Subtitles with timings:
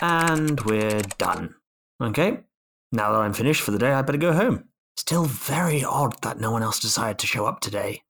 [0.00, 1.54] And we're done.
[2.02, 2.40] Okay,
[2.92, 4.64] now that I'm finished for the day, I better go home.
[4.96, 8.02] Still very odd that no one else decided to show up today.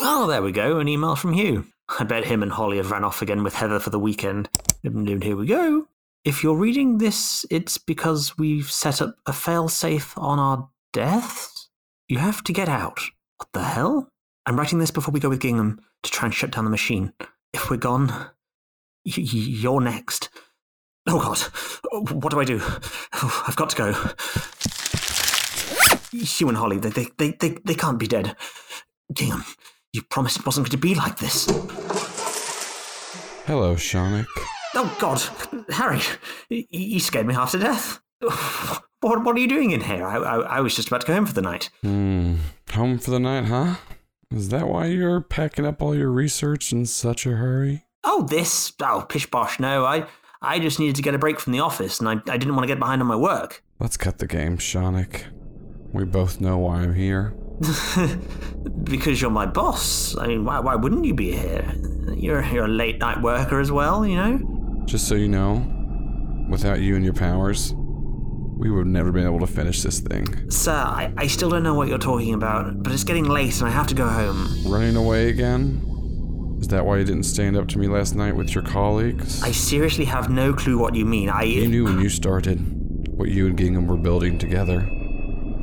[0.00, 1.66] Oh, there we go, an email from Hugh.
[1.98, 4.48] I bet him and Holly have ran off again with Heather for the weekend.
[4.84, 5.88] And here we go.
[6.24, 11.68] If you're reading this, it's because we've set up a failsafe on our deaths.
[12.08, 13.00] You have to get out.
[13.38, 14.08] What the hell?
[14.46, 17.12] I'm writing this before we go with Gingham to try and shut down the machine.
[17.52, 18.30] If we're gone, y-
[19.14, 20.28] you're next.
[21.10, 21.38] Oh god,
[22.12, 22.60] what do I do?
[22.62, 23.92] Oh, I've got to go.
[26.12, 28.36] Hugh and Holly, they, they, they, they, can't be dead.
[29.12, 29.44] Gingham,
[29.92, 31.46] you promised it wasn't going to be like this.
[33.46, 34.26] Hello, Shanik.
[34.74, 35.22] Oh god,
[35.70, 36.00] Harry,
[36.50, 38.00] you scared me half to death.
[39.00, 40.04] What, what are you doing in here?
[40.04, 41.70] I, I, I was just about to go home for the night.
[41.82, 42.34] Hmm.
[42.72, 43.76] Home for the night, huh?
[44.30, 47.84] Is that why you're packing up all your research in such a hurry?
[48.02, 48.72] Oh, this?
[48.82, 49.60] Oh, pish posh.
[49.60, 50.06] No, I,
[50.40, 52.62] I just needed to get a break from the office, and I, I didn't want
[52.62, 53.62] to get behind on my work.
[53.80, 55.24] Let's cut the game, Shanik.
[55.92, 57.34] We both know why I'm here.
[58.84, 60.16] because you're my boss.
[60.16, 61.74] I mean, why, why wouldn't you be here?
[62.16, 64.84] You're, you're a late night worker as well, you know?
[64.84, 65.66] Just so you know,
[66.48, 70.50] without you and your powers, we would have never been able to finish this thing.
[70.50, 73.68] Sir, I, I still don't know what you're talking about, but it's getting late and
[73.68, 74.48] I have to go home.
[74.64, 75.84] Running away again?
[76.60, 79.42] Is that why you didn't stand up to me last night with your colleagues?
[79.42, 81.28] I seriously have no clue what you mean.
[81.28, 81.44] I.
[81.44, 82.58] You knew when you started
[83.16, 84.88] what you and Gingham were building together.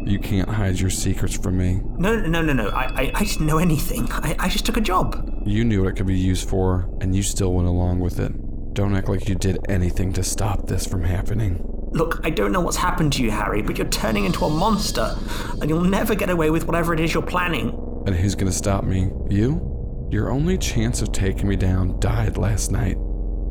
[0.05, 1.81] You can't hide your secrets from me.
[1.97, 2.69] No, no, no, no.
[2.69, 4.07] I, I, I didn't know anything.
[4.11, 5.41] I, I just took a job.
[5.45, 8.31] You knew what it could be used for, and you still went along with it.
[8.73, 11.65] Don't act like you did anything to stop this from happening.
[11.91, 15.15] Look, I don't know what's happened to you, Harry, but you're turning into a monster,
[15.61, 17.69] and you'll never get away with whatever it is you're planning.
[18.05, 19.11] And who's gonna stop me?
[19.29, 19.74] You?
[20.15, 22.95] Your only chance of taking me down died last night.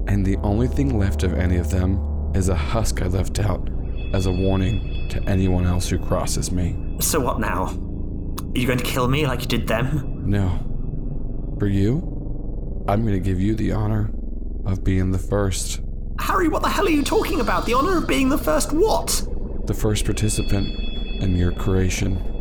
[0.09, 3.69] And the only thing left of any of them is a husk I left out
[4.15, 6.75] as a warning to anyone else who crosses me.
[7.01, 7.67] So what now?
[7.67, 10.23] Are you going to kill me like you did them?
[10.25, 11.55] No.
[11.59, 14.11] For you, I'm gonna give you the honor
[14.65, 15.83] of being the first.
[16.19, 17.67] Harry, what the hell are you talking about?
[17.67, 19.23] The honor of being the first what?
[19.67, 20.69] The first participant
[21.23, 22.34] in your creation.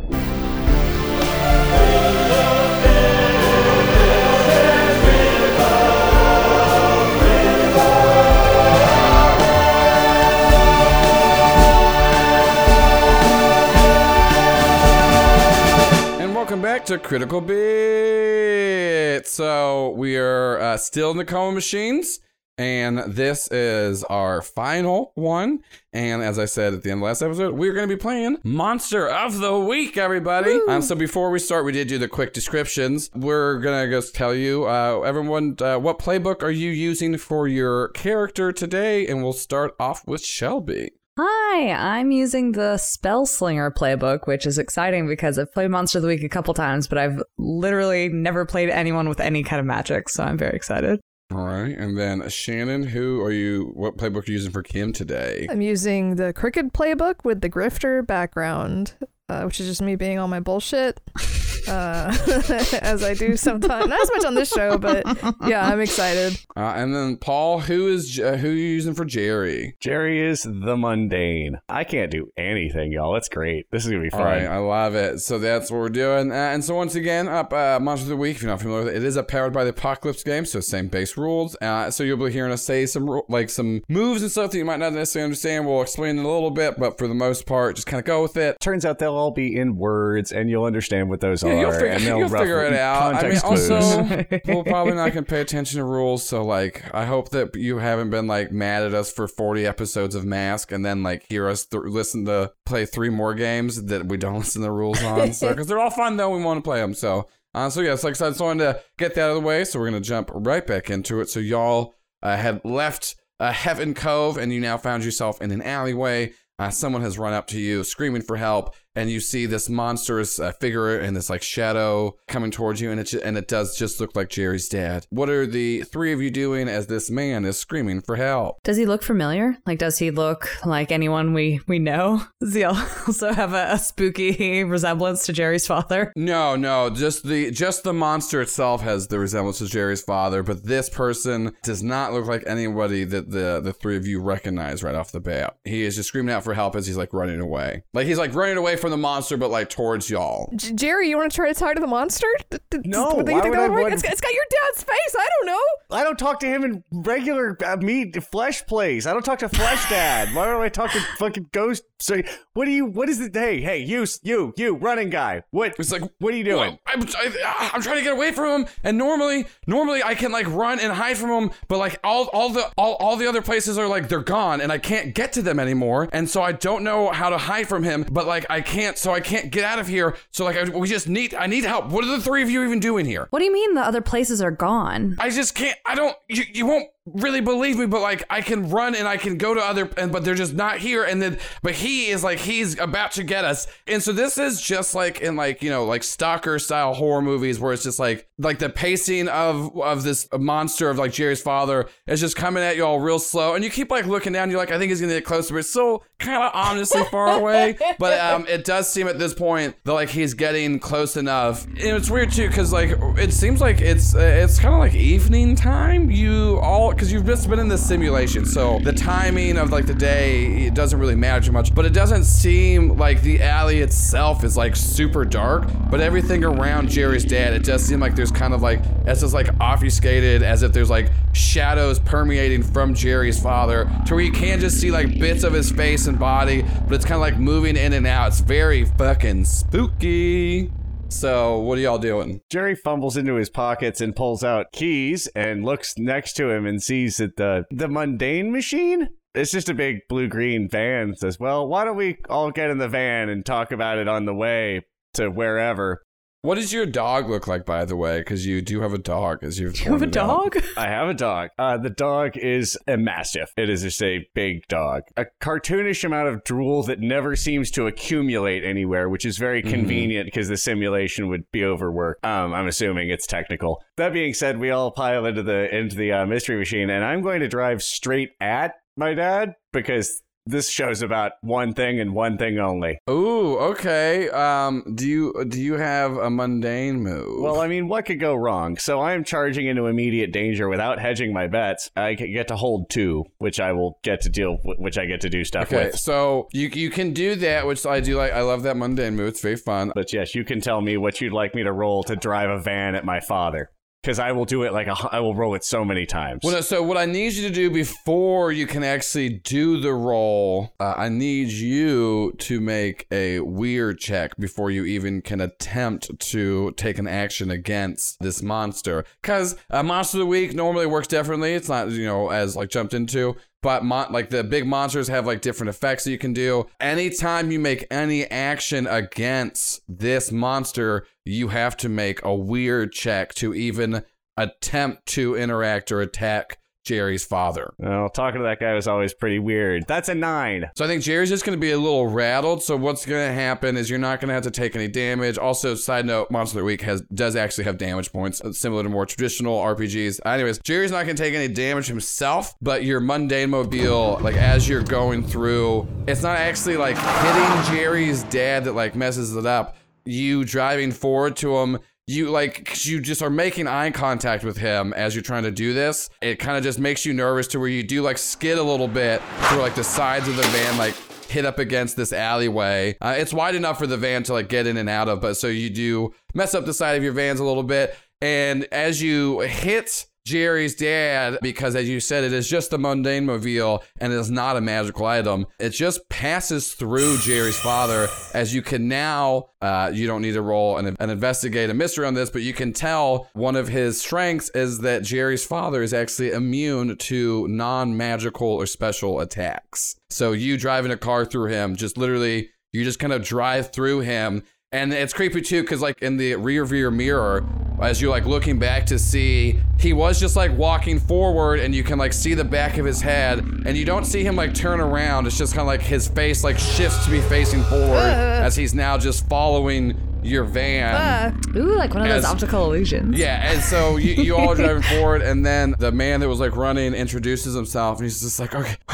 [16.84, 19.26] Back to Critical Bit.
[19.26, 22.20] So we are uh, still in the coma machines,
[22.58, 25.60] and this is our final one.
[25.94, 28.36] And as I said at the end of last episode, we're going to be playing
[28.44, 30.60] Monster of the Week, everybody.
[30.68, 33.08] Um, so before we start, we did do the quick descriptions.
[33.14, 37.48] We're going to just tell you, uh, everyone, uh, what playbook are you using for
[37.48, 39.06] your character today?
[39.06, 40.90] And we'll start off with Shelby.
[41.16, 46.08] Hi, I'm using the Spellslinger playbook, which is exciting because I've played Monster of the
[46.08, 50.08] Week a couple times, but I've literally never played anyone with any kind of magic,
[50.08, 50.98] so I'm very excited.
[51.32, 53.70] All right, and then Shannon, who are you?
[53.74, 55.46] What playbook are you using for Kim today?
[55.48, 58.94] I'm using the Crooked playbook with the Grifter background,
[59.28, 61.00] uh, which is just me being on my bullshit,
[61.68, 62.16] uh,
[62.82, 63.86] as I do sometimes.
[63.86, 65.04] Not as much on this show, but
[65.46, 66.40] yeah, I'm excited.
[66.56, 69.76] Uh, and then Paul, who is uh, who are you using for Jerry?
[69.80, 71.60] Jerry is the mundane.
[71.68, 73.12] I can't do anything, y'all.
[73.12, 73.66] That's great.
[73.70, 74.20] This is gonna be fun.
[74.20, 75.20] All right, I love it.
[75.20, 76.30] So that's what we're doing.
[76.30, 78.36] Uh, and so once again, up uh, Monster of the Week.
[78.36, 80.60] If you're not familiar with it, it is a powered by the Apocalypse game, so
[80.60, 81.56] same base rules.
[81.60, 84.64] Uh, so you'll be hearing us say some like some moves and stuff that you
[84.64, 85.66] might not necessarily understand.
[85.66, 88.22] We'll explain it a little bit, but for the most part, just kind of go
[88.22, 88.58] with it.
[88.60, 91.60] Turns out they'll all be in words, and you'll understand what those Yeah, are.
[91.60, 93.14] you'll figure, you'll figure it out.
[93.14, 93.70] I mean, clues.
[93.70, 96.26] also, we're probably not going to pay attention to rules.
[96.26, 100.14] So, like, I hope that you haven't been like mad at us for 40 episodes
[100.14, 104.06] of Mask and then like hear us th- listen to play three more games that
[104.06, 105.32] we don't listen to the rules on.
[105.32, 106.94] So, because they're all fun though, we want to play them.
[106.94, 109.42] So, uh, so yes, like I said, I just wanted to get that out of
[109.42, 109.64] the way.
[109.64, 111.28] So we're going to jump right back into it.
[111.28, 115.62] So y'all uh, had left uh, Heaven Cove and you now found yourself in an
[115.62, 116.32] alleyway.
[116.58, 120.38] Uh, someone has run up to you screaming for help, and you see this monstrous
[120.38, 124.00] uh, figure and this like shadow coming towards you, and it and it does just
[124.00, 125.06] look like Jerry's dad.
[125.10, 128.62] What are the three of you doing as this man is screaming for help?
[128.62, 129.56] Does he look familiar?
[129.66, 132.22] Like, does he look like anyone we, we know?
[132.40, 136.12] Does he also have a, a spooky resemblance to Jerry's father?
[136.14, 140.64] No, no, just the just the monster itself has the resemblance to Jerry's father, but
[140.64, 144.94] this person does not look like anybody that the the three of you recognize right
[144.94, 145.56] off the bat.
[145.64, 148.34] He is just screaming out for help as he's like running away, like he's like
[148.34, 150.52] running away from from the monster, but like towards y'all.
[150.54, 152.26] J- Jerry, you want to try to talk to the monster?
[152.50, 153.92] D- d- No, do you why think would that I would work?
[153.94, 155.16] It's got, your dad's face.
[155.18, 155.62] I don't know.
[155.90, 159.06] I don't talk to him in regular uh, meat flesh place.
[159.06, 160.34] I don't talk to Flesh Dad.
[160.34, 161.84] Why do I talk to fucking Ghost?
[161.98, 162.20] So
[162.52, 162.84] what do you?
[162.84, 163.34] What is it?
[163.34, 165.44] Hey, hey, you, you, you, running guy.
[165.50, 165.74] What?
[165.78, 166.56] It's like, what are you doing?
[166.58, 170.30] Well, I'm, I, I'm trying to get away from him, and normally, normally I can
[170.30, 173.40] like run and hide from him, but like all, all the, all, all the other
[173.40, 176.52] places are like they're gone, and I can't get to them anymore, and so I
[176.52, 178.04] don't know how to hide from him.
[178.10, 180.16] But like I can't, so I can't get out of here.
[180.30, 181.86] So like I, we just need, I need help.
[181.86, 183.26] What are the three of you even doing here?
[183.30, 185.16] What do you mean the other places are gone?
[185.18, 185.78] I just can't.
[185.86, 186.16] I don't.
[186.28, 189.54] You, you won't really believe me, but like I can run and I can go
[189.54, 191.04] to other, and but they're just not here.
[191.04, 193.66] And then, but he is like he's about to get us.
[193.86, 197.60] And so this is just like in like you know like stalker style horror movies
[197.60, 201.88] where it's just like like the pacing of of this monster of like Jerry's father
[202.06, 204.50] is just coming at you all real slow, and you keep like looking down.
[204.50, 207.38] You're like, I think he's gonna get closer, but it's so kind of ominously far
[207.38, 207.76] away.
[207.98, 211.64] But um, it does seem at this point that like he's getting close enough.
[211.64, 215.54] And it's weird too because like it seems like it's it's kind of like evening
[215.54, 216.10] time.
[216.10, 219.94] You all because you've just been in this simulation, so the timing of like the
[219.94, 221.74] day it doesn't really matter too much.
[221.74, 226.88] But it doesn't seem like the alley itself is like super dark, but everything around
[226.88, 230.62] Jerry's dad, it does seem like there's kind of like it's just like obfuscated as
[230.62, 235.18] if there's like shadows permeating from Jerry's father to where you can just see like
[235.18, 238.28] bits of his face and body, but it's kind of like moving in and out.
[238.28, 240.70] It's very fucking spooky.
[241.14, 242.40] So, what are y'all doing?
[242.50, 246.82] Jerry fumbles into his pockets and pulls out keys and looks next to him and
[246.82, 249.08] sees that the the mundane machine.
[249.32, 251.14] It's just a big blue green van.
[251.14, 254.24] Says, "Well, why don't we all get in the van and talk about it on
[254.26, 254.82] the way
[255.14, 256.02] to wherever?"
[256.44, 258.18] What does your dog look like, by the way?
[258.18, 260.52] Because you do have a dog, as you've You have a pointed out.
[260.52, 260.62] dog?
[260.76, 261.48] I have a dog.
[261.58, 263.50] Uh, the dog is a mastiff.
[263.56, 265.04] It is just a big dog.
[265.16, 269.70] A cartoonish amount of drool that never seems to accumulate anywhere, which is very Mhm.
[269.70, 272.22] convenient because the simulation would be overworked.
[272.26, 273.82] Um, I'm assuming it's technical.
[273.96, 277.22] That being said, we all pile into the into the uh, mystery machine, and I'm
[277.22, 282.36] going to drive straight at my dad because this show's about one thing and one
[282.36, 282.98] thing only.
[283.08, 284.28] Ooh, okay.
[284.30, 287.40] Um, do you do you have a mundane move?
[287.40, 288.76] Well, I mean, what could go wrong?
[288.76, 291.90] So I am charging into immediate danger without hedging my bets.
[291.96, 295.30] I get to hold two, which I will get to deal, which I get to
[295.30, 295.86] do stuff okay.
[295.86, 295.98] with.
[295.98, 298.32] So you you can do that, which I do like.
[298.32, 299.28] I love that mundane move.
[299.28, 299.92] It's very fun.
[299.94, 302.58] But yes, you can tell me what you'd like me to roll to drive a
[302.58, 303.70] van at my father,
[304.04, 306.42] because I will do it like a, I will roll it so many times.
[306.44, 310.74] Well, so what I need you to do before you can actually do the roll,
[310.78, 316.72] uh, I need you to make a weird check before you even can attempt to
[316.72, 319.06] take an action against this monster.
[319.22, 321.54] Because a monster of the week normally works differently.
[321.54, 323.36] It's not you know as like jumped into.
[323.64, 323.82] But
[324.12, 326.66] like the big monsters have like different effects that you can do.
[326.80, 333.32] Anytime you make any action against this monster, you have to make a weird check
[333.36, 334.04] to even
[334.36, 337.74] attempt to interact or attack Jerry's father.
[337.78, 339.86] well, talking to that guy was always pretty weird.
[339.86, 340.70] That's a nine.
[340.76, 342.62] So I think Jerry's just going to be a little rattled.
[342.62, 345.38] So what's going to happen is you're not going to have to take any damage.
[345.38, 348.82] Also, side note, Monster of the Week has does actually have damage points, uh, similar
[348.82, 350.20] to more traditional RPGs.
[350.26, 354.68] Anyways, Jerry's not going to take any damage himself, but your mundane mobile, like as
[354.68, 359.76] you're going through, it's not actually like hitting Jerry's dad that like messes it up.
[360.04, 364.92] You driving forward to him you like you just are making eye contact with him
[364.92, 366.10] as you're trying to do this.
[366.20, 368.88] It kind of just makes you nervous to where you do like skid a little
[368.88, 370.94] bit through like the sides of the van like
[371.28, 372.96] hit up against this alleyway.
[373.00, 375.34] Uh, it's wide enough for the van to like get in and out of but
[375.34, 377.96] so you do mess up the side of your vans a little bit.
[378.20, 383.26] And as you hit Jerry's dad, because as you said, it is just a mundane
[383.26, 385.46] mobile and it is not a magical item.
[385.58, 390.40] It just passes through Jerry's father, as you can now, uh, you don't need to
[390.40, 394.00] roll and, and investigate a mystery on this, but you can tell one of his
[394.00, 399.96] strengths is that Jerry's father is actually immune to non magical or special attacks.
[400.08, 404.00] So you driving a car through him, just literally, you just kind of drive through
[404.00, 404.42] him
[404.74, 407.44] and it's creepy too, because like in the rear view mirror,
[407.80, 411.82] as you're like looking back to see, he was just like walking forward, and you
[411.84, 414.80] can like see the back of his head, and you don't see him like turn
[414.80, 415.26] around.
[415.26, 418.74] It's just kind of like his face like shifts to be facing forward as he's
[418.74, 420.94] now just following your van.
[420.96, 423.18] Ah, Ooh, like one of those optical illusions.
[423.18, 426.40] Yeah, and so you, you all are driving forward, and then the man that was
[426.40, 428.76] like running introduces himself, and he's just like, "Okay,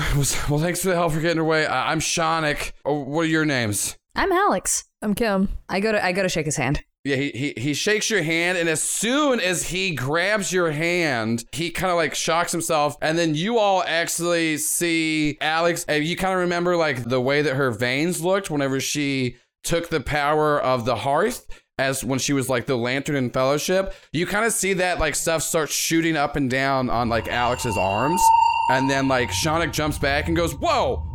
[0.49, 1.67] well, thanks for the help for getting away.
[1.67, 2.73] I- I'm Shonik.
[2.85, 4.85] Oh, what are your names?" I'm Alex.
[5.03, 5.49] I'm Kim.
[5.69, 6.83] I go to I go to shake his hand.
[7.05, 11.45] Yeah, he, he he shakes your hand, and as soon as he grabs your hand,
[11.53, 16.17] he kind of like shocks himself, and then you all actually see Alex, and you
[16.17, 20.61] kind of remember like the way that her veins looked whenever she took the power
[20.61, 21.47] of the hearth
[21.79, 25.15] as when she was like the lantern in fellowship you kind of see that like
[25.15, 28.23] stuff starts shooting up and down on like alex's arms
[28.71, 31.10] and then like Shonik jumps back and goes whoa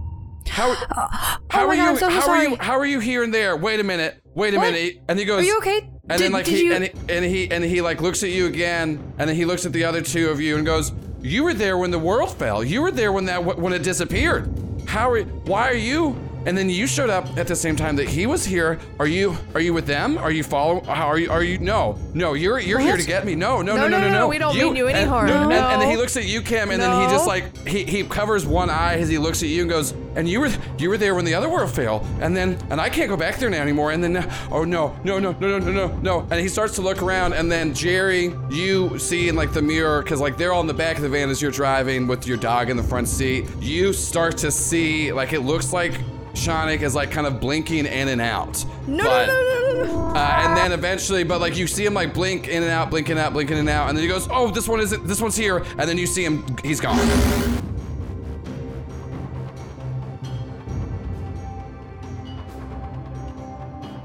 [0.48, 1.08] how, oh,
[1.50, 3.56] how oh are God, you so, how are you how are you here and there
[3.56, 4.72] wait a minute wait a What?
[4.74, 5.80] minute and he goes Are you okay?
[6.10, 6.74] and did, then like he you?
[6.74, 9.66] and, he and he and he like looks at you again, and then he looks
[9.66, 12.64] at the other two of you and goes, "You were there when the world fell.
[12.64, 14.48] You were there when that when it disappeared.
[14.86, 15.24] How are?
[15.24, 18.46] Why are you?" And then you showed up at the same time that he was
[18.46, 18.80] here.
[19.00, 20.18] Are you are you with them?
[20.18, 20.84] Are you following?
[20.86, 21.30] How are you?
[21.32, 21.58] Are you?
[21.58, 22.34] No, no.
[22.34, 23.36] You're you're here to get me.
[23.36, 24.20] No, no, No, no, no, no, no.
[24.20, 25.30] no, we don't mean you any and, harm.
[25.30, 28.04] And, and then he looks at you, Kim, and then he just like he, he
[28.04, 30.98] covers one eye as he looks at you and goes, "And you were you were
[30.98, 33.62] there when the other world fell, and then and I can't go back there now
[33.62, 36.76] anymore." And then oh no no no no no no no no, and he starts
[36.76, 40.54] to look around, and then Jerry, you see in like the mirror because like they're
[40.54, 42.84] all in the back of the van as you're driving with your dog in the
[42.84, 43.46] front seat.
[43.60, 45.94] You start to see like it looks like.
[46.36, 48.64] Shonik is like kind of blinking in and out.
[48.88, 50.16] No, but, no, no, no, no, no.
[50.16, 53.18] uh, and then eventually, but like you see him like blink in and out, blinking
[53.18, 55.08] out, blinking in and out, and then he goes, "Oh, this one isn't.
[55.08, 57.00] This one's here." And then you see him, he's gone.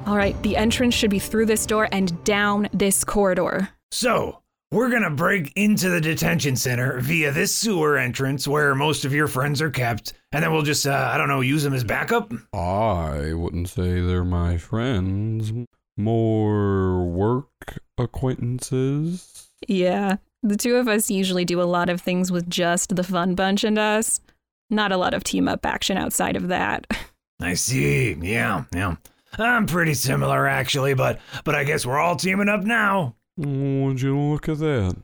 [0.07, 3.69] All right, the entrance should be through this door and down this corridor.
[3.93, 4.40] So,
[4.71, 9.27] we're gonna break into the detention center via this sewer entrance where most of your
[9.27, 12.33] friends are kept, and then we'll just, uh, I don't know, use them as backup?
[12.55, 15.53] I wouldn't say they're my friends.
[15.97, 19.49] More work acquaintances.
[19.67, 23.35] Yeah, the two of us usually do a lot of things with just the fun
[23.35, 24.21] bunch and us.
[24.71, 26.87] Not a lot of team up action outside of that.
[27.41, 28.15] I see.
[28.15, 28.97] Yeah, yeah.
[29.39, 33.17] I'm pretty similar, actually, but but I guess we're all teaming up now.
[33.37, 34.97] Would you look at that?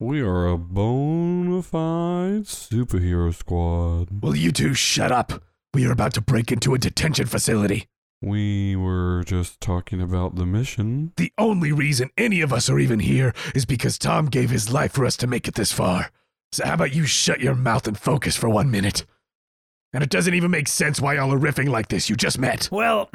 [0.00, 4.22] We are a bona fide superhero squad.
[4.22, 5.42] Will you two shut up?
[5.72, 7.86] We are about to break into a detention facility.
[8.22, 11.12] We were just talking about the mission.
[11.16, 14.92] The only reason any of us are even here is because Tom gave his life
[14.92, 16.10] for us to make it this far.
[16.52, 19.04] So how about you shut your mouth and focus for one minute?
[19.92, 22.08] And it doesn't even make sense why y'all are riffing like this.
[22.08, 22.68] You just met.
[22.72, 23.10] Well,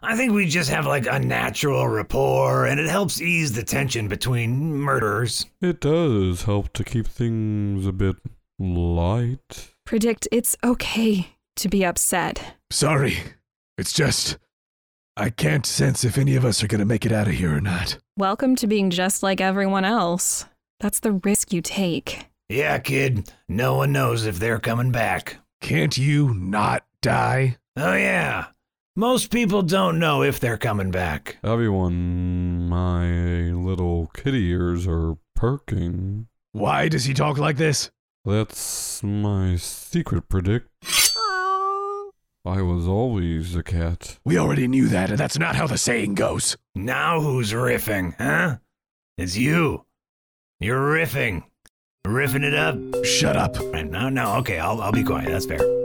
[0.00, 4.08] I think we just have like a natural rapport, and it helps ease the tension
[4.08, 5.46] between murderers.
[5.60, 8.16] It does help to keep things a bit
[8.58, 9.72] light.
[9.84, 12.56] Predict it's okay to be upset.
[12.70, 13.18] Sorry.
[13.76, 14.38] It's just.
[15.14, 17.60] I can't sense if any of us are gonna make it out of here or
[17.60, 17.98] not.
[18.16, 20.46] Welcome to being just like everyone else.
[20.80, 22.26] That's the risk you take.
[22.48, 23.30] Yeah, kid.
[23.48, 25.36] No one knows if they're coming back.
[25.60, 27.58] Can't you not die?
[27.76, 28.46] Oh, yeah.
[28.94, 31.38] Most people don't know if they're coming back.
[31.42, 33.06] Everyone, my
[33.50, 36.26] little kitty ears are perking.
[36.52, 37.90] Why does he talk like this?
[38.26, 40.68] That's my secret predict.
[42.44, 44.18] I was always a cat.
[44.26, 46.58] We already knew that, and that's not how the saying goes.
[46.74, 48.58] Now who's riffing, huh?
[49.16, 49.86] It's you.
[50.60, 51.44] You're riffing.
[52.06, 52.76] Riffing it up.
[53.06, 53.56] Shut up.
[53.72, 55.30] Right, no, no, okay, I'll, I'll be quiet.
[55.30, 55.81] That's fair.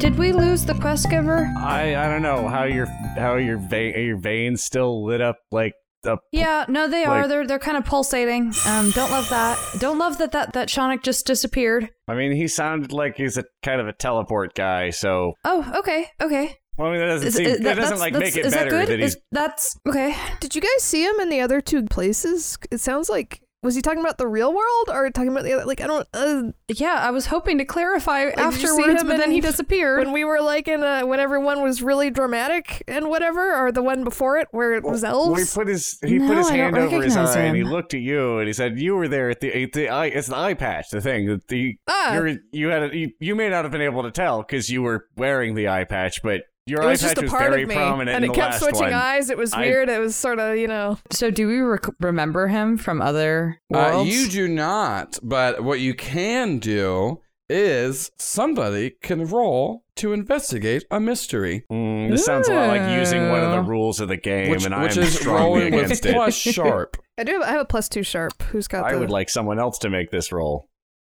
[0.00, 1.52] Did we lose the quest giver?
[1.58, 2.86] I I don't know how your
[3.18, 5.74] how your vein your veins still lit up like
[6.06, 7.28] a Yeah, no, they Like- are.
[7.28, 8.52] They're they're kind of pulsating.
[8.66, 9.58] Um, don't love that.
[9.78, 11.90] Don't love that that that Shonik just disappeared.
[12.08, 14.88] I mean, he sounded like he's a kind of a teleport guy.
[14.88, 16.56] So, Oh, okay, okay.
[16.78, 18.54] well, I mean, that doesn't Is- seem is- that that- doesn't like make it is
[18.54, 19.16] better that that, he's.
[19.16, 20.14] Is, that's okay.
[20.40, 22.56] Did you guys see him in the other two places?
[22.70, 25.64] It sounds like was he talking about the real world or talking about the other?
[25.66, 26.08] Like I don't.
[26.14, 29.98] Uh, Yeah, I was hoping to clarify did you see afterwards, but then he disappeared.
[29.98, 33.82] when we were like in a, when everyone was really dramatic and whatever, or the
[33.82, 36.56] one before it where it was Well, he put his he No, put his I
[36.56, 39.08] hand over his recognize eye and he looked at you and he said, "You were
[39.08, 40.06] there at the at the eye.
[40.06, 40.88] It's the eye patch.
[40.90, 42.14] The thing that the Ah.
[42.14, 44.80] you're you had a, you, you may not have been able to tell because you
[44.82, 48.24] were wearing the eye patch, but your it was just a part of me, and
[48.24, 48.92] it kept switching one.
[48.92, 49.28] eyes.
[49.30, 49.88] It was I- weird.
[49.88, 50.98] It was sort of you know.
[51.10, 54.10] so, do we rec- remember him from other Uh, worlds?
[54.10, 57.20] you do not, but what you can do
[57.52, 63.28] is somebody can roll to investigate a mystery, Mm, this sounds a lot like using
[63.28, 65.84] one of the rules of the game, which, and I'm which is strongly rolling with
[65.86, 66.14] against it.
[66.14, 66.96] plus sharp.
[67.18, 67.32] I do.
[67.32, 68.40] Have, I have a plus two sharp.
[68.44, 68.84] Who's got?
[68.84, 70.69] I the, would like someone else to make this roll.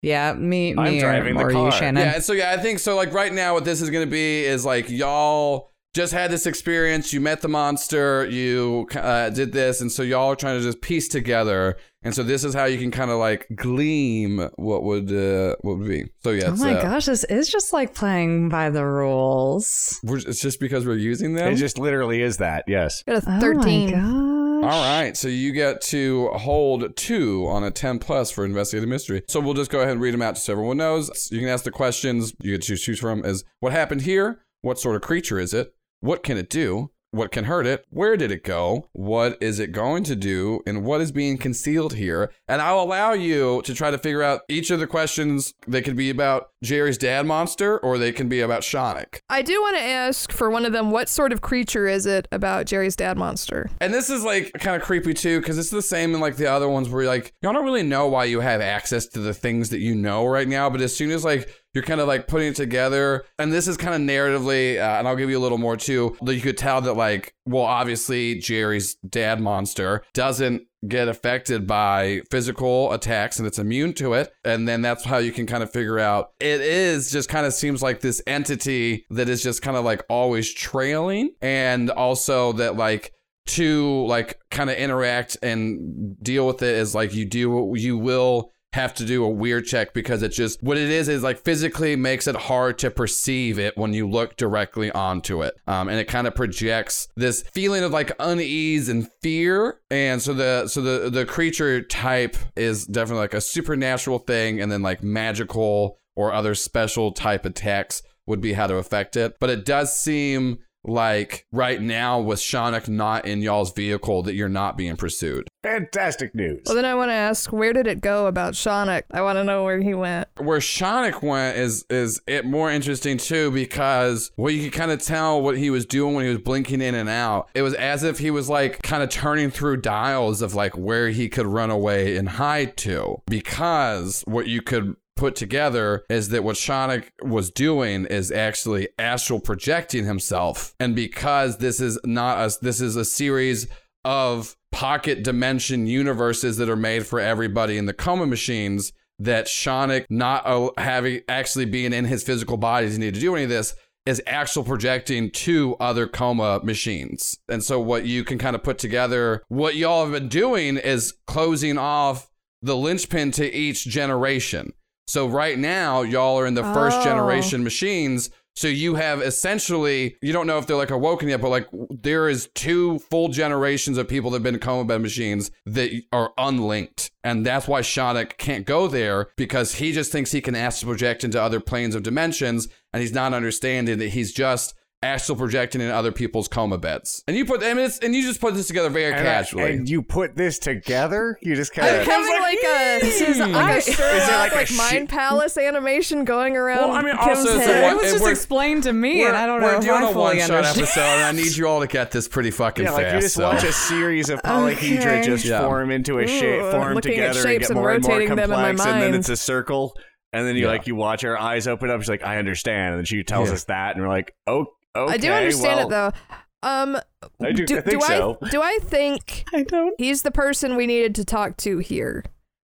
[0.04, 1.66] Yeah, me, I'm me, driving the or, or car.
[1.66, 2.06] you, Shannon.
[2.06, 2.96] Yeah, so yeah, I think so.
[2.96, 6.46] Like right now, what this is going to be is like y'all just had this
[6.46, 7.14] experience.
[7.14, 8.26] You met the monster.
[8.30, 11.78] You uh, did this, and so y'all are trying to just piece together.
[12.04, 15.78] And so this is how you can kind of like gleam what would uh, what
[15.78, 16.04] would be.
[16.22, 20.02] So yeah, oh my uh, gosh, this is just like playing by the rules.
[20.04, 21.54] we're, it's just because we're using them.
[21.54, 22.66] It just literally is that.
[22.68, 23.04] Yes.
[23.04, 28.00] got a Oh my All right, so you get to hold two on a 10
[28.00, 29.24] plus for investigative mystery.
[29.28, 31.30] So we'll just go ahead and read them out just so everyone knows.
[31.32, 34.40] You can ask the questions you get to choose from is what happened here?
[34.62, 35.74] What sort of creature is it?
[36.00, 36.92] What can it do?
[37.14, 37.86] What can hurt it?
[37.92, 38.90] Where did it go?
[38.92, 40.62] What is it going to do?
[40.66, 42.32] And what is being concealed here?
[42.48, 45.54] And I'll allow you to try to figure out each of the questions.
[45.68, 49.20] They could be about Jerry's dad monster or they can be about Shonik.
[49.30, 52.28] I do want to ask for one of them what sort of creature is it
[52.32, 53.70] about Jerry's dad monster?
[53.80, 56.48] And this is like kind of creepy too, because it's the same in like the
[56.48, 59.36] other ones where you're like, y'all don't really know why you have access to the
[59.36, 60.68] things that you know right now.
[60.68, 63.78] But as soon as like you're kind of like putting it together, and this is
[63.78, 66.58] kind of narratively, uh, and I'll give you a little more too, that you could
[66.58, 73.48] tell that like, well, obviously Jerry's dad monster doesn't get affected by physical attacks and
[73.48, 74.34] it's immune to it.
[74.44, 77.54] And then that's how you can kind of figure out it is just kind of
[77.54, 81.32] seems like this entity that is just kind of like always trailing.
[81.42, 83.14] And also that like
[83.46, 88.53] to like kind of interact and deal with it is like you do, you will
[88.74, 91.96] have to do a weird check because it just what it is is like physically
[91.96, 95.56] makes it hard to perceive it when you look directly onto it.
[95.68, 99.80] Um, and it kind of projects this feeling of like unease and fear.
[99.92, 104.72] And so the so the the creature type is definitely like a supernatural thing and
[104.72, 109.40] then like magical or other special type attacks would be how to affect it.
[109.40, 114.50] But it does seem like right now with Shonik not in y'all's vehicle that you're
[114.50, 115.48] not being pursued.
[115.64, 116.64] Fantastic news.
[116.66, 119.04] Well, then I want to ask, where did it go about Shonik?
[119.12, 120.28] I want to know where he went.
[120.38, 125.02] Where Shonik went is is it more interesting too because well you could kind of
[125.02, 127.50] tell what he was doing when he was blinking in and out.
[127.54, 131.10] It was as if he was like kind of turning through dials of like where
[131.10, 136.44] he could run away and hide to because what you could put together is that
[136.44, 140.76] what Shonik was doing is actually astral projecting himself.
[140.80, 143.68] And because this is not a this is a series
[144.06, 150.06] of pocket dimension universes that are made for everybody in the coma machines, that Shonik
[150.10, 153.76] not having actually being in his physical body doesn't need to do any of this
[154.06, 157.38] is actual projecting to other coma machines.
[157.48, 161.14] And so what you can kind of put together, what y'all have been doing is
[161.26, 162.30] closing off
[162.62, 164.74] the linchpin to each generation.
[165.08, 167.04] So right now, y'all are in the first Oh.
[167.04, 168.30] generation machines.
[168.56, 172.30] So you have essentially, you don't know if they're like awoken yet, but like there
[172.30, 177.10] is two full generations of people that have been coma bed machines that are unlinked.
[177.24, 181.24] And that's why Shonik can't go there because he just thinks he can astral project
[181.24, 182.68] into other planes of dimensions.
[182.94, 187.24] And he's not understanding that he's just astral projecting in other people's coma beds.
[187.28, 189.24] And you put, I mean, it's, and you just put this together very And, I-
[189.24, 189.72] casually.
[189.72, 191.38] and you put this together?
[191.42, 192.08] You just kind I'm of.
[192.08, 193.52] having like, a uh, this is hmm.
[193.52, 196.90] like a Sherlock, like a like, shit- Mind Palace animation going around.
[196.90, 197.84] Well, I mean, Kim's also, head.
[197.84, 200.10] a It was just explained to me, and I don't know We're if doing I
[200.10, 202.86] a fully one shot episode, and I need you all to get this pretty fucking
[202.86, 203.04] Yeah, fast.
[203.04, 203.44] like you just so.
[203.44, 205.24] watch a series of polyhedra Okay.
[205.26, 205.62] just Yeah.
[205.62, 208.12] form into a shape, form looking at together, and shapes get and more and more
[208.12, 209.96] rotating them in my complex, and then it's a circle.
[210.32, 210.72] And then you Yeah.
[210.72, 212.02] like you watch her eyes open up.
[212.02, 213.54] She's like, "I understand," and then she tells Yeah.
[213.54, 216.38] us that, and we're like, "Oh, okay." I do understand well, it though.
[216.68, 216.98] Um,
[217.42, 218.38] I do- I think I so.
[218.50, 219.94] do I think I don't.
[219.98, 222.24] he's the person we needed to talk to here,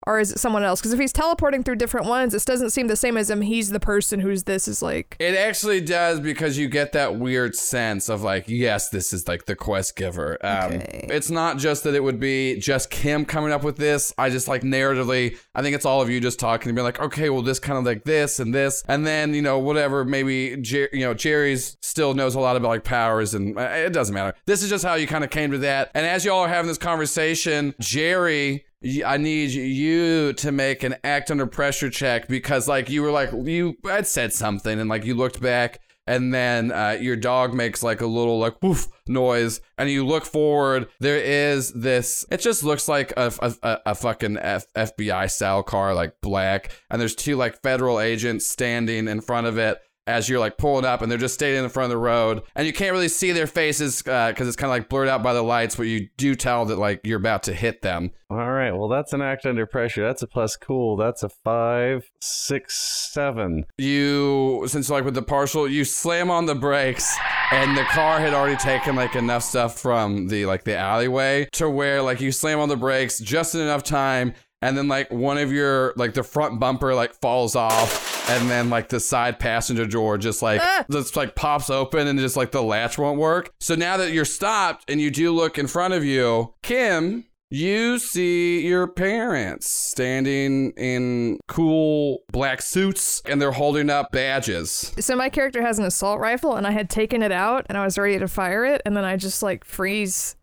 [0.07, 0.81] or is it someone else?
[0.81, 3.41] Because if he's teleporting through different ones, this doesn't seem the same as him.
[3.41, 5.17] He's the person who's this is like.
[5.19, 9.47] It actually does because you get that weird sense of like, yes, this is like
[9.47, 10.39] the quest giver.
[10.45, 11.07] Um, Okay.
[11.11, 14.13] It's not just that it would be just Kim coming up with this.
[14.19, 17.01] I just like narratively, I think it's all of you just talking and being like,
[17.01, 20.05] okay, well, this kind of like this and this, and then you know whatever.
[20.05, 23.93] Maybe Jer- you know Jerry's still knows a lot about like powers, and uh, it
[23.93, 24.37] doesn't matter.
[24.47, 25.91] This is just how you kind of came to that.
[25.95, 28.65] And as y'all are having this conversation, Jerry.
[29.05, 33.31] I need you to make an act under pressure check because, like, you were like,
[33.33, 37.83] you had said something, and like, you looked back, and then uh, your dog makes
[37.83, 40.89] like a little like woof noise, and you look forward.
[41.01, 42.25] There is this.
[42.31, 46.71] It just looks like a a, a, a fucking F, FBI style car, like black,
[46.91, 49.79] and there's two like federal agents standing in front of it.
[50.07, 52.43] As you're like pulling up, and they're just standing in the front of the road,
[52.55, 55.23] and you can't really see their faces uh, because it's kind of like blurred out
[55.23, 58.11] by the lights, but you do tell that like you're about to hit them.
[58.31, 58.73] All right.
[58.73, 60.05] Well, that's an act under pressure.
[60.05, 60.57] That's a plus.
[60.57, 60.97] Cool.
[60.97, 62.77] That's a five, six,
[63.13, 63.65] seven.
[63.79, 67.17] you since like with the partial you slam on the brakes
[67.53, 71.69] and the car had already taken like enough stuff from the like the alleyway to
[71.69, 74.35] where like you slam on the brakes just in enough time
[74.65, 78.71] and then like one of your like the front bumper like falls off and then
[78.71, 80.85] like the side passenger door just like Ah!
[80.91, 84.25] just like pops open and just like the latch won't work so now that you're
[84.25, 90.73] stopped and you do look in front of you kim you see your parents standing
[90.73, 94.93] in cool black suits and they're holding up badges.
[94.99, 97.85] So my character has an assault rifle, and I had taken it out, and I
[97.85, 100.35] was ready to fire it, and then I just like freeze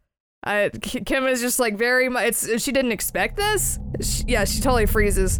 [0.43, 2.23] I, K- Kim is just like very much.
[2.25, 3.79] It's she didn't expect this.
[4.01, 5.39] She, yeah, she totally freezes.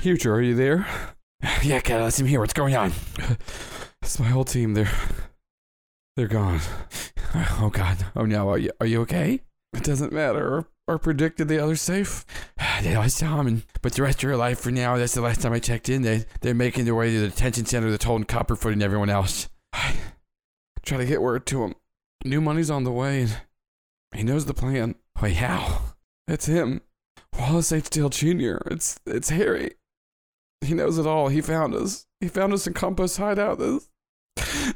[0.00, 0.86] Future, are you there?
[1.62, 2.40] Yeah, Catalyst, I'm here.
[2.40, 2.92] What's going on?
[4.02, 4.74] It's my whole team.
[4.74, 4.92] They're
[6.16, 6.60] they're gone.
[7.60, 7.96] Oh God.
[8.14, 8.48] Oh no.
[8.50, 9.40] Are you are you okay?
[9.72, 10.66] It doesn't matter.
[10.86, 12.24] Or, predicted the other safe.
[12.82, 14.96] They lost Tom, and but the rest are life for now.
[14.96, 16.02] That's the last time I checked in.
[16.02, 17.88] They they're making their way to the detention center.
[17.88, 19.48] They're holding Copperfoot and everyone else.
[19.72, 19.94] I
[20.84, 21.74] try to get word to him.
[22.24, 23.40] New money's on the way, and
[24.14, 24.96] he knows the plan.
[25.22, 25.80] Wait, how?
[26.26, 26.82] It's him.
[27.38, 27.90] Wallace H.
[27.90, 28.56] Dale Jr.
[28.66, 29.74] It's it's Harry.
[30.60, 31.28] He knows it all.
[31.28, 32.06] He found us.
[32.20, 33.58] He found us in Compass Hideout.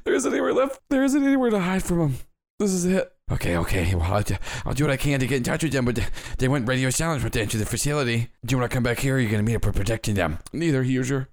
[0.04, 0.80] There isn't anywhere left.
[0.90, 2.14] There isn't anywhere to hide from him.
[2.58, 3.12] This is it.
[3.30, 3.94] Okay, okay.
[3.94, 5.98] Well, I'll, do- I'll do what I can to get in touch with them, but
[6.38, 8.30] they went radio silence when they entered the facility.
[8.44, 9.14] Do you want to come back here?
[9.14, 10.38] Or are you going to meet up with protecting them?
[10.52, 11.28] Neither, user.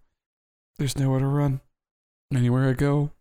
[0.77, 1.61] There's nowhere to run.
[2.33, 3.11] Anywhere I go,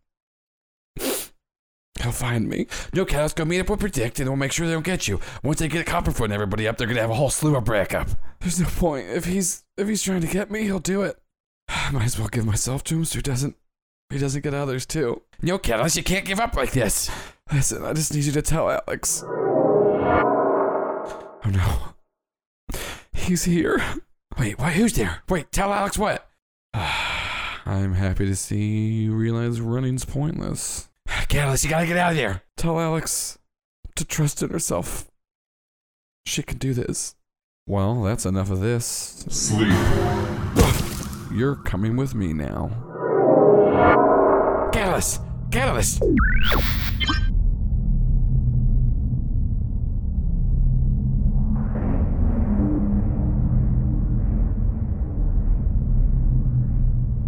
[0.96, 2.66] he'll find me.
[2.92, 5.06] No, Cat, let's go meet up with Predict, and we'll make sure they don't get
[5.06, 5.20] you.
[5.42, 7.54] Once they get a Copperfoot and everybody up, they're going to have a whole slew
[7.54, 8.08] of backup.
[8.40, 9.08] There's no point.
[9.08, 11.16] If he's if he's trying to get me, he'll do it.
[11.92, 13.56] Might as well give myself to him so he doesn't
[14.10, 15.22] he doesn't get others too.
[15.42, 17.10] No, Catalyst, you can't give up like this.
[17.52, 19.22] Listen, I just need you to tell Alex.
[19.26, 20.70] Oh
[21.46, 21.94] no.
[23.12, 23.82] He's here.
[24.38, 25.22] Wait, why who's there?
[25.28, 26.28] Wait, tell Alex what?
[26.74, 30.88] I'm happy to see you realize running's pointless.
[31.28, 32.42] Catalyst, you gotta get out of there.
[32.56, 33.38] Tell Alex
[33.96, 35.10] to trust in herself.
[36.26, 37.14] She can do this.
[37.66, 39.24] Well, that's enough of this.
[39.30, 39.68] Sleep.
[41.32, 42.70] You're coming with me now.
[44.72, 45.20] Catalyst!
[45.50, 46.02] Catalyst!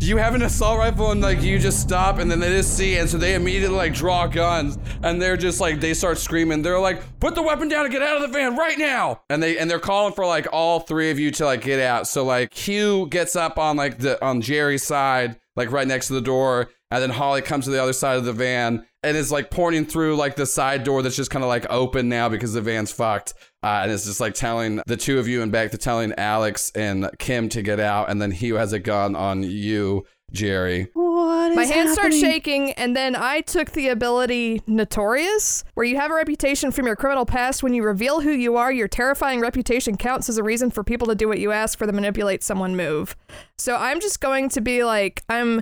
[0.07, 2.97] You have an assault rifle and like you just stop and then they just see
[2.97, 6.63] and so they immediately like draw guns and they're just like they start screaming.
[6.63, 9.23] They're like, put the weapon down and get out of the van right now.
[9.29, 12.07] And they and they're calling for like all three of you to like get out.
[12.07, 16.13] So like Hugh gets up on like the on Jerry's side, like right next to
[16.13, 19.33] the door, and then Holly comes to the other side of the van and is
[19.33, 22.53] like pointing through like the side door that's just kind of like open now because
[22.53, 23.35] the van's fucked.
[23.67, 26.71] Uh, and it's just like telling the two of you and back to telling Alex
[26.77, 30.87] and Kim to get out, and then he has a gun on you, Jerry.
[30.93, 35.97] What is My hands start shaking, and then I took the ability Notorious, where you
[35.97, 37.65] have a reputation from your criminal past.
[37.65, 41.09] When you reveal who you are, your terrifying reputation counts as a reason for people
[41.09, 43.17] to do what you ask for the manipulate someone move.
[43.59, 45.61] So I'm just going to be like, I'm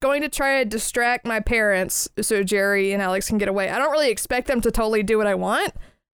[0.00, 3.68] going to try to distract my parents so Jerry and Alex can get away.
[3.68, 5.74] I don't really expect them to totally do what I want.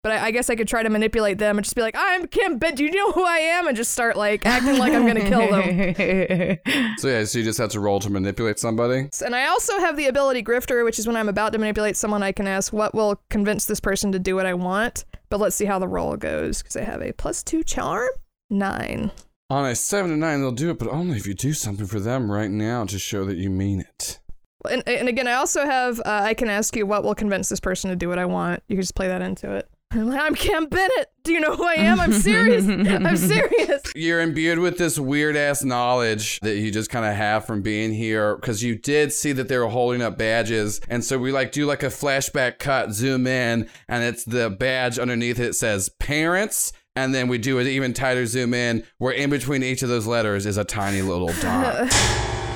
[0.08, 2.28] But I, I guess I could try to manipulate them and just be like, I'm
[2.28, 3.68] Kim, but do you know who I am?
[3.68, 6.58] And just start like acting like I'm gonna kill them.
[6.98, 9.10] So yeah, so you just have to roll to manipulate somebody.
[9.26, 12.24] And I also have the ability Grifter, which is when I'm about to manipulate someone,
[12.24, 15.04] I can ask what will convince this person to do what I want.
[15.30, 18.08] But let's see how the roll goes because I have a plus two charm.
[18.50, 19.12] Nine.
[19.50, 22.00] On a seven to nine, they'll do it, but only if you do something for
[22.00, 24.22] them right now to show that you mean it.
[24.70, 27.60] And, and again, I also have uh, I can ask you what will convince this
[27.60, 28.64] person to do what I want.
[28.70, 29.70] You can just play that into it.
[29.92, 31.12] I'm like, I'm Kim Bennett.
[31.24, 32.00] Do you know who I am?
[32.00, 32.68] I'm serious.
[32.68, 33.82] I'm serious.
[33.96, 37.94] You're imbued with this weird ass knowledge that you just kind of have from being
[37.94, 40.82] here because you did see that they were holding up badges.
[40.90, 45.00] And so we like do like a flashback cut, zoom in, and it's the badge
[45.00, 46.74] underneath it says parents.
[46.98, 50.06] And then we do an even tighter zoom in where in between each of those
[50.06, 51.94] letters is a tiny little dot.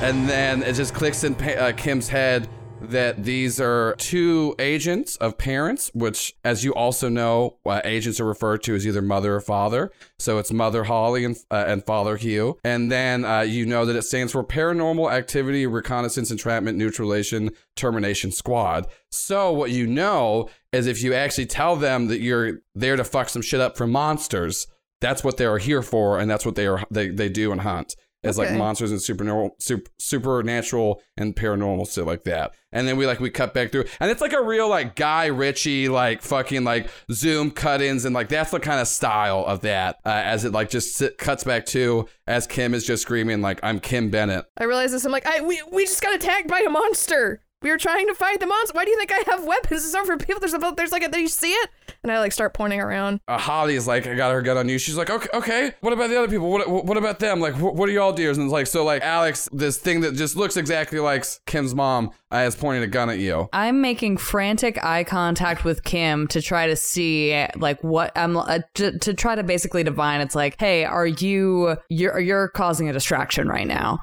[0.02, 2.50] and then it just clicks in Pa- uh, Kim's head
[2.82, 8.26] that these are two agents of parents, which, as you also know, uh, agents are
[8.26, 9.92] referred to as either mother or father.
[10.20, 12.58] So it's Mother Holly and, uh, and Father Hugh.
[12.64, 18.32] And then uh, you know that it stands for Paranormal Activity Reconnaissance Entrapment Neutralization Termination
[18.32, 18.88] Squad.
[19.10, 23.30] So what you know is if you actually tell them that you're there to fuck
[23.30, 24.68] some shit up for monsters,
[25.02, 27.62] that's what they are here for, and that's what they are they, they do and
[27.62, 27.96] hunt.
[28.24, 32.52] Is like monsters and supernatural, super, supernatural and paranormal shit like that.
[32.72, 35.26] And then we like we cut back through, and it's like a real like Guy
[35.26, 39.98] Ritchie like fucking like zoom cut-ins, and like that's the kind of style of that.
[40.06, 43.60] Uh, as it like just sit, cuts back to as Kim is just screaming like
[43.64, 44.46] I'm Kim Bennett.
[44.56, 45.04] I realize this.
[45.04, 47.42] I'm like, I we we just got attacked by a monster.
[47.62, 48.76] We were trying to fight the monster.
[48.76, 49.86] Why do you think I have weapons?
[49.86, 50.40] It's not for people.
[50.40, 51.70] There's a there's like a do you see it?
[52.04, 53.20] And I like start pointing around.
[53.28, 54.80] uh, Holly is like, I got her gun on you.
[54.80, 55.74] She's like, okay, okay.
[55.82, 56.50] What about the other people?
[56.50, 57.40] What, what about them?
[57.40, 58.40] Like, what, what are y'all dears?
[58.40, 62.10] And it's like, so like Alex, this thing that just looks exactly like Kim's mom,
[62.34, 63.48] uh, is pointing a gun at you.
[63.54, 68.60] I'm making frantic eye contact with Kim to try to see like what I'm uh,
[68.76, 70.22] to, to try to basically divine.
[70.22, 74.00] It's like, hey, are you you're you're causing a distraction right now?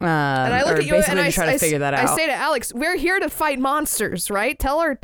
[0.00, 2.08] Um, And I look at you and I, to try I- to figure that out.
[2.08, 4.58] I say to Alex, "We're here to fight monsters, right?
[4.58, 5.00] Tell her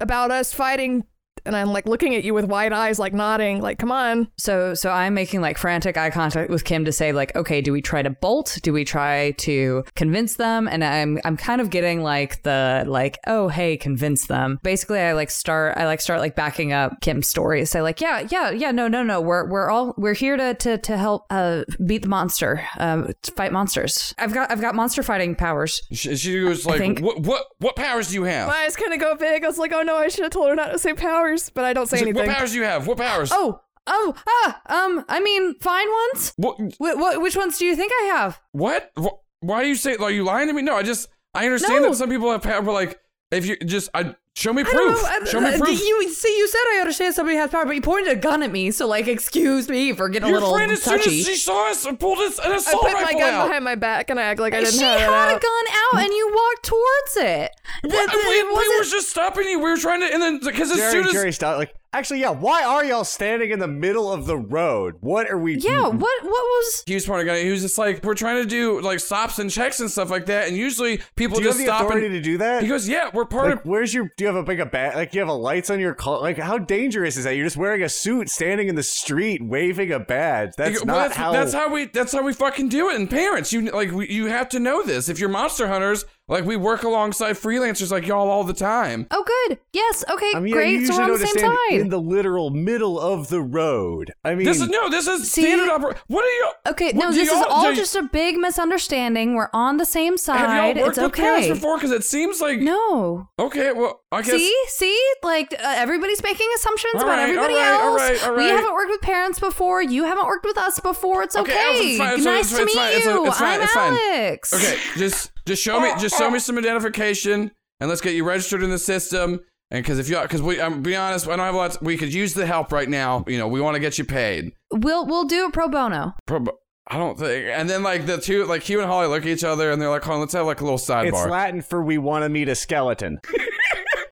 [0.00, 1.04] about us fighting."
[1.44, 4.74] And I'm like looking at you with wide eyes, like nodding, like, "Come on." So
[4.74, 7.82] so I'm making like frantic eye contact with Kim to say like, okay, do we
[7.82, 8.58] try to bolt?
[8.62, 10.68] Do we try to convince them?
[10.68, 14.60] And I'm I'm kind of getting like the like, oh hey, convince them.
[14.62, 17.64] Basically, I like start I like start like backing up Kim's story.
[17.64, 20.78] Say like, yeah yeah yeah no no no, we're we're all we're here to to
[20.78, 24.14] to help uh beat the monster, um to fight monsters.
[24.18, 25.82] I've got I've got monster fighting powers.
[25.92, 28.48] She, she was like, what, what, what powers do you have?
[28.48, 29.44] My eyes kind of go big.
[29.44, 31.64] I was like, "Oh no, I should have told her not to say powers," but
[31.64, 32.26] I don't say like, anything.
[32.28, 32.86] what powers do you have?
[32.86, 33.30] What powers?
[33.32, 36.32] Oh oh ah um I mean fine ones.
[36.36, 36.56] What?
[36.80, 38.40] Wh- wh- which ones do you think I have?
[38.52, 38.90] What?
[38.98, 39.96] Wh- Why do you say?
[39.96, 40.62] Are you lying to me?
[40.62, 41.90] No, I just I understand No.
[41.90, 42.98] that some people have power, but like
[43.30, 44.98] if you just I show me proof.
[45.04, 45.80] I- show me uh, proof.
[45.80, 48.50] You see, you said I understand somebody has power, but you pointed a gun at
[48.50, 51.20] me, so like, excuse me for getting Your a little friend, as soon touchy.
[51.20, 53.46] as she saw us, pulled us an I assault put my gun out.
[53.46, 55.64] behind my back and I act like I didn't she have it had a gun
[55.94, 57.50] out, and you walked towards it.
[57.82, 59.58] The- the- we, it we were just stopping you.
[59.58, 61.58] We were trying to, and then because as Jerry, soon as Jerry, stop.
[61.58, 62.30] Like, actually, yeah.
[62.30, 64.96] Why are y'all standing in the middle of the road?
[65.00, 65.56] What are we?
[65.56, 65.88] yeah.
[65.88, 66.22] What?
[66.22, 66.82] What was?
[66.86, 69.38] he was pointing a gun, he was just like, "We're trying to do like stops
[69.38, 71.86] and checks and stuff like that." And usually people Do you have just the stop
[71.86, 72.62] authority and to do that?
[72.62, 74.10] he goes, "Yeah, we're part Like, of." where's your?
[74.22, 74.94] Do you have a big a bat?
[74.94, 76.20] Like, you have a lights on your car?
[76.20, 77.34] Like, how dangerous is that?
[77.34, 80.52] You're just wearing a suit, standing in the street, waving a badge.
[80.56, 81.32] That's Well, not that's, how.
[81.32, 82.94] that's how we that's how we fucking do it.
[82.94, 85.08] And parents, you like we, you have to know this.
[85.08, 89.06] If you're monster hunters, like we work alongside freelancers like y'all all the time.
[89.10, 89.58] Oh, good.
[89.72, 90.04] Yes.
[90.08, 90.32] Okay.
[90.34, 90.80] I mean, yeah, great.
[90.80, 91.80] you so we're on the same stand side.
[91.80, 94.12] in the literal middle of the road.
[94.24, 96.00] I mean, This is no, this is See- standard operation.
[96.06, 96.50] What are you?
[96.68, 99.34] Okay, what, no, this is y'all- all just a big misunderstanding.
[99.34, 100.38] We're on the same side.
[100.38, 100.76] Have side.
[100.76, 101.76] y'all worked It's with parents before?
[101.76, 103.28] Because it seems like No.
[103.38, 103.72] okay.
[103.72, 107.60] Well, I guess See, see, like uh, everybody's making assumptions All about right, everybody all
[107.60, 107.82] right, else.
[107.82, 109.82] all right, all We haven't worked with parents before.
[109.82, 111.22] You haven't worked with us before.
[111.22, 111.52] It's okay.
[111.52, 113.12] Okay, it's fine, it's nice fine, to it's meet it's you.
[113.12, 113.92] fine, it's fine, I'm it's fine.
[114.22, 114.52] Alex.
[114.54, 117.50] Okay, just just show me just show me some identification
[117.80, 119.40] and let's get you registered in the system.
[119.70, 121.82] And because if you because we I'm be honest, I don't have a lot.
[121.82, 123.24] we could use the help right now.
[123.26, 124.52] You know, we want to get you paid.
[124.70, 126.14] We'll we'll do it pro bono.
[126.26, 126.44] Pro-
[126.88, 127.46] I don't think.
[127.48, 129.88] And then like the two like Hugh and Holly look at each other and they're
[129.88, 132.24] like, "Hold on, let's have like a little sidebar." it's sidebar." Latin for "we want
[132.24, 133.20] to meet a skeleton."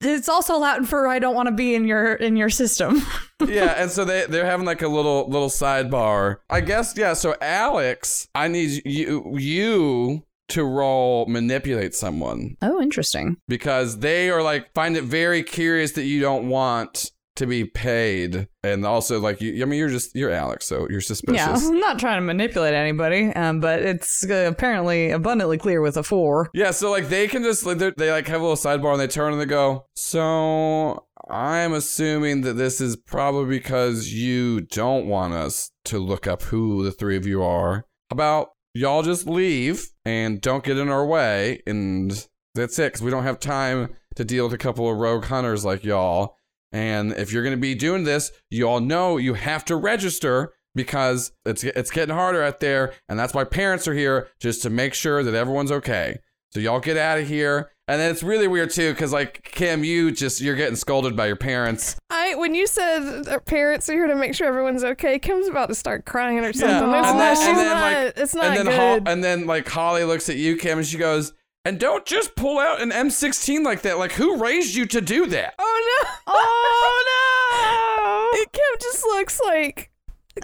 [0.03, 3.03] It's also Latin for I don't want to be in your in your system.
[3.47, 6.37] yeah, and so they they're having like a little little sidebar.
[6.49, 7.13] I guess yeah.
[7.13, 12.57] So Alex, I need you you to roll manipulate someone.
[12.63, 13.37] oh, interesting.
[13.49, 18.49] because they are like find it very curious that you don't want to be paid
[18.65, 21.79] and also like you i mean you're just you're alex so you're suspicious Yeah, I'm
[21.79, 26.51] not trying to manipulate anybody, um, but it's uh, apparently abundantly clear with a four.
[26.53, 29.07] yeah so like they can just like they're- like have a little sidebar and they
[29.07, 35.33] turn and they go so i'm assuming that this is probably because you don't want
[35.33, 40.41] us to look up who the three of you are about y'all just leave and
[40.41, 44.45] don't get in our way and that's it because we don't have time to deal
[44.45, 46.37] with a couple of rogue hunters like y'all
[46.73, 50.53] And if you're going to be doing this, you all know you have to register
[50.75, 54.71] because it's it's getting harder out there, and that's why parents are here just to
[54.71, 56.19] make sure that everyone's okay.
[56.53, 57.73] So y'all get out of here.
[57.91, 61.27] And then it's really weird too, because like Kim, you just you're getting scolded by
[61.27, 61.97] your parents.
[62.09, 65.69] I when you said that parents are here to make sure everyone's okay, Kim's about
[65.71, 66.69] to start crying or something.
[66.71, 68.77] Yeah, It's and not, then- she's and then, not, like- it's not and then good.
[69.07, 71.33] Ho- and then like Holly looks at you, Kim, and she goes,
[71.65, 73.99] "And don't just pull out an M16 like that.
[73.99, 76.11] Like who raised you to do that?" oh no!
[76.29, 78.41] Oh no!
[78.53, 79.90] Kim just looks like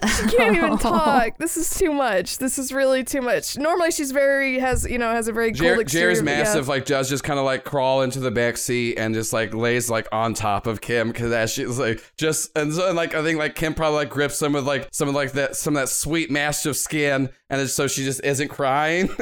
[0.05, 0.77] she can't even oh.
[0.77, 1.37] talk.
[1.37, 2.37] This is too much.
[2.37, 3.57] This is really too much.
[3.57, 6.07] Normally she's very has you know has a very Jer- cool exterior.
[6.07, 6.43] Jerry's but yeah.
[6.43, 9.53] massive, like does just kind of like crawl into the back seat and just like
[9.53, 13.13] lays like on top of Kim because as she's like just and so and like
[13.13, 15.75] I think like Kim probably like grips some of like some of like that some
[15.75, 19.09] of that sweet massive skin and so she just isn't crying.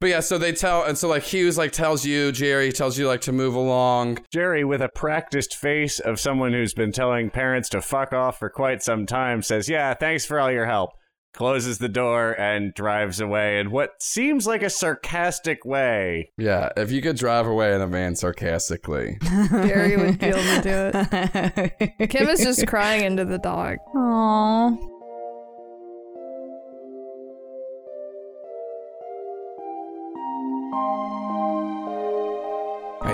[0.00, 3.08] but yeah, so they tell and so like Hugh's like tells you Jerry tells you
[3.08, 4.18] like to move along.
[4.32, 8.48] Jerry, with a practiced face of someone who's been telling parents to fuck off for
[8.48, 10.90] quite some time, says, Yeah, thanks for all your help.
[11.34, 16.32] Closes the door and drives away in what seems like a sarcastic way.
[16.38, 19.18] Yeah, if you could drive away in a van sarcastically.
[19.50, 22.08] Jerry would be able to do it.
[22.10, 23.76] Kim is just crying into the dog.
[23.94, 24.97] Aww.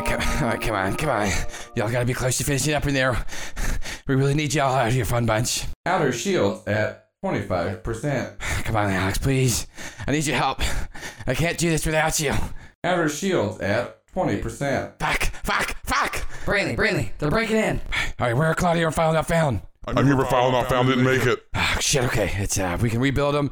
[0.05, 1.29] Right, come, all right, come on, come on.
[1.75, 3.25] Y'all gotta be close to finishing up in there.
[4.07, 5.65] We really need y'all out here, fun bunch.
[5.87, 8.39] Outer shield at 25%.
[8.65, 9.67] Come on, Alex, please.
[10.07, 10.61] I need your help.
[11.27, 12.35] I can't do this without you.
[12.83, 14.99] Outer shield at 20%.
[14.99, 16.27] Fuck, fuck, fuck.
[16.45, 17.81] Brainley, Brainley, they're breaking in.
[18.21, 19.63] All right, where are Claudia and File Not Found?
[19.87, 21.45] I'm here for file not found, didn't make it.
[21.55, 22.31] Oh, shit, okay.
[22.37, 23.51] It's, uh, we can rebuild them.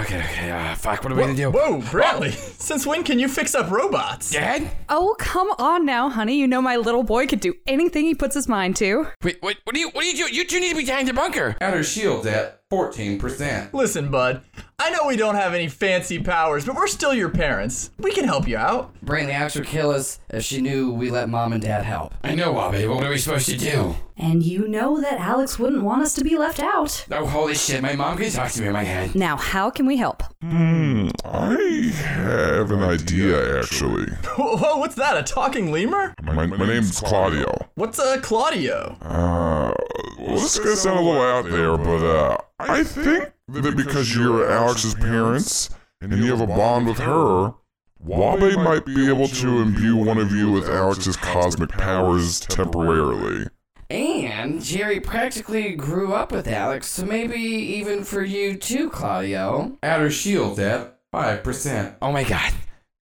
[0.00, 1.50] Okay, okay, uh, fuck, what are we gonna do?
[1.50, 2.30] Whoa, Bradley!
[2.58, 4.30] Since when can you fix up robots?
[4.30, 4.70] Dad?
[4.88, 6.36] Oh, come on now, honey.
[6.38, 9.06] You know my little boy could do anything he puts his mind to.
[9.22, 10.34] Wait, wait, what do you, what do you do?
[10.34, 11.56] You two need to be behind the bunker.
[11.60, 13.74] Outer shield at 14%.
[13.74, 14.40] Listen, bud.
[14.78, 17.90] I know we don't have any fancy powers, but we're still your parents.
[17.98, 18.92] We can help you out.
[19.04, 22.14] Brainley Alex would kill us if she knew we let mom and dad help.
[22.24, 23.94] I know, Wabe, but what are we supposed to do?
[24.16, 27.06] And you know that Alex wouldn't want us to be left out.
[27.10, 29.14] Oh, holy shit, my mom can talk to me in my head.
[29.14, 30.22] Now, how can we help?
[30.40, 34.10] Hmm, I have an idea, actually.
[34.36, 35.16] Whoa, whoa, what's that?
[35.16, 36.14] A talking lemur?
[36.22, 37.68] My, my name's Claudio.
[37.74, 38.96] What's uh Claudio?
[39.02, 39.72] Uh,
[40.18, 42.36] well, this is gonna sound a little out there, but uh,
[42.70, 45.70] I think that because you're Alex's parents
[46.00, 47.54] and you have a bond with her,
[48.00, 53.46] Wabe might be able to imbue one of you with Alex's cosmic powers temporarily.
[53.90, 59.78] And Jerry practically grew up with Alex, so maybe even for you too, Claudio.
[59.82, 61.96] Outer shield at 5%.
[62.00, 62.52] Oh my god.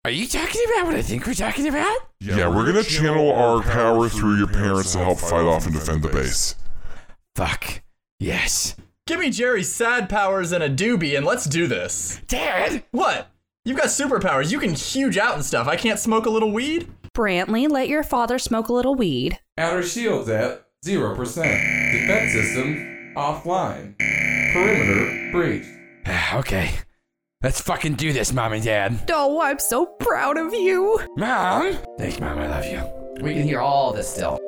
[0.05, 1.99] Are you talking about what I think we're talking about?
[2.21, 6.03] Yeah, we're gonna channel our power through your parents to help fight off and defend
[6.03, 6.55] the base.
[7.37, 7.83] Fuck.
[8.19, 8.75] Yes.
[9.09, 12.21] Give me Jerry's sad powers and a doobie and let's do this.
[12.29, 12.85] Dad!
[12.91, 13.31] What?
[13.65, 14.53] You've got superpowers.
[14.53, 15.67] You can huge out and stuff.
[15.67, 16.93] I can't smoke a little weed?
[17.17, 19.39] Brantley, let your father smoke a little weed.
[19.57, 21.17] Outer shields at 0%.
[21.17, 23.97] Defense system offline.
[24.53, 25.71] Perimeter breached.
[26.05, 26.73] Ah, okay.
[27.43, 29.11] Let's fucking do this, Mom and Dad.
[29.11, 31.01] Oh, I'm so proud of you.
[31.17, 31.79] Mom!
[31.97, 32.39] Thanks, Mom.
[32.39, 33.25] I love you.
[33.25, 34.39] We can hear all this still.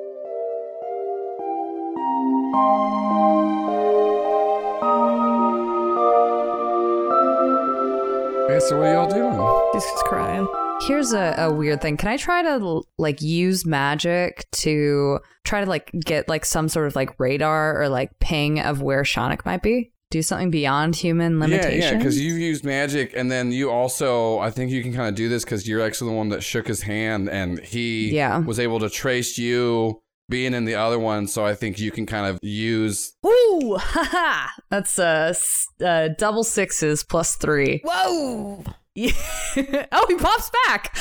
[8.51, 9.71] Yeah, so what are y'all doing?
[9.73, 10.49] He's just crying.
[10.83, 11.97] Here's a, a weird thing.
[11.97, 16.89] Can I try to like use magic to try to like get like some sort
[16.89, 19.93] of like radar or like ping of where Shonik might be?
[20.11, 21.85] Do something beyond human limitations?
[21.85, 25.09] Yeah, yeah, because you've used magic, and then you also, I think you can kind
[25.09, 28.39] of do this because you're actually the one that shook his hand, and he Yeah.
[28.41, 31.27] was able to trace you being in the other one.
[31.27, 33.13] So I think you can kind of use.
[33.27, 34.49] Ooh, haha.
[34.71, 37.83] That's uh, s- uh double sixes plus three.
[37.85, 38.65] Whoa!
[38.97, 40.97] oh, he pops back.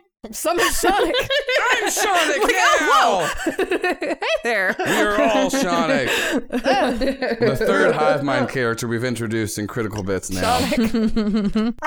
[0.32, 1.14] Summon Sonic!
[1.72, 2.74] I'm Sonic Like, now.
[2.90, 3.54] oh, whoa.
[3.66, 4.74] hey there.
[4.84, 6.08] You're all Sonic.
[6.50, 10.58] the third hive mind character we've introduced in Critical Bits now.
[10.58, 10.92] Sonic.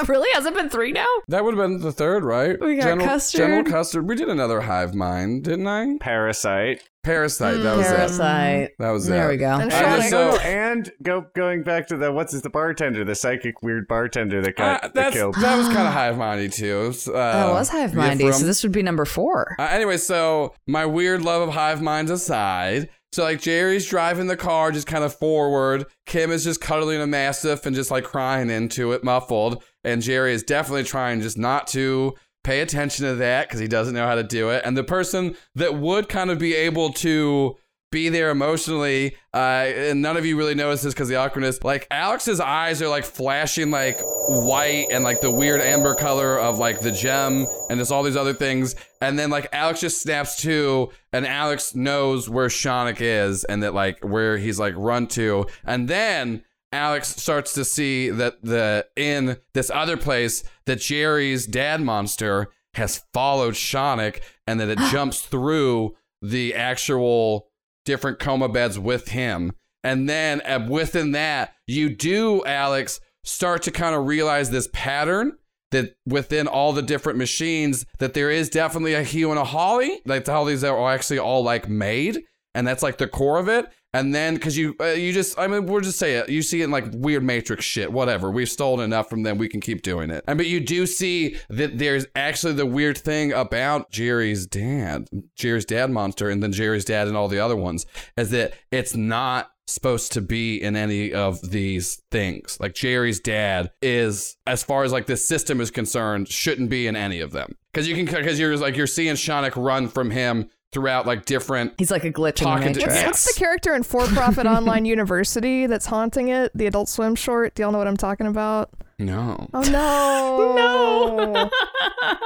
[0.08, 0.30] really?
[0.34, 1.08] Has it been three now?
[1.28, 2.58] That would have been the third, right?
[2.60, 3.38] We got General, Custard.
[3.38, 4.08] General Custard.
[4.08, 5.98] We did another hive mind, didn't I?
[6.00, 6.84] Parasite.
[7.04, 7.62] Parasite.
[7.64, 8.76] That was it.
[8.78, 9.32] That was There it.
[9.32, 9.54] we go.
[9.60, 13.62] And And so- and go going back to the what's his the bartender, the psychic
[13.64, 15.36] weird bartender that Uh, got that killed.
[15.42, 16.94] that was kind of hive mindy too.
[17.08, 18.34] Uh, That was hive mindy, Yifrim.
[18.36, 19.56] so this would be number four.
[19.58, 24.38] Uh, anyway, so my weird love of hive minds aside, so like Jerry's driving the
[24.38, 25.86] car just kind of forward.
[26.06, 29.64] Kim is just cuddling a mastiff and just like crying into it, muffled.
[29.84, 33.94] And Jerry is definitely trying just not to pay attention to that because he doesn't
[33.94, 34.64] know how to do it.
[34.66, 37.58] And the person that would kind of be able to
[37.92, 41.62] be there emotionally, uh, and none of you really notice this because the awkwardness.
[41.62, 44.00] Like Alex's eyes are like flashing like
[44.30, 48.16] white and like the weird amber color of like the gem and just all these
[48.16, 48.76] other things.
[49.02, 53.74] And then like Alex just snaps to, and Alex knows where Shonik is and that
[53.74, 55.46] like where he's like run to.
[55.66, 61.82] And then Alex starts to see that the in this other place that Jerry's dad
[61.82, 67.48] monster has followed Shonik and that it jumps through the actual
[67.86, 69.54] different coma beds with him.
[69.84, 75.34] And then uh, within that, you do, Alex, start to kind of realize this pattern
[75.72, 80.02] that within all the different machines, that there is definitely a Hugh and a Holly.
[80.06, 83.66] Like how these are actually all like made, and that's like the core of it.
[83.94, 86.30] And then because you uh, you just I mean we'll just say it.
[86.30, 88.32] You see it in like weird Matrix shit whatever.
[88.32, 90.24] We've stolen enough from them we can keep doing it.
[90.28, 95.66] And but you do see that there's actually the weird thing about Jerry's dad Jerry's
[95.66, 99.52] dad monster and then Jerry's dad and all the other ones is that it's not
[99.68, 102.58] supposed to be in any of these things.
[102.60, 106.96] Like Jerry's dad is as far as like this system is concerned shouldn't be in
[106.96, 107.56] any of them.
[107.72, 111.74] Because you can because you're like you're seeing Shonik run from him throughout like different
[111.78, 112.96] He's like a glitch in the Talking to- matrix.
[113.02, 113.06] Yeah.
[113.08, 116.52] What's the character in For Profit Online University that's haunting it?
[116.56, 117.56] The Adult Swim short.
[117.56, 118.70] Do y'all know what I'm talking about?
[119.00, 121.50] no Oh no!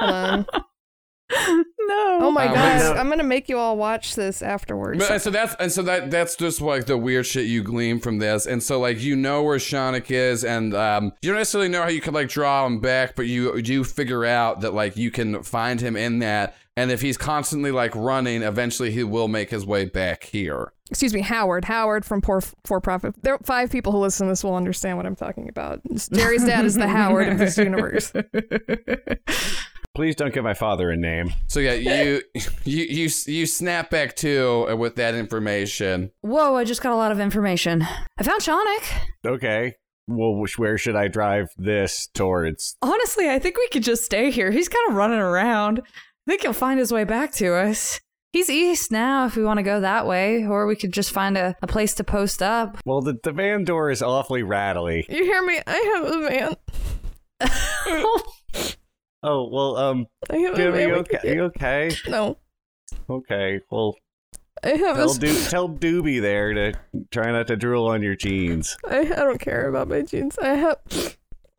[0.00, 0.44] no.
[1.32, 1.64] Hold on.
[1.88, 2.18] no.
[2.22, 2.92] Oh my Um, gosh, no.
[2.94, 4.98] I'm gonna make you all watch this afterwards.
[4.98, 7.98] But, and so that's and so that that's just like the weird shit you glean
[8.00, 8.46] from this.
[8.46, 11.88] And so like you know where Shonik is, and um, you don't necessarily know how
[11.88, 15.42] you can like draw him back, but you do figure out that like you can
[15.42, 16.54] find him in that.
[16.78, 20.72] And if he's constantly like running, eventually he will make his way back here.
[20.90, 21.64] Excuse me, Howard.
[21.64, 23.14] Howard from Poor For Profit.
[23.22, 25.80] There are five people who listen to this will understand what I'm talking about.
[26.12, 28.12] Jerry's dad is the Howard of this universe.
[29.96, 31.32] Please don't give my father a name.
[31.46, 32.20] So yeah, you
[32.64, 36.10] you you you snap back to uh, with that information.
[36.20, 37.82] Whoa, I just got a lot of information.
[38.18, 39.00] I found Shonik.
[39.26, 39.74] Okay.
[40.06, 42.76] Well, which, where should I drive this towards?
[42.82, 44.50] Honestly, I think we could just stay here.
[44.50, 45.80] He's kind of running around.
[45.80, 47.98] I think he'll find his way back to us.
[48.34, 51.38] He's east now if we want to go that way, or we could just find
[51.38, 52.76] a, a place to post up.
[52.84, 55.06] Well, the, the van door is awfully rattly.
[55.08, 55.58] You hear me?
[55.66, 56.56] I have a van.
[57.88, 58.22] Oh,
[59.22, 61.18] well, um, I have Kim, a are you okay?
[61.30, 61.90] Are you okay?
[62.08, 62.36] No,
[63.10, 63.96] Okay, well,
[64.64, 65.00] I have a.
[65.00, 66.72] tell, s- Do- tell Doobie there to
[67.10, 68.76] try not to drool on your jeans.
[68.88, 70.38] I, I don't care about my jeans.
[70.38, 70.76] I have.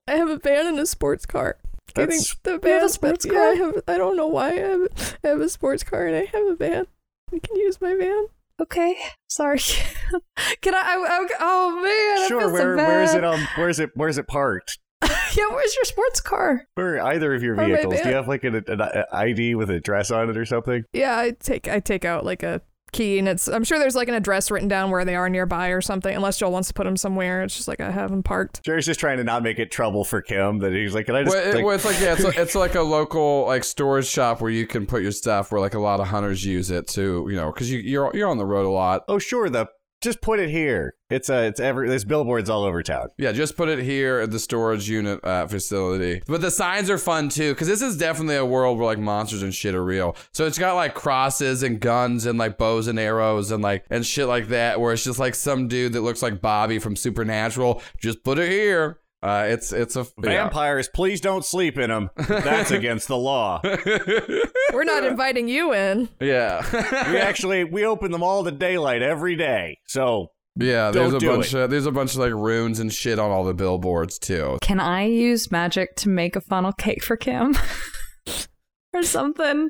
[0.08, 1.58] I have a van and a sports car.
[1.95, 2.84] I think That's the You have van.
[2.84, 3.41] a sports yeah, car?
[3.51, 3.82] I have.
[3.88, 5.18] I don't know why I have.
[5.24, 6.88] I have a sports car and I have a van.
[7.34, 8.28] I can use my van.
[8.60, 8.95] Okay,
[9.30, 9.60] sorry.
[10.62, 10.78] Can I?
[10.80, 12.39] I, I oh man, I sure.
[12.41, 13.24] feel so Where where is it?
[13.24, 13.91] Um, where's it?
[13.95, 14.80] Where's it parked?
[15.04, 16.68] yeah, where's your sports car?
[16.76, 18.02] Where are either of your Or vehicles?
[18.02, 20.45] Do you have like an, an, uh, an ID with an address on it or
[20.45, 20.84] something?
[20.93, 22.62] Yeah, I take I take out like a
[22.93, 25.68] key and it's I'm sure there's like an address written down where they are nearby
[25.68, 26.16] or something.
[26.16, 28.64] Unless Joel wants to put them somewhere, it's just like I have them parked.
[28.64, 30.60] Jerry's just trying to not make it trouble for Kim.
[30.60, 31.36] That he's like, can I just?
[31.36, 34.08] Well, it- like- well, it's like yeah, it's, like- it's like a local like storage
[34.08, 35.52] shop where you can put your stuff.
[35.52, 38.30] Where like a lot of hunters use it to you know because you you're you're
[38.30, 39.04] on the road a lot.
[39.10, 39.50] oh, sure.
[39.50, 39.68] The
[40.08, 40.95] just put it here.
[41.10, 41.45] It's a.
[41.45, 41.88] It's every.
[41.89, 43.10] There's billboards all over town.
[43.18, 46.22] Yeah, just put it here at the storage unit uh, facility.
[46.28, 49.43] But the signs are fun too, because this is definitely a world where like monsters
[49.43, 50.16] and shit are real.
[50.32, 54.05] So it's got like crosses and guns and like bows and arrows and like and
[54.05, 54.80] shit like that.
[54.80, 57.82] Where it's just like some dude that looks like Bobby from Supernatural.
[57.99, 58.99] Just put it here.
[59.24, 60.43] Uh, it's it's a yeah.
[60.43, 62.09] Vampires, please don't sleep in them.
[62.28, 63.59] That's against the law.
[64.74, 66.07] We're not inviting you in.
[66.22, 66.63] yeah.
[67.11, 69.80] We actually we open them all to daylight every day.
[69.88, 71.59] So Yeah, there's Don't a do bunch it.
[71.61, 74.59] of there's a bunch of like runes and shit on all the billboards too.
[74.61, 77.55] Can I use magic to make a funnel cake for Kim?
[78.93, 79.70] or something?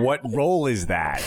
[0.00, 1.22] what role is that?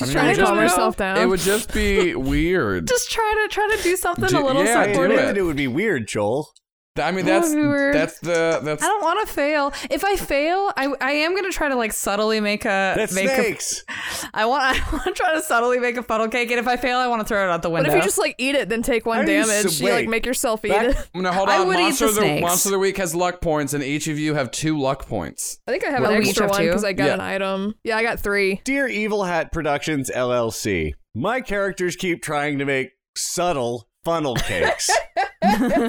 [0.00, 1.18] I mean, Trying to calm just- herself down.
[1.18, 2.86] It would just be weird.
[2.88, 5.18] Just try to try to do something Do- a little yeah, do supportive.
[5.18, 5.36] it.
[5.36, 6.50] It would be weird, Joel.
[7.00, 9.72] I mean, that's would that's the that's I don't want to fail.
[9.90, 13.28] If I fail, I I am gonna try to like subtly make a That's make
[13.28, 13.84] snakes.
[13.88, 13.92] a.
[14.34, 16.76] I want I want to try to subtly make a funnel cake, and if I
[16.76, 17.88] fail, I want to throw it out the window.
[17.90, 19.90] But if you just like eat it, then take one How do you damage, you
[19.90, 21.10] like make yourself eat Back- it.
[21.14, 21.54] no, hold on.
[21.54, 21.66] I on.
[21.68, 22.42] would eat Monster the of the snakes.
[22.42, 25.58] Monster of the week has luck points, and each of you have two luck points.
[25.66, 27.14] I think I have Well, an we each extra have one because I got Yeah.
[27.14, 27.74] an item.
[27.84, 28.60] Yeah, I got three.
[28.64, 34.88] Dear Evil Hat Productions LLC, my characters keep trying to make subtle funnel cakes.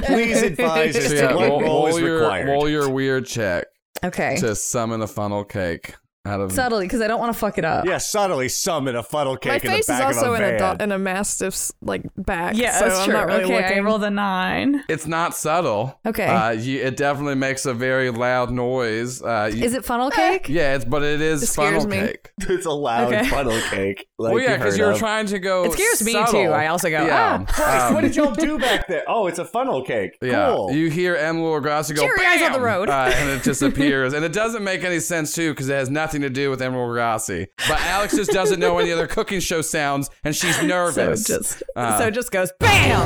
[0.06, 2.48] Please advise as So to yeah, what roll, role roll is your required.
[2.48, 3.66] roll your weird check
[4.04, 6.52] okay, to summon a funnel cake out of.
[6.52, 7.84] subtly because I don't want to fuck it up.
[7.86, 10.36] yeah, subtly summon a funnel My cake in the face is back of also a
[10.38, 10.78] in a van.
[10.78, 12.56] do- in a mastiff's like back.
[12.56, 13.14] yeah, so that's I'm true.
[13.16, 13.84] not really okay, I looking.
[13.86, 14.84] rolled a nine.
[14.88, 16.00] It's not subtle.
[16.06, 16.26] Okay.
[16.28, 19.20] Uh, you, it definitely makes a very loud noise.
[19.24, 20.48] Uh, you- Is it funnel cake?
[20.48, 21.98] Yeah, it's but it is It funnel me.
[21.98, 22.30] cake.
[22.42, 23.28] it's a loud Okay.
[23.28, 24.06] funnel cake.
[24.22, 25.66] Like well, yeah, because because you're trying to go.
[25.66, 26.52] It scares me, too.
[26.52, 27.46] I also go, Yeah.
[27.50, 27.88] ah.
[27.88, 29.04] um, what did y'all do back there?
[29.08, 30.18] Oh, it's a funnel cake.
[30.22, 30.72] Yeah, Cool.
[30.72, 32.90] you hear Emeril Lagasse go, Jerry, eyes on the road.
[32.90, 34.14] uh, and it disappears.
[34.14, 36.90] and it doesn't make any sense too because it has nothing to do with Emeril
[36.96, 37.48] Lagasse.
[37.68, 41.30] But Alex just doesn't know any other cooking show sounds, and she's nervous.
[41.30, 43.02] it just Uh, so it just goes bam,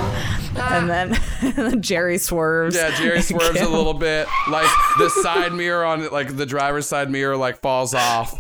[0.58, 2.76] and then, and then Jerry swerves.
[2.76, 6.86] yeah, Jerry And swerves a little bit, like the side mirror on like the driver's
[6.88, 8.34] side mirror like falls off,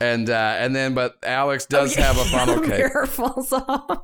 [0.00, 2.68] and uh, and then but Alex does have a funnel cake.
[2.78, 4.02] Mirror falls off.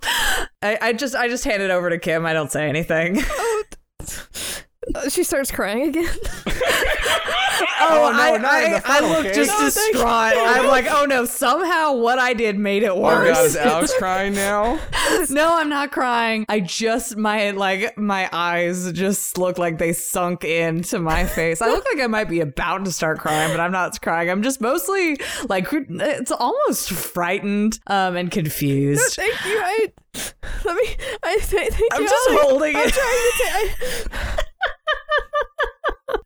[0.63, 2.27] I, I just I just hand it over to Kim.
[2.27, 3.19] I don't say anything.
[4.95, 6.15] Uh, she starts crying again.
[7.79, 9.35] Oh, no, I, not in the I, I look cake.
[9.35, 10.33] just No, thank distraught.
[10.37, 13.35] I'm like, oh no, somehow what I did made it Oh worse.
[13.35, 14.79] God, is Alex crying now?
[15.31, 16.45] no, I'm not crying.
[16.51, 21.63] I just my like my eyes just look like they sunk into my face.
[21.63, 24.29] I look like I might be about to start crying, but I'm not crying.
[24.29, 25.19] I'm just mostly
[25.49, 29.15] like it's almost frightened um and confused.
[29.17, 29.61] Thank you.
[29.65, 29.93] I
[30.65, 30.97] let me.
[31.23, 32.09] I th- thank I'm you.
[32.09, 32.43] just Alex.
[32.43, 32.93] holding I'm it.
[32.93, 34.13] trying to take.
[34.13, 34.43] I-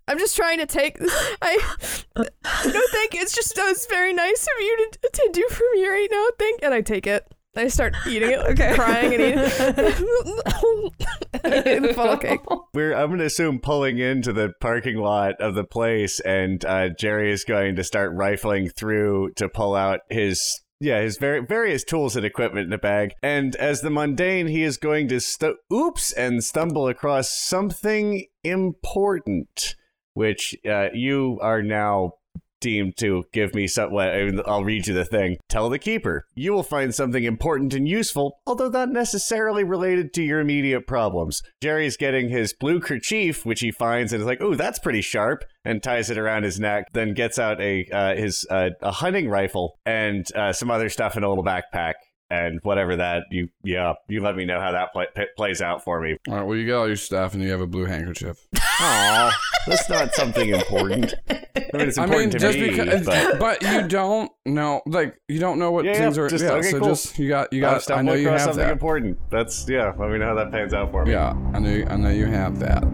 [0.09, 0.99] I'm just trying to take.
[1.41, 1.77] I
[2.17, 3.21] no, thank you.
[3.21, 6.27] It's just uh, it's very nice of you to to do for me right now.
[6.39, 7.27] Thank, and I take it.
[7.57, 8.75] I start eating it, okay.
[8.75, 9.37] crying and eating.
[11.83, 12.41] the funnel cake.
[12.75, 17.33] We're I'm gonna assume pulling into the parking lot of the place, and uh, Jerry
[17.33, 22.17] is going to start rifling through to pull out his yeah his very various tools
[22.17, 23.15] and equipment in a bag.
[23.23, 29.77] And as the mundane, he is going to stu- oops and stumble across something important,
[30.15, 32.15] which uh, you are now
[32.61, 33.93] deemed to give me some.
[33.93, 35.39] Well, I'll read you the thing.
[35.49, 36.27] Tell the keeper.
[36.35, 41.43] You will find something important and useful, although not necessarily related to your immediate problems.
[41.61, 45.45] Jerry's getting his blue kerchief, which he finds and is like, "Ooh, that's pretty sharp,"
[45.65, 46.87] and ties it around his neck.
[46.93, 51.17] Then gets out a uh, his uh, a hunting rifle and uh, some other stuff
[51.17, 51.95] in a little backpack.
[52.33, 55.83] And whatever that you yeah you let me know how that play, p- plays out
[55.83, 56.17] for me.
[56.29, 58.47] All right, well, you got all your stuff and you have a blue handkerchief.
[58.57, 61.13] Aw, that's not something important.
[61.29, 61.35] I
[61.77, 65.21] mean, it's I important mean, to just me, because, but but you don't know, like,
[65.29, 66.29] you don't know what Yeah, things yeah, are.
[66.29, 66.89] just- yeah, okay, so cool.
[66.89, 67.77] just you got, you I'll got.
[67.77, 68.71] I stumble know you have something that.
[68.73, 69.19] important.
[69.31, 69.93] That's yeah.
[69.99, 71.11] Let me know how that pans out for me.
[71.13, 72.85] Yeah, I know, I know you have that.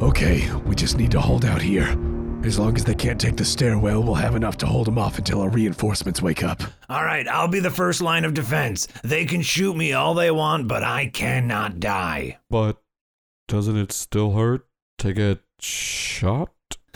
[0.00, 1.88] Okay, we just need to hold out here.
[2.44, 5.18] As long as they can't take the stairwell, we'll have enough to hold them off
[5.18, 6.62] until our reinforcements wake up.
[6.88, 8.86] All right, I'll be the first line of defense.
[9.02, 12.38] They can shoot me all they want, but I cannot die.
[12.48, 12.80] But
[13.48, 14.68] doesn't it still hurt
[14.98, 16.52] to get shot?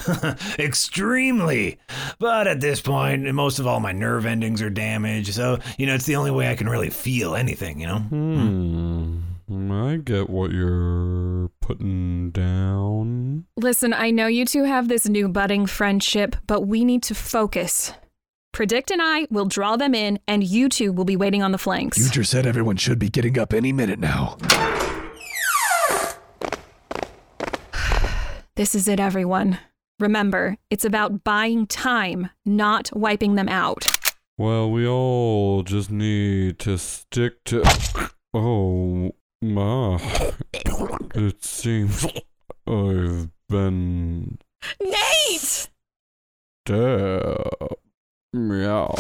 [0.61, 1.81] Extremely.
[2.21, 5.95] But at this point, most of all my nerve endings are damaged, so, you know,
[5.97, 7.99] it's the only way I can really feel anything, you know?
[7.99, 9.22] Hmm.
[9.51, 13.47] I get what you're putting down.
[13.57, 17.93] Listen, I know you two have this new budding friendship, but we need to focus.
[18.53, 21.59] Predict and I will draw them in, and you two will be waiting on the
[21.59, 21.99] flanks.
[21.99, 24.37] Future said everyone should be getting up any minute now.
[28.55, 29.59] This is it, everyone.
[29.99, 33.87] Remember, it's about buying time, not wiping them out.
[34.37, 37.63] Well, we all just need to stick to.
[38.35, 39.13] Oh,
[39.43, 39.99] my.
[41.15, 42.07] It seems
[42.67, 44.39] I've been
[44.81, 45.69] Nate!
[46.65, 47.49] stabbed.
[48.33, 48.95] Meow.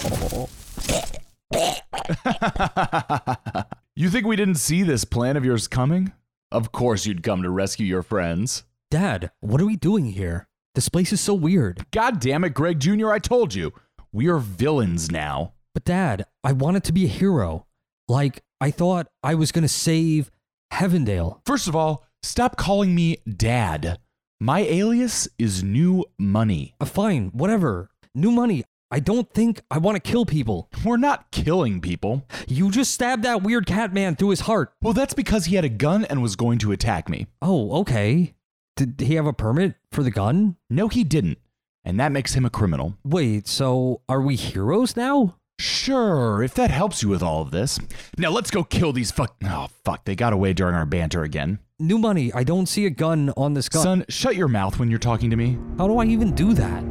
[3.97, 6.12] you think we didn't see this plan of yours coming?
[6.51, 8.64] Of course you'd come to rescue your friends.
[8.90, 10.49] Dad, what are we doing here?
[10.74, 11.86] This place is so weird.
[11.93, 13.72] God damn it, Greg Jr., I told you.
[14.12, 15.55] We are villains now.
[15.72, 17.66] But Dad, I wanted to be a hero.
[18.09, 20.30] Like, I thought I was going to save
[20.72, 21.40] Heavendale.
[21.44, 23.98] First of all, stop calling me Dad.
[24.40, 26.74] My alias is New Money.
[26.80, 27.90] Uh, fine, whatever.
[28.14, 28.64] New money.
[28.90, 30.68] I don't think I want to kill people.
[30.84, 32.26] We're not killing people.
[32.48, 34.72] You just stabbed that weird cat man through his heart.
[34.82, 37.26] Well, that's because he had a gun and was going to attack me.
[37.40, 38.34] Oh, okay.
[38.76, 40.56] Did he have a permit for the gun?
[40.68, 41.38] No, he didn't.
[41.84, 42.96] And that makes him a criminal.
[43.04, 45.36] Wait, so are we heroes now?
[45.62, 47.78] Sure, if that helps you with all of this.
[48.18, 49.36] Now let's go kill these fuck.
[49.44, 50.04] Oh, fuck.
[50.04, 51.60] They got away during our banter again.
[51.78, 52.32] New money.
[52.32, 53.82] I don't see a gun on this gun.
[53.82, 55.58] Son, shut your mouth when you're talking to me.
[55.78, 56.82] How do I even do that?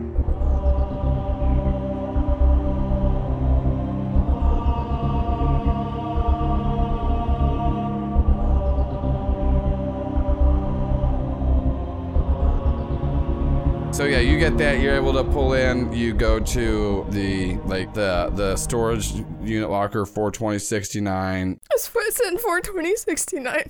[13.91, 14.79] So yeah, you get that.
[14.79, 15.91] You're able to pull in.
[15.91, 19.11] You go to the like the the storage
[19.43, 21.59] unit locker 42069.
[21.71, 23.69] It's it's in 42069.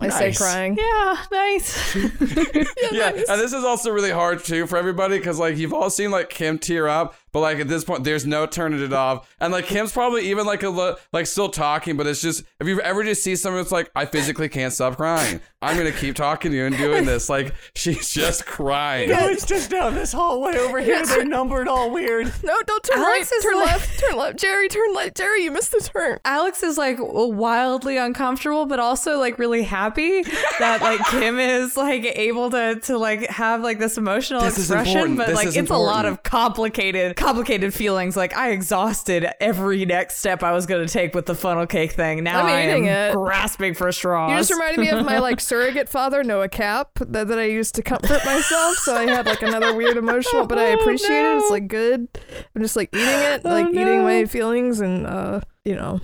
[0.00, 0.38] I say Nice.
[0.38, 0.76] crying.
[0.78, 1.94] Yeah, nice.
[2.92, 6.10] yeah, and this is also really hard too for everybody because like you've all seen
[6.10, 9.52] like Kim tear up, but like at this point there's no turning it off, and
[9.52, 12.78] like Kim's probably even like a li- like still talking, but it's just if you've
[12.78, 16.52] ever just see someone that's like I physically can't stop crying, I'm gonna keep talking
[16.52, 19.10] to you and doing this, like she's just crying.
[19.10, 21.04] No, it's just down this hallway over here.
[21.04, 22.32] They're numbered all weird.
[22.44, 23.36] No, don't turn Alex right.
[23.38, 23.98] is Turn like- left.
[24.00, 24.38] Turn left.
[24.38, 25.16] Jerry, turn left.
[25.16, 26.18] Jerry, you missed the turn.
[26.24, 30.22] Alex is like wildly uncomfortable, but also like really happy
[30.58, 35.16] that like Kim is like able to to like have like this emotional This expression.
[35.16, 38.16] But This like is it's a lot of complicated complicated feelings.
[38.16, 42.22] Like I exhausted every next step I was gonna take with the funnel cake thing.
[42.22, 43.14] Now I'm I am eating it.
[43.14, 44.30] grasping for straws.
[44.30, 47.74] You just reminded me of my like surrogate father, Noah Cap, that, that I used
[47.76, 48.76] to comfort myself.
[48.76, 51.36] So I had like another weird emotional, but I appreciate it.
[51.38, 52.08] It's like good.
[52.54, 56.00] I'm just like eating it, like eating my feelings, and uh, you know,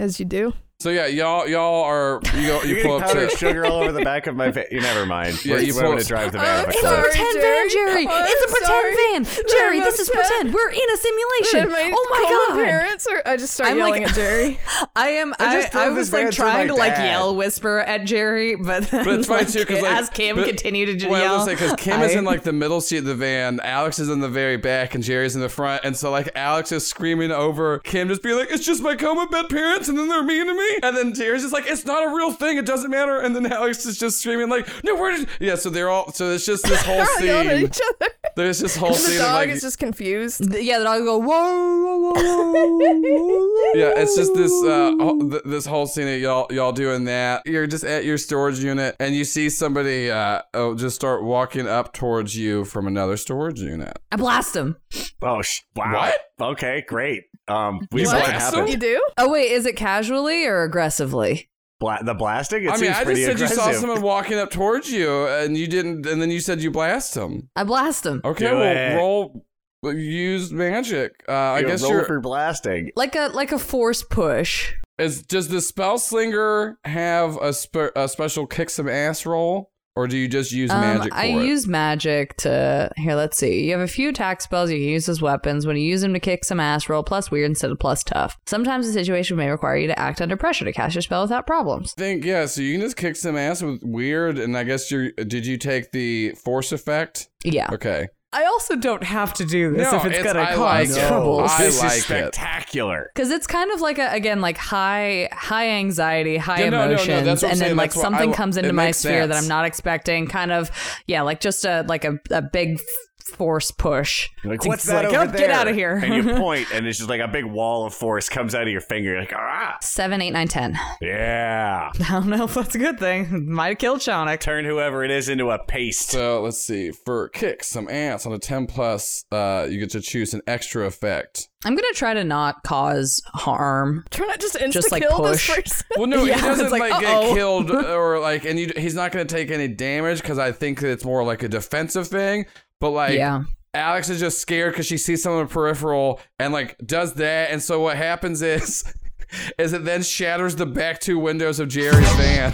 [0.00, 0.52] as you do.
[0.80, 3.92] So yeah, y'all y'all are you go you pull up powdered to sugar all over
[3.92, 4.66] the back of my face.
[4.70, 5.42] You never mind.
[5.44, 7.68] Yeah, We're, you we're pull- going to drive the van I'm It's a pretend van,
[7.70, 8.06] Jerry.
[8.06, 9.36] Oh, it's a I'm pretend sorry.
[9.38, 9.46] van.
[9.48, 10.26] Jerry, I'm this is upset.
[10.28, 10.54] pretend.
[10.54, 11.60] We're in a simulation.
[11.60, 12.64] Am I Oh my my god.
[12.64, 13.04] parents?
[13.04, 14.58] start, I just start I'm yelling like- at Jerry.
[14.96, 15.32] I am.
[15.38, 17.04] I I, just I, drove was van like through my trying to like dad.
[17.06, 20.36] yell, whisper at Jerry, but then, But it's funny like, too because like as Kim
[20.36, 22.42] but- continued to just well, I yell, was gonna because Kim is I- in like
[22.42, 25.40] the middle seat of the van, Alex is in the very back, and Jerry's in
[25.40, 28.82] the front, and so like Alex is screaming over Kim, just being like, "It's just
[28.82, 31.66] my coma bed parents," and then they're mean to me, and then Jerry's just like,
[31.66, 34.68] "It's not a real thing, it doesn't matter," and then Alex is just screaming like,
[34.84, 37.56] "No, where did?" Yeah, so they're all so it's just this whole They're yelling at
[37.56, 37.66] scene.
[37.66, 38.12] each other.
[38.36, 40.52] There's this whole the scene dog like is just confused.
[40.54, 43.74] yeah, the dog go whoa, whoa, whoa, whoa.
[43.74, 47.42] Yeah, it's just this uh whole- th- this whole scene of y'all y'all doing that.
[47.46, 51.66] You're just at your storage unit and you see somebody uh oh, just start walking
[51.68, 53.96] up towards you from another storage unit.
[54.10, 54.76] I blast him.
[55.22, 55.92] Oh, sh- wow.
[55.92, 56.52] What?
[56.52, 57.24] Okay, great.
[57.48, 58.70] Um, we You what blast happened.
[58.70, 59.04] You do?
[59.18, 61.48] Oh wait, is it casually or aggressively?
[61.80, 62.64] Bla- the blasting.
[62.64, 65.56] It I mean, I just pretty said you saw someone walking up towards you and
[65.56, 67.50] you didn't and then you said you blast him.
[67.56, 68.96] I blast him Okay, Do well it.
[68.96, 69.44] roll
[69.82, 71.12] use magic.
[71.28, 72.90] Uh I guess roll you're for blasting.
[72.96, 74.72] like a like a force push.
[74.98, 80.06] is does the spell slinger have a, spe- a special kick some ass roll or
[80.08, 81.44] do you just use Um, magic I it?
[81.46, 83.14] use magic to here.
[83.14, 83.64] Let's see.
[83.64, 85.66] You have a few attack spells you can use as weapons.
[85.66, 88.36] When you use them to kick some ass, roll plus weird instead of plus tough.
[88.46, 91.46] Sometimes the situation may require you to act under pressure to cast your spell without
[91.46, 91.94] problems.
[91.96, 94.90] I think yeah, so you can just kick some ass with weird, and I guess
[94.90, 97.28] you did you take the force effect?
[97.44, 97.68] Yeah.
[97.72, 98.08] Okay.
[98.34, 100.88] I also don't have to do this No, if it's, it's- gonna I cause like
[101.04, 101.08] it.
[101.08, 101.40] trouble.
[101.40, 103.10] I this like is spectacular.
[103.14, 106.84] Because it's kind of like a again like high high anxiety, high Yeah, no, no,
[106.84, 107.68] no, emotions, that's what I'm and saying.
[107.70, 109.44] then like That's what I something li- comes it into my makes sphere that sense.
[109.44, 110.26] I'm not expecting.
[110.26, 110.70] Kind of
[111.06, 112.80] yeah, like just a like a, a big
[113.24, 114.28] force push.
[114.44, 115.38] Like, It's what's that like, over "Oh, there?
[115.38, 115.96] Get out of here!
[115.96, 118.68] and you point, and it's just like a big wall of force comes out of
[118.68, 119.10] your finger.
[119.12, 120.78] You're like, ah, Seven, eight, nine, ten.
[121.00, 121.90] yeah.
[122.08, 123.50] I don't know if that's a good thing.
[123.50, 124.40] Might have killed Shonik.
[124.40, 126.10] Turn whoever it is into a paste.
[126.10, 126.90] So let's see.
[126.90, 130.86] For kick some ass on a ten plus, uh, you get to choose an extra
[130.86, 131.48] effect.
[131.66, 134.04] I'm gonna try to not cause harm.
[134.10, 135.56] Try not just insta Just, like, kill this push.
[135.64, 135.86] person.
[135.96, 139.12] Well, no, Yeah, he doesn't like, like, get killed or like, and you, he's not
[139.12, 142.44] going to take any damage because I think that it's more like a defensive thing.
[142.84, 143.44] But like, Yeah.
[143.72, 147.50] Alex is just scared because she sees someone in the peripheral and like does that,
[147.50, 148.84] and so what happens is,
[149.58, 152.52] is it then shatters the back two windows of Jerry's van,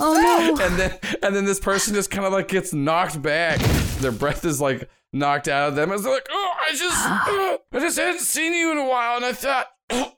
[0.00, 0.64] Oh no!
[0.66, 3.60] and then and then this person just kind of like gets knocked back.
[4.00, 6.82] Their breath is like knocked out of them as they're like, oh, I just,
[7.72, 9.68] I just hadn't seen you in a while, and I thought.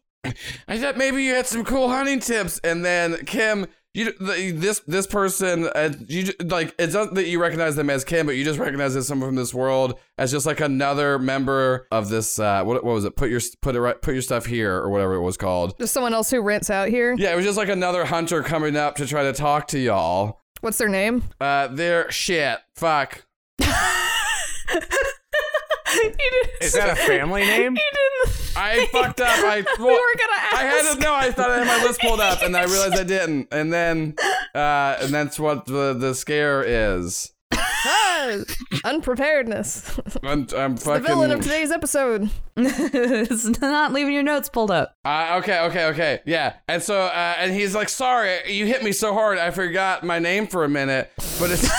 [0.66, 3.66] I thought maybe you had some cool hunting tips, and then Kim,
[4.04, 8.26] you this this person, uh, you like it's not that you recognize them as Kim,
[8.26, 12.08] but you just recognize as someone from this world as just like another member of
[12.08, 12.38] this.
[12.38, 13.16] Uh, what what was it?
[13.16, 15.78] Put your put it right, put your stuff here or whatever it was called.
[15.78, 17.14] Just someone else who rents out here.
[17.16, 20.42] Yeah, it was just like another hunter coming up to try to talk to y'all.
[20.60, 21.22] What's their name?
[21.40, 22.58] Uh, they're shit.
[22.74, 23.24] Fuck.
[26.60, 27.76] Is that a family name?
[28.56, 29.28] I fucked up.
[29.28, 30.54] I well, we were gonna ask.
[30.54, 31.14] I had to know.
[31.14, 33.48] I thought I had my list pulled up, and I realized I didn't.
[33.52, 34.14] And then,
[34.54, 37.32] uh, and that's what the the scare is.
[38.84, 40.00] Unpreparedness.
[40.24, 42.28] I'm, I'm the villain of today's episode.
[42.56, 44.96] it's not leaving your notes pulled up.
[45.04, 46.20] Uh, okay, okay, okay.
[46.26, 46.54] Yeah.
[46.66, 50.18] And so, uh, and he's like, "Sorry, you hit me so hard, I forgot my
[50.18, 51.70] name for a minute." But it's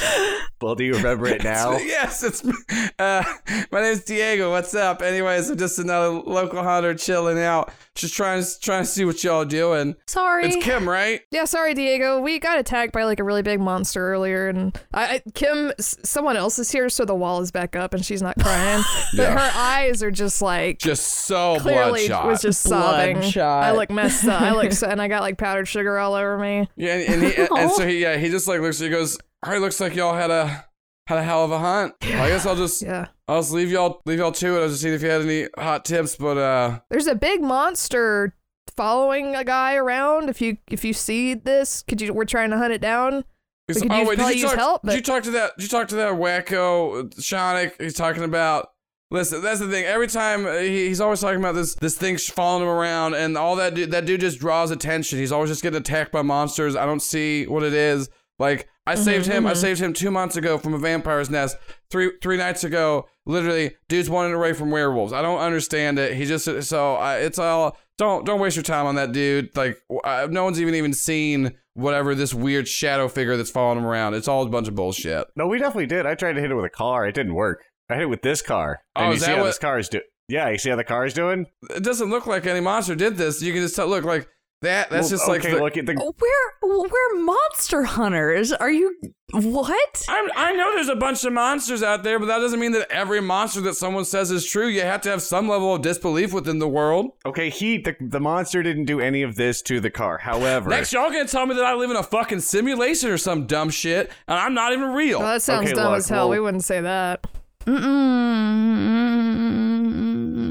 [0.62, 1.72] Well, do you remember it now?
[1.76, 2.54] yes, it's me.
[2.98, 3.22] Uh,
[3.70, 4.50] my name's Diego.
[4.50, 5.02] What's up?
[5.02, 9.22] Anyways, I'm just another local hunter chilling out, just trying to trying to see what
[9.22, 9.96] y'all doing.
[10.06, 10.46] Sorry.
[10.46, 11.20] It's Kim, right?
[11.30, 12.22] Yeah, sorry, Diego.
[12.22, 15.98] We got attacked by like a really big monster earlier, and I, I Kim, s-
[16.04, 18.82] someone else is here, so the wall is back up, and she's not crying,
[19.14, 19.38] but Yeah.
[19.38, 22.26] her eyes are just like Just so clearly bloodshot.
[22.28, 23.18] was just sobbing.
[23.18, 23.62] Bloodshot.
[23.62, 24.40] I look messed up.
[24.40, 26.66] I look, and I got like powdered sugar all over me.
[26.76, 29.52] Yeah, and, and he and so he yeah he just like looks he goes, all
[29.52, 30.64] right, looks like y'all had a
[31.06, 31.94] had a hell of a hunt.
[32.02, 33.06] I guess I'll just Yeah.
[33.28, 34.62] I'll just leave y'all leave y'all to it.
[34.62, 38.34] I'll just see if you had any hot tips, but uh There's a big monster
[38.76, 40.28] following a guy around.
[40.28, 42.12] If you if you see this, could you?
[42.12, 43.24] We're trying to hunt it down.
[43.68, 44.56] It's- could oh use, wait, did you talk?
[44.56, 45.56] help, did you talk to that?
[45.56, 47.80] Did you talk to that wacko Shonik?
[47.80, 48.70] He's talking about.
[49.12, 49.84] Listen, that's the thing.
[49.84, 53.38] Every time uh, he, he's always talking about this this thing following him around, and
[53.38, 55.20] all that dude, that dude just draws attention.
[55.20, 56.74] He's always just getting attacked by monsters.
[56.74, 58.08] I don't see what it is.
[58.38, 59.46] Like I Mm-hmm, saved him.
[59.46, 61.56] I saved him two months ago from a vampire's nest.
[61.90, 65.12] Three three nights ago, literally, dude's running away from werewolves.
[65.12, 66.14] I don't understand it.
[66.14, 67.76] He just so I, it's all.
[67.98, 69.56] Don't don't waste your time on that dude.
[69.56, 73.86] Like uh, no one's even even seen whatever this weird shadow figure that's following him
[73.86, 74.14] around.
[74.14, 75.26] It's all a bunch of bullshit.
[75.34, 76.04] No, we definitely did.
[76.06, 77.06] I tried to hit it with a car.
[77.06, 77.62] It didn't work.
[77.88, 78.80] I hit it with this car.
[78.96, 80.04] Oh, And you is see that how what- this car is doing?
[80.28, 81.46] Yeah, you see how the car is doing?
[81.70, 83.40] It doesn't look like any monster did this.
[83.42, 83.86] You can just tell.
[83.86, 84.28] Look, like
[84.62, 88.52] That that's Well, just like the, look at the We're we're monster hunters.
[88.52, 88.96] Are you
[89.32, 90.04] what?
[90.08, 92.90] I'm, I know there's a bunch of monsters out there, but that doesn't mean that
[92.90, 94.66] every monster that someone says is true.
[94.68, 97.10] You have to have some level of disbelief within the world.
[97.26, 100.16] Okay, he the, the monster didn't do any of this to the car.
[100.18, 103.46] However, Next, y'all gonna tell me that I live in a fucking simulation or some
[103.46, 105.18] dumb shit, and I'm not even real.
[105.18, 106.28] Well, that sounds Okay, dumb look, as hell.
[106.28, 107.26] well- we wouldn't say that.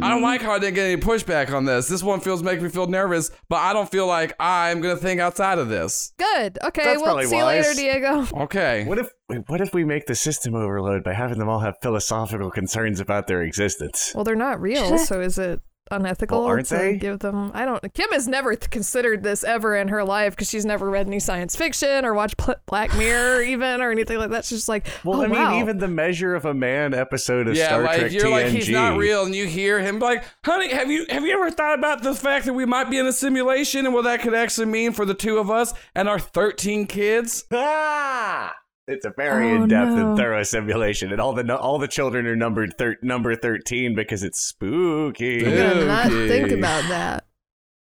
[0.01, 1.87] I don't like how I didn't get any pushback on this.
[1.87, 5.19] This one feels making me feel nervous, but I don't feel like I'm gonna think
[5.21, 6.13] outside of this.
[6.17, 6.57] Good.
[6.63, 6.83] Okay.
[6.83, 7.73] That's Well, probably see you later.
[7.73, 8.27] Diego.
[8.43, 8.85] Okay.
[8.85, 9.09] what if
[9.47, 13.27] what if we make the system overload by having them all have philosophical concerns about
[13.27, 14.11] their existence?
[14.13, 15.61] Well, they're not real, so is it
[15.91, 16.97] unethical Well, aren't to they?
[16.97, 17.51] give them?
[17.53, 17.81] I don't.
[17.93, 21.19] Kim has never th- considered this ever in her life because she's never read any
[21.19, 24.45] science fiction or watched Pl- Black Mirror even or anything like that.
[24.45, 25.59] She's just like, Well, oh, I mean, wow.
[25.59, 28.31] even the Measure of a Man episode of yeah, Star like Trek you're TNG.
[28.31, 31.51] like he's not real, and you hear him like, "Honey, have you have you ever
[31.51, 34.33] thought about the fact that we might be in a simulation and what that could
[34.33, 38.55] actually mean for the two of us and our 13 kids?" Ah!
[38.87, 40.09] It's a very Oh, in-depth no.
[40.09, 44.21] and thorough simulation, and all the all the children are numbered thir- number thirteen because
[44.21, 45.43] it's spooky.
[45.45, 47.25] I'm gonna not think about that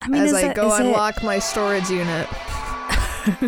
[0.01, 2.27] I mean, as I it- go is it- unlock my storage unit.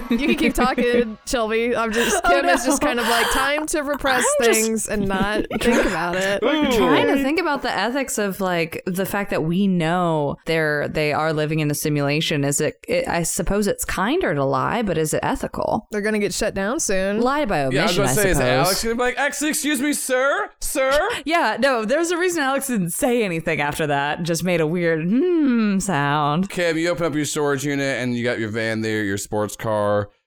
[0.09, 1.75] You can keep talking, Shelby.
[1.75, 4.87] I'm just Oh, Kim is just kind of like time to repress I'm just- things
[4.89, 6.41] and not think about it.
[6.41, 11.13] trying to think about the ethics of like the fact that we know they're they
[11.13, 12.43] are living in a simulation.
[12.43, 13.07] Is it, it?
[13.07, 15.87] I suppose it's kinder to lie, but is it ethical?
[15.91, 17.21] They're gonna get shut down soon.
[17.21, 17.75] Lie by omission.
[17.75, 18.39] Yeah, I was gonna say, is.
[18.39, 20.93] Alex gonna be like, "Actually, excuse me, sir, sir"?
[21.25, 24.23] Yeah, no, there's a reason Alex didn't say anything after that.
[24.23, 26.49] Just made a weird hmm sound.
[26.49, 29.55] Kim, you open up your storage unit and you got your van there, your sports
[29.55, 29.66] car.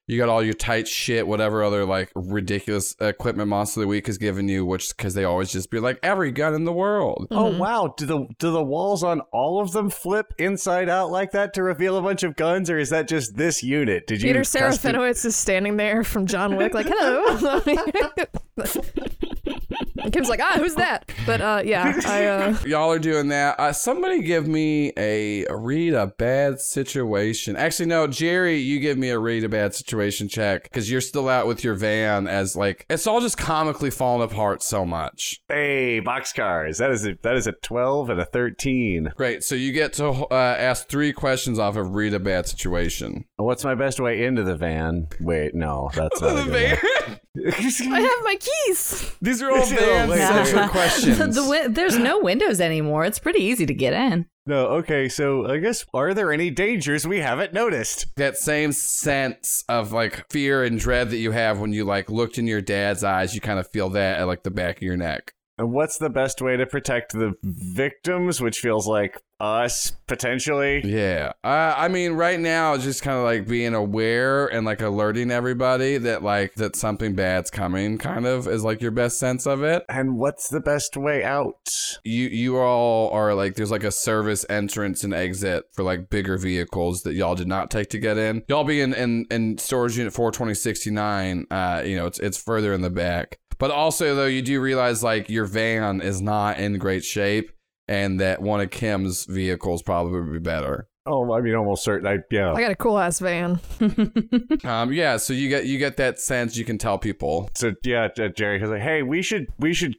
[0.07, 4.09] You got all your tight shit, whatever other like ridiculous equipment Monster of the Week
[4.09, 7.28] has given you, which because they always just be like every gun in the world.
[7.30, 7.59] Oh mm-hmm.
[7.59, 7.95] wow!
[7.97, 11.62] Do the do the walls on all of them flip inside out like that to
[11.62, 14.09] reveal a bunch of guns, or is that just this unit?
[14.09, 17.61] Did you Peter custom- Serafinowicz is standing there from John Wick, like, hello.
[20.03, 21.11] and Kim's like, ah, who's that?
[21.26, 23.59] But uh, yeah, I uh, Y'all are doing that.
[23.59, 27.57] Uh, somebody give me a read a bad situation.
[27.57, 31.28] Actually, no, Jerry, you give me a read a bad situation check because you're still
[31.28, 35.40] out with your van as like it's all just comically falling apart so much.
[35.48, 36.78] Hey, boxcars.
[36.78, 39.12] That is a that is a twelve and a thirteen.
[39.16, 39.44] Great.
[39.44, 43.24] So you get to uh, ask three questions off of read a bad situation.
[43.36, 45.09] What's my best way into the van?
[45.20, 47.20] Wait, no, that's not a good one.
[47.36, 49.12] I have my keys.
[49.22, 51.18] These are all These are all van van centric centric questions.
[51.18, 53.05] the, the, win- there's no windows anymore.
[53.05, 54.26] It's pretty easy to get in.
[54.47, 58.07] No, okay, so I guess are there any dangers we haven't noticed?
[58.16, 62.38] that same sense of like fear and dread that you have when you like looked
[62.38, 64.97] in your dad's eyes, you kind of feel that at like the back of your
[64.97, 65.34] neck.
[65.61, 70.80] And what's the best way to protect the victims, which feels like us potentially?
[70.82, 71.32] Yeah.
[71.44, 75.30] Uh, I mean, right now, it's just kind of like being aware and like alerting
[75.30, 79.62] everybody that like that something bad's coming, kind of is like your best sense of
[79.62, 79.84] it.
[79.90, 81.68] And what's the best way out?
[82.04, 86.38] You you all are like there's like a service entrance and exit for like bigger
[86.38, 88.44] vehicles that y'all did not take to get in.
[88.48, 91.48] Y'all be in in, in storage unit 42069.
[91.50, 93.38] Uh, you know, it's it's further in the back.
[93.61, 97.52] But also though, you do realize like your van is not in great shape,
[97.86, 100.88] and that one of Kim's vehicles probably would be better.
[101.06, 102.06] Oh, I mean, almost certain.
[102.06, 102.52] I, yeah.
[102.52, 103.61] I got a cool ass van.
[104.64, 107.50] Um, yeah, so you get you get that sense you can tell people.
[107.54, 109.96] So yeah, uh, Jerry was like, "Hey, we should we should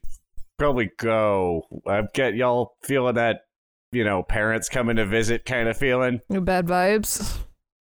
[0.57, 1.63] probably go.
[1.87, 3.41] I get y'all feeling that,
[3.91, 6.21] you know, parents coming to visit kind of feeling.
[6.29, 7.39] No bad vibes.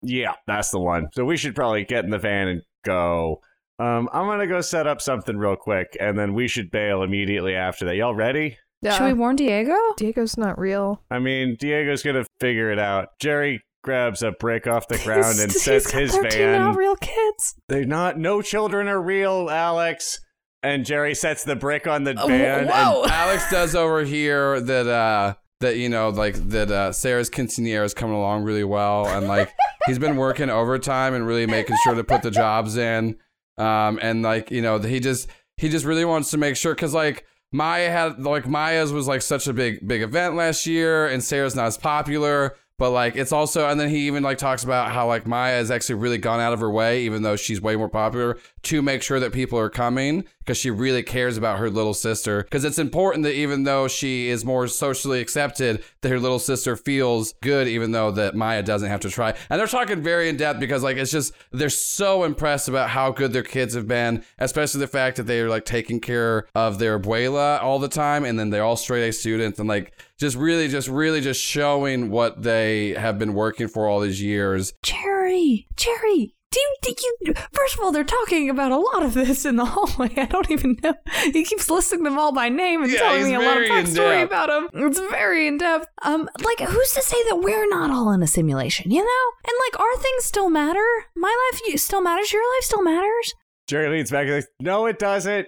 [0.02, 1.08] Yeah, that's the one.
[1.14, 3.42] So we should probably get in the van and go.
[3.82, 7.54] Um, I'm gonna go set up something real quick, and then we should bail immediately
[7.54, 7.96] after that.
[7.96, 8.58] Y'all ready?
[8.80, 8.96] Yeah.
[8.96, 9.74] Should we warn Diego?
[9.96, 11.02] Diego's not real.
[11.10, 13.08] I mean, Diego's gonna figure it out.
[13.20, 16.60] Jerry grabs a brick off the ground and He's- sets he's got his van.
[16.60, 17.54] not real kids.
[17.68, 18.18] They're not.
[18.18, 20.20] No children are real, Alex.
[20.62, 22.68] And Jerry sets the brick on the Oh, van.
[22.68, 23.04] whoa.
[23.10, 28.14] Alex does overhear that uh that you know like that uh Sarah's quinceanera is coming
[28.16, 29.50] along really well and like
[29.86, 33.16] he's been working overtime and really making sure to put the jobs in
[33.58, 36.94] um and like you know he just he just really wants to make sure cuz
[36.94, 41.22] like Maya had like Maya's was like such a big big event last year and
[41.22, 44.90] Sarah's not as popular but like it's also and then he even like talks about
[44.90, 47.76] how like Maya has actually really gone out of her way even though she's way
[47.76, 51.70] more popular to make sure that people are coming because she really cares about her
[51.70, 52.42] little sister.
[52.42, 56.76] Because it's important that even though she is more socially accepted, that her little sister
[56.76, 59.34] feels good, even though that Maya doesn't have to try.
[59.48, 63.10] And they're talking very in depth because like it's just they're so impressed about how
[63.10, 66.98] good their kids have been, especially the fact that they're like taking care of their
[66.98, 70.68] abuela all the time, and then they're all straight A students, and like just really,
[70.68, 74.72] just really, just showing what they have been working for all these years.
[74.82, 76.34] Cherry, Cherry.
[76.52, 79.56] Do you, do you, first of all, they're talking about a lot of this in
[79.56, 80.12] the hallway.
[80.16, 80.94] I don't even know.
[81.32, 83.70] He keeps listing them all by name and Yeah, telling me a lot of very
[83.70, 84.68] backstory about them.
[84.86, 85.86] It's very in depth.
[86.02, 88.90] Um, like who's to say that we're not all in a simulation?
[88.90, 90.86] You know, and like our things still matter.
[91.16, 92.32] My life still matters.
[92.32, 93.34] Your life still matters.
[93.66, 95.46] Jerry leans back and like, no, it doesn't.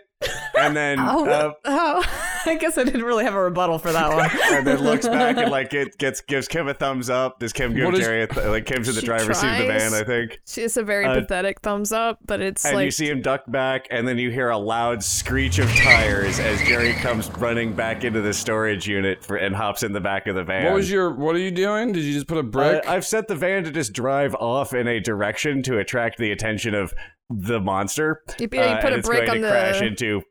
[0.57, 2.31] And then Oh, uh, oh.
[2.47, 4.30] I guess I didn't really have a rebuttal for that one.
[4.57, 7.38] and then looks back and like it gets gives Kim a thumbs up.
[7.40, 9.47] Does Kim give What is- Jerry a th- like Kim's in the She driver's seat
[9.51, 9.95] of the van?
[9.95, 10.40] I think.
[10.57, 13.42] It's a very Uh, pathetic thumbs up, but it's And like you see him duck
[13.49, 18.05] back, and then you hear a loud screech of tires as Jerry comes running back
[18.05, 20.64] into the storage unit for, and hops in the back of the van.
[20.64, 21.14] What was your?
[21.14, 21.92] What are you doing?
[21.92, 22.86] Did you just put a brick?
[22.86, 26.30] Uh, I've set the van to just drive off in a direction to attract the
[26.32, 26.92] attention of
[27.30, 28.22] the monster.
[28.38, 30.22] You- yeah, you Uh, put and a brick on the- crash into.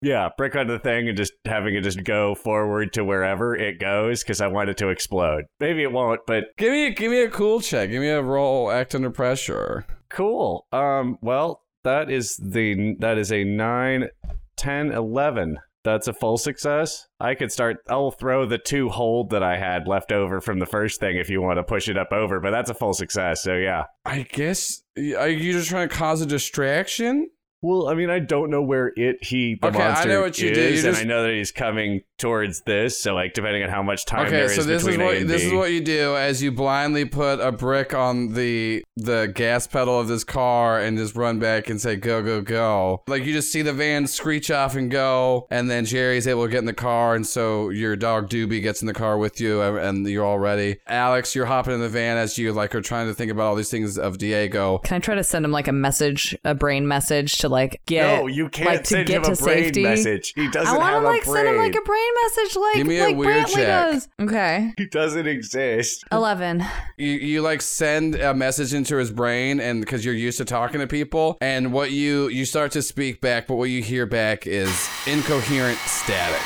[0.00, 3.80] Yeah, brick on the thing and just having it just go forward to wherever it
[3.80, 5.44] goes because I want it to explode.
[5.58, 7.90] Maybe it won't, but give me, give me a cool check.
[7.90, 8.70] Give me a roll.
[8.70, 9.86] Act under pressure.
[10.08, 10.66] cool.
[10.72, 14.08] Um, well, that is the that is a 9,
[14.56, 15.58] 10, 11.
[15.84, 17.06] That's a full success.
[17.18, 17.78] I could start.
[17.88, 21.30] I'll throw the two hold that I had left over from the first thing if
[21.30, 23.42] you want to push it up over, but that's a full success.
[23.42, 23.84] So yeah.
[24.04, 24.82] I guess.
[24.96, 27.30] Are you just trying to cause a distraction?
[27.60, 30.50] Well, I mean, I don't know where it he the Okay, I know what you
[30.50, 30.60] is, do.
[30.62, 33.00] You and just- I know that he's coming towards this.
[33.00, 35.04] So, like, depending on how much time there Okay, is so this is between A
[35.06, 35.48] what and this B.
[35.48, 39.98] is what you do as you blindly put a brick on the the gas pedal
[39.98, 43.02] of this car and just run back and say go go go.
[43.08, 46.50] Like you just see the van screech off and go, and then Jerry's able to
[46.50, 49.60] get in the car, and so your dog Doobie gets in the car with you,
[49.62, 50.76] and- and you're all ready.
[50.86, 53.54] Alex, you're hopping in the van as you like are trying to think about all
[53.56, 54.78] these things of Diego.
[54.84, 58.02] Can I try to send him like a message, a brain message to like get?
[58.20, 59.82] No, you can't like, to send get him a to brain safety?
[59.82, 60.32] message.
[60.34, 62.86] He doesn't I want to a like send him like a brain message, like Give
[62.86, 63.66] me a like weird Brantley check.
[63.66, 64.08] does.
[64.20, 66.04] Okay, He doesn't exist.
[66.12, 66.64] eleven.
[66.96, 70.80] you, you like send a message into his brain and because you're used to talking
[70.80, 74.46] to people and what you you start to speak back but what you hear back
[74.46, 76.40] is incoherent static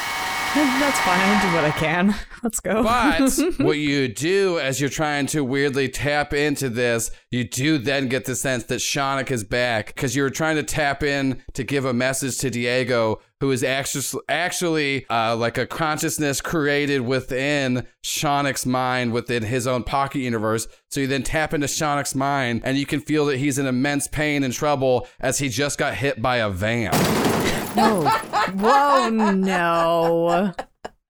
[0.54, 1.18] That's fine.
[1.18, 2.14] I'll do what I can.
[2.42, 2.82] Let's go.
[2.82, 3.30] but
[3.64, 8.26] what you do as you're trying to weirdly tap into this you do then get
[8.26, 11.94] the sense that Shonik is back because you're trying to tap in to give a
[11.94, 19.14] message to Diego who is actually actually uh, like a consciousness created within Shonik's mind
[19.14, 20.68] within his own pocket universe.
[20.90, 24.06] So you then tap into Shonik's mind and you can feel that he's in immense
[24.06, 27.61] pain and trouble as he just got hit by a van.
[27.74, 28.08] Whoa,
[28.52, 30.54] whoa, no.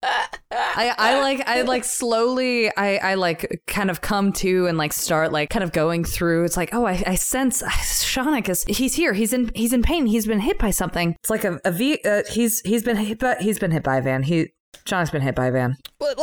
[0.05, 4.93] I, I like I like slowly I, I like kind of come to and like
[4.93, 8.95] start like kind of going through it's like oh I, I sense Shonik is he's
[8.95, 11.71] here he's in he's in pain he's been hit by something it's like a, a
[11.71, 14.53] V uh, he's he's been hit by he's been hit by a van he
[14.85, 16.19] Shonik's been hit by a van let,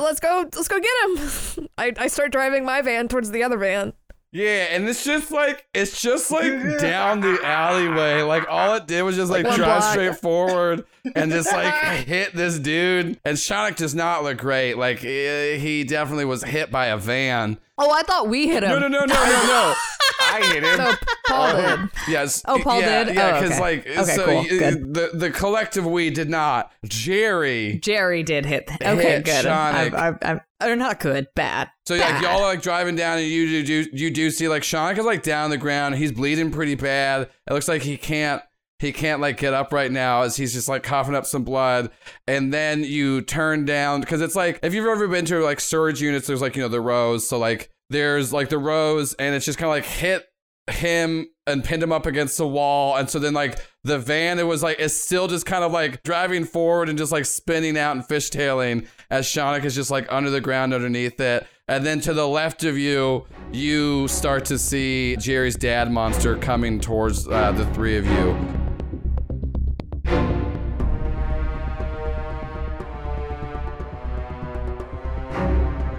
[0.10, 0.48] us go.
[0.54, 1.68] Let's go get him.
[1.78, 3.92] I, I start driving my van towards the other van.
[4.34, 8.22] Yeah, and it's just like it's just like down the alleyway.
[8.22, 9.92] Like all it did was just like Like drive block.
[9.92, 11.72] straight forward and just like
[12.06, 13.18] hit this dude.
[13.24, 14.74] And Shonik does not look great.
[14.76, 17.58] Like he definitely was hit by a van.
[17.78, 19.74] oh I thought we hit him No, no, no, no, no, no.
[20.20, 20.78] I hit him.
[20.78, 20.92] No,
[21.28, 21.90] Paul oh, did.
[22.08, 22.42] Yes.
[22.48, 23.14] Oh, Paul yeah, did?
[23.14, 23.60] Yeah, Oh, because okay.
[23.60, 24.34] like Okay, so cool.
[24.38, 24.94] y- Good.
[24.94, 26.72] the the collective we did not.
[26.84, 27.78] Jerry.
[27.80, 29.94] Jerry did hit okay Hit good Shonik.
[29.94, 33.26] I, I, I, or not good bad So like y'all are like driving down and
[33.26, 35.96] you do, do you do see like Shonik is like down on the ground.
[35.96, 37.28] He's bleeding pretty bad.
[37.48, 38.42] It looks like he can't
[38.78, 41.90] he can't like get up right now as he's just like coughing up some blood.
[42.26, 46.02] And then you turn down because it's like if you've ever been to like storage
[46.02, 47.28] units, there's like you know the rows.
[47.28, 50.24] So like there's like the rows and it's just kind of like hit
[50.70, 54.46] him and pinned him up against the wall and so then like the van it
[54.46, 57.94] was like it's still just kind of like driving forward and just like spinning out
[57.94, 62.14] and fishtailing as Shonik is just like under the ground underneath it and then to
[62.14, 67.66] the left of you you start to see Jerry's dad monster coming towards uh, the
[67.66, 68.36] three of you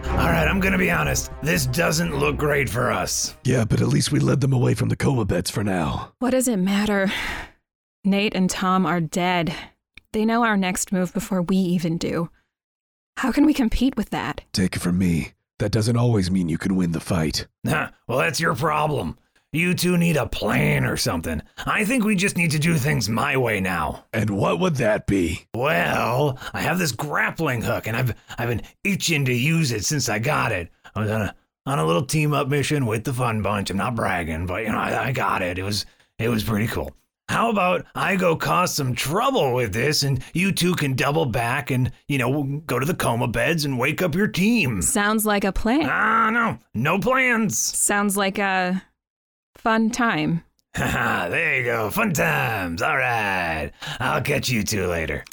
[0.07, 1.29] All right, I'm gonna be honest.
[1.43, 3.35] This doesn't look great for us.
[3.43, 6.13] Yeah, but at least we led them away from the coma beds for now.
[6.19, 7.11] What does it matter?
[8.05, 9.53] Nate and Tom are dead.
[10.13, 12.29] They know our next move before we even do.
[13.17, 14.41] How can we compete with that?
[14.53, 15.33] Take it from me.
[15.59, 17.47] That doesn't always mean you can win the fight.
[17.65, 19.17] Huh, well, that's your problem.
[19.53, 21.41] you two need a plan or something.
[21.65, 24.05] I think we just need to do things my way now.
[24.11, 25.45] And what would that be?
[25.55, 30.09] Well, I have this grappling hook, and I've I've been itching to use it since
[30.09, 30.69] I got it.
[30.93, 31.35] I was on a
[31.65, 33.69] on a little team up mission with the Fun Bunch.
[33.69, 35.57] I'm not bragging, but you know I, I got it.
[35.57, 35.85] It was
[36.19, 36.93] it was pretty cool.
[37.27, 41.71] How about I go cause some trouble with this, and you two can double back
[41.71, 44.81] and you know go to the coma beds and wake up your team.
[44.81, 45.87] Sounds like a plan.
[45.89, 47.57] Ah, no, no plans.
[47.57, 48.83] Sounds like a
[49.57, 50.43] fun time.
[50.75, 51.89] Haha, there you go.
[51.89, 52.81] Fun times.
[52.81, 53.71] All right.
[53.99, 55.23] I'll catch you two later.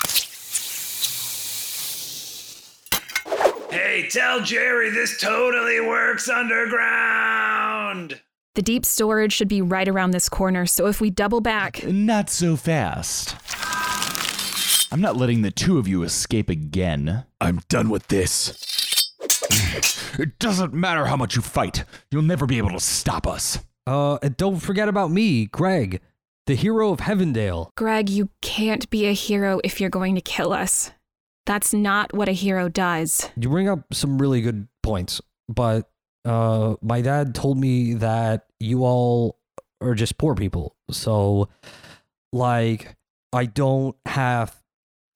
[3.70, 8.20] Hey, tell Jerry this totally works underground.
[8.55, 11.85] The deep storage should be right around this corner, so if we double back.
[11.87, 13.35] Not so fast.
[14.93, 17.25] I'm not letting the two of you escape again.
[17.41, 19.09] I'm done with this.
[20.19, 23.59] It doesn't matter how much you fight, you'll never be able to stop us.
[23.87, 26.03] Uh, and don't forget about me, Greg,
[26.47, 27.71] the hero of Heavendale.
[27.75, 30.91] Greg, you can't be a hero if you're going to kill us.
[31.47, 33.31] That's not what a hero does.
[33.35, 35.89] You bring up some really good points, but
[36.25, 39.39] uh, my dad told me that you all
[39.81, 40.77] are just poor people.
[40.91, 41.49] So,
[42.33, 42.97] like,
[43.33, 44.62] I don't have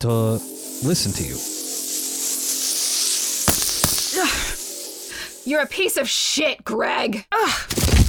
[0.01, 1.37] to listen to you.
[5.45, 7.27] You're a piece of shit, Greg.
[7.31, 7.51] Ugh.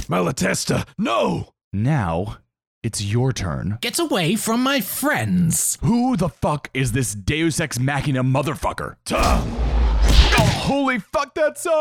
[0.08, 1.52] Malatesta, no!
[1.72, 2.38] Now,
[2.82, 3.78] it's your turn.
[3.80, 5.78] Get away from my friends.
[5.82, 8.96] Who the fuck is this Deus Ex Machina motherfucker?
[9.04, 9.77] Tom!
[10.68, 11.72] Holy fuck, that sucks!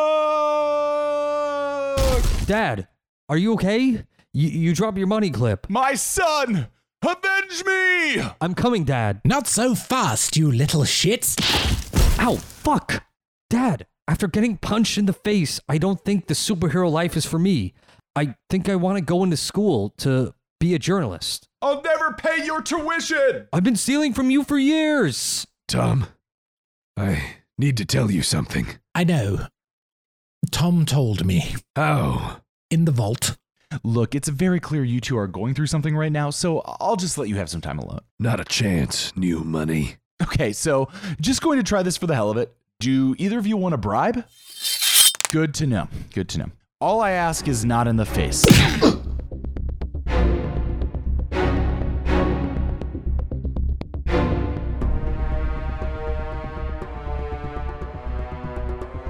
[2.46, 2.88] Dad,
[3.28, 4.06] are you okay?
[4.34, 5.70] You, you dropped your money clip.
[5.70, 6.68] My son!
[7.06, 8.22] Avenge me!
[8.40, 9.20] I'm coming, Dad.
[9.26, 11.36] Not so fast, you little shit.
[12.18, 13.04] Ow, fuck!
[13.50, 17.40] Dad, after getting punched in the face, I don't think the superhero life is for
[17.40, 17.74] me.
[18.16, 21.50] I think I want to go into school to be a journalist.
[21.62, 23.50] I'll never pay your tuition!
[23.52, 25.46] I've been stealing from you for years.
[25.68, 26.08] Tom,
[26.96, 28.68] I need to tell you something.
[28.94, 29.48] I know.
[30.52, 31.56] Tom told me.
[31.76, 32.40] Oh.
[32.70, 33.38] In the vault.
[33.84, 37.18] Look, it's very clear you two are going through something right now, so I'll just
[37.18, 38.00] let you have some time alone.
[38.20, 39.98] Not a chance, new money.
[40.22, 40.90] Okay, so
[41.20, 42.56] just going to try this for the hell of it.
[42.80, 44.24] Do either of you want a bribe?
[45.30, 45.90] Good to know.
[46.14, 46.52] Good to know.
[46.80, 48.46] All I ask is not in the face.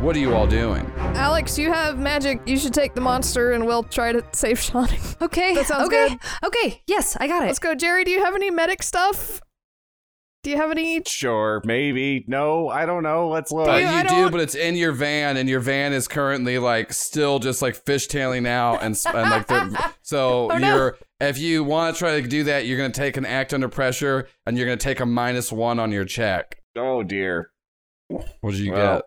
[0.08, 0.90] What are you all doing?
[0.98, 2.40] Alex, you have magic.
[2.46, 5.22] You should take the monster and we'll try to save Shonik.
[5.22, 5.54] Okay.
[5.54, 6.08] That sounds okay.
[6.08, 6.20] good.
[6.46, 6.82] Okay.
[6.88, 7.48] Yes, I got it.
[7.48, 7.76] Let's go.
[7.76, 9.42] Jerry, do you have any medic stuff?
[10.44, 11.02] Do you have any?
[11.06, 12.24] Sure, maybe.
[12.26, 13.28] No, I don't know.
[13.28, 13.68] Let's look.
[13.68, 16.58] Uh, I you do, don't- but it's in your van, and your van is currently
[16.58, 21.66] like still just like fishtailing out, and, and like the, so Oh, you're if you
[21.66, 24.68] want to try to do that, you're gonna take an act under pressure, and you're
[24.68, 26.64] gonna take a minus one on your check.
[26.78, 27.52] Oh dear.
[28.08, 29.06] What did you Well, get?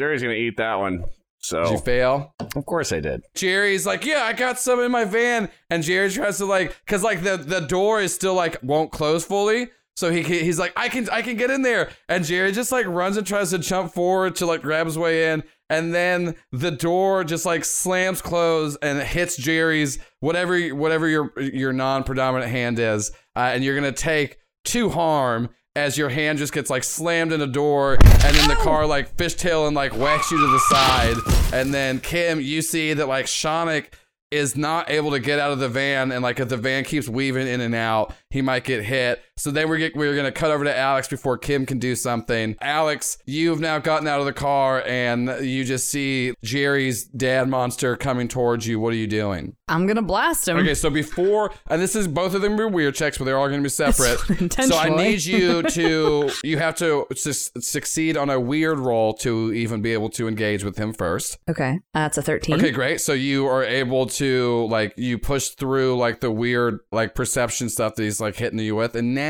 [0.00, 1.04] Jerry's gonna eat that one.
[1.40, 2.34] So Did you fail?
[2.56, 3.20] of course I did.
[3.34, 7.02] Jerry's like, yeah, I got some in my van, and Jerry tries to like, cause
[7.02, 9.68] like the the door is still like won't close fully.
[9.96, 12.86] So he he's like, I can I can get in there, and Jerry just like
[12.86, 16.70] runs and tries to jump forward to like grab his way in, and then the
[16.70, 22.78] door just like slams closed and hits Jerry's whatever whatever your your non predominant hand
[22.78, 27.32] is, uh, and you're gonna take two harm as your hand just gets like slammed
[27.32, 30.58] in a door and then the car like fishtail and like whacks you to the
[30.58, 31.16] side.
[31.52, 33.86] And then kim you see that like Shonik
[34.30, 37.08] is not able to get out of the van and like if the van keeps
[37.08, 40.50] weaving in and out he might get hit so then we're, get, we're gonna cut
[40.50, 44.32] over to alex before kim can do something alex you've now gotten out of the
[44.32, 49.56] car and you just see jerry's dad monster coming towards you what are you doing
[49.70, 50.56] I'm gonna blast him.
[50.58, 53.48] Okay, so before, and this is both of them are weird checks, but they're all
[53.48, 54.18] going to be separate.
[54.52, 59.52] so I need you to, you have to su- succeed on a weird roll to
[59.52, 61.38] even be able to engage with him first.
[61.48, 61.78] Okay.
[61.94, 62.56] That's a 13.
[62.56, 63.00] Okay, great.
[63.00, 67.94] So you are able to like you push through like the weird like perception stuff
[67.94, 69.29] that he's like hitting you with, and now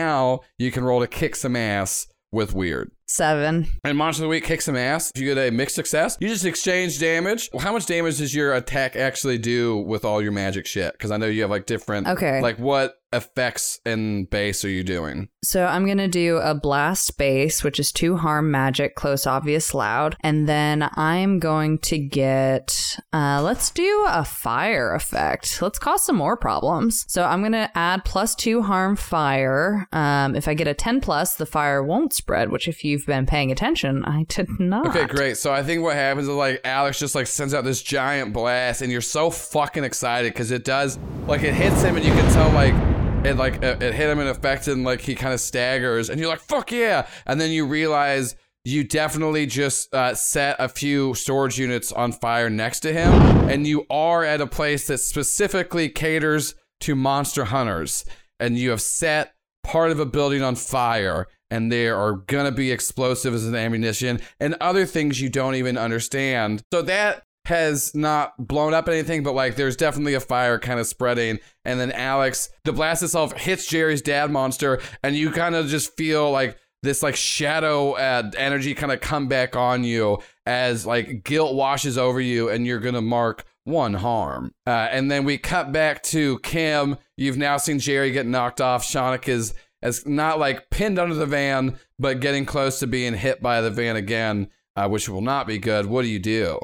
[0.58, 2.90] you can roll to kick some ass with weird.
[3.06, 3.66] Seven.
[3.82, 5.10] And Monster of the Week kicks some ass.
[5.14, 7.50] If you get a mixed success, you just exchange damage.
[7.52, 10.92] Well, how much damage does your attack actually do with all your magic shit?
[10.92, 12.06] Because I know you have like different.
[12.06, 12.40] Okay.
[12.40, 15.28] Like what effects and base are you doing?
[15.42, 20.16] So I'm gonna do a blast base, which is two harm magic, close, obvious, loud,
[20.20, 22.96] and then I'm going to get.
[23.12, 25.60] Uh, let's do a fire effect.
[25.62, 27.04] Let's cause some more problems.
[27.08, 29.88] So I'm gonna add plus two harm fire.
[29.92, 32.50] Um, if I get a ten plus, the fire won't spread.
[32.50, 34.86] Which, if you've been paying attention, I did not.
[34.88, 35.36] Okay, great.
[35.36, 38.82] So I think what happens is like Alex just like sends out this giant blast,
[38.82, 42.30] and you're so fucking excited because it does like it hits him, and you can
[42.32, 45.40] tell like it like it, it hit him and affected, and like he kind of
[45.40, 50.56] staggers, and you're like fuck yeah, and then you realize you definitely just uh, set
[50.58, 53.12] a few storage units on fire next to him,
[53.48, 58.04] and you are at a place that specifically caters to monster hunters,
[58.38, 62.70] and you have set part of a building on fire and there are gonna be
[62.70, 66.62] explosives and ammunition and other things you don't even understand.
[66.72, 70.86] So that has not blown up anything, but like there's definitely a fire kind of
[70.86, 71.40] spreading.
[71.64, 75.96] And then Alex, the blast itself hits Jerry's dad monster, and you kind of just
[75.96, 81.24] feel like this like shadow uh, energy kind of come back on you as like
[81.24, 84.54] guilt washes over you, and you're gonna mark one harm.
[84.64, 86.96] Uh, and then we cut back to Kim.
[87.16, 88.84] You've now seen Jerry get knocked off.
[88.84, 93.42] Shonik is as not like pinned under the van, but getting close to being hit
[93.42, 95.86] by the van again, uh, which will not be good.
[95.86, 96.60] What do you do?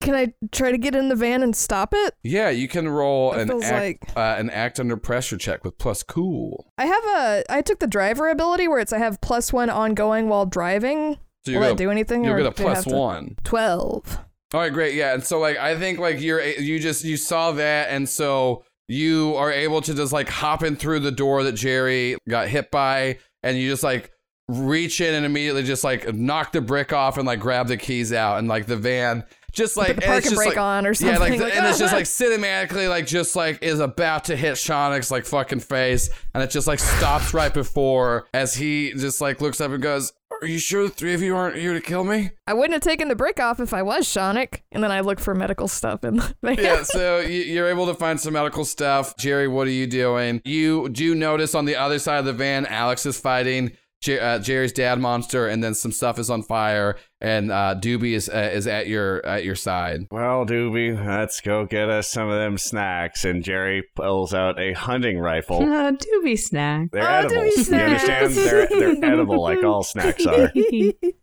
[0.00, 2.14] Can I try to get in the van and stop it?
[2.22, 5.76] Yeah, you can roll That an feels act, uh, an act under pressure check with
[5.78, 6.72] plus cool.
[6.78, 7.44] I have a.
[7.52, 11.18] I took the driver ability where it's I have plus one ongoing while driving.
[11.46, 12.24] So Will that do anything?
[12.24, 13.36] You'll or get a do I plus have to- one.
[13.44, 14.18] Twelve.
[14.54, 14.94] All right, great.
[14.94, 18.64] Yeah, and so like I think like you're you just you saw that, and so
[18.86, 22.70] you are able to just like hop in through the door that Jerry got hit
[22.70, 24.10] by, and you just like
[24.48, 28.12] reach in and immediately just like knock the brick off and like grab the keys
[28.12, 30.56] out, and like the van just like Put the and park it's and just, brake
[30.56, 31.14] like- on or something.
[31.14, 34.54] Yeah, like, like, and it's just like cinematically like just like is about to hit
[34.54, 39.40] Shonik's like fucking face, and it just like stops right before as he just like
[39.40, 40.12] looks up and goes.
[40.40, 42.30] Are you sure the three of you aren't here to kill me?
[42.46, 44.60] I wouldn't have taken the brick off if I was Shonik.
[44.70, 46.56] And then I look for medical stuff in the van.
[46.58, 49.16] yeah, so you- you're able to find some medical stuff.
[49.16, 50.40] Jerry, what are you doing?
[50.44, 54.38] You do notice on the other side of the van, Alex is fighting Jer- uh,
[54.38, 58.50] Jerry's dad monster, and then some stuff is on fire, and uh, Doobie is uh,
[58.52, 60.02] is at your at your side.
[60.12, 63.24] Well, Doobie, let's go get us some of them snacks.
[63.24, 65.58] And Jerry pulls out a hunting rifle.
[65.78, 66.88] Uh, doobie snack.
[66.92, 67.44] They're edible.
[67.46, 68.32] You understand?
[68.34, 70.52] They're, they're edible like all snacks are.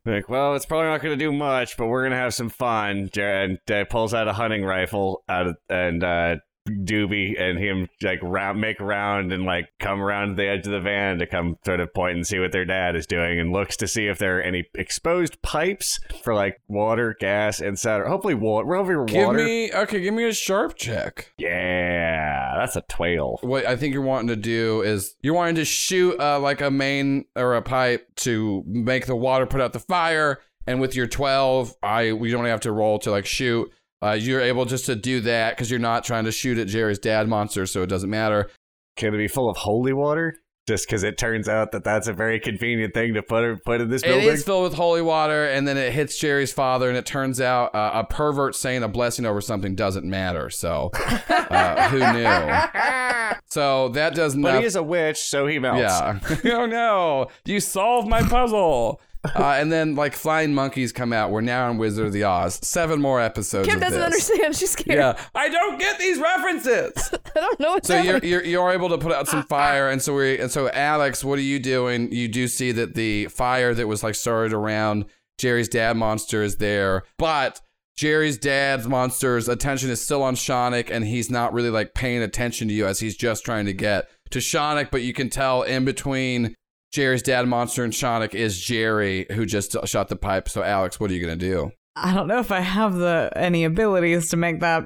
[0.07, 2.49] Like, well, it's probably not going to do much, but we're going to have some
[2.49, 3.09] fun.
[3.11, 6.35] Jer- And uh, pulls out a hunting rifle out of, and uh,
[6.67, 10.79] Doobie and him like round, make round and like come around the edge of the
[10.79, 13.77] van to come sort of point and see what their dad is doing and looks
[13.77, 18.09] to see if there are any exposed pipes for like water, gas, etc.
[18.09, 18.65] Hopefully, water.
[18.67, 19.37] We're over here, Give water.
[19.43, 20.01] me okay.
[20.01, 21.31] Give me a sharp check.
[21.37, 23.43] Yeah, that's a twelve.
[23.43, 26.71] What I think you're wanting to do is you're wanting to shoot uh, like a
[26.71, 30.39] main or a pipe to make the water put out the fire.
[30.67, 33.71] And with your 12, I we don't have to roll to like shoot.
[34.03, 36.99] Uh, you're able just to do that because you're not trying to shoot at Jerry's
[36.99, 38.49] dad monster, so it doesn't matter.
[38.97, 40.35] Can it be full of holy water?
[40.67, 43.89] Just because it turns out that that's a very convenient thing to put put in
[43.89, 44.27] this building.
[44.27, 47.39] It is filled with holy water, and then it hits Jerry's father, and it turns
[47.39, 50.49] out uh, a pervert saying a blessing over something doesn't matter.
[50.49, 50.89] So,
[51.29, 53.39] uh, who knew?
[53.47, 54.59] So that does But not.
[54.61, 55.81] he is a witch, so he melts.
[55.81, 56.19] Yeah.
[56.57, 57.27] oh no!
[57.45, 58.99] You solved my puzzle.
[59.35, 61.29] Uh, and then like flying monkeys come out.
[61.29, 62.59] We're now on Wizard of the Oz.
[62.63, 63.67] Seven more episodes.
[63.67, 64.05] Kim of doesn't this.
[64.05, 64.55] understand.
[64.55, 64.97] She's scared.
[64.97, 67.13] Yeah, I don't get these references.
[67.35, 70.01] I don't know what's So you're, you're you're able to put out some fire, and
[70.01, 72.11] so we and so Alex, what are you doing?
[72.11, 75.05] You do see that the fire that was like started around
[75.37, 77.61] Jerry's dad monster is there, but
[77.95, 82.67] Jerry's dad's monster's attention is still on Shonik, and he's not really like paying attention
[82.67, 84.91] to you as he's just trying to get to Shonik.
[84.91, 86.55] But you can tell in between
[86.95, 90.47] Jerry's dad monster and Shonik is Jerry who just shot the pipe.
[90.47, 91.71] So Alex, what are you gonna do?
[91.97, 94.85] I don't know if I have the any abilities to make that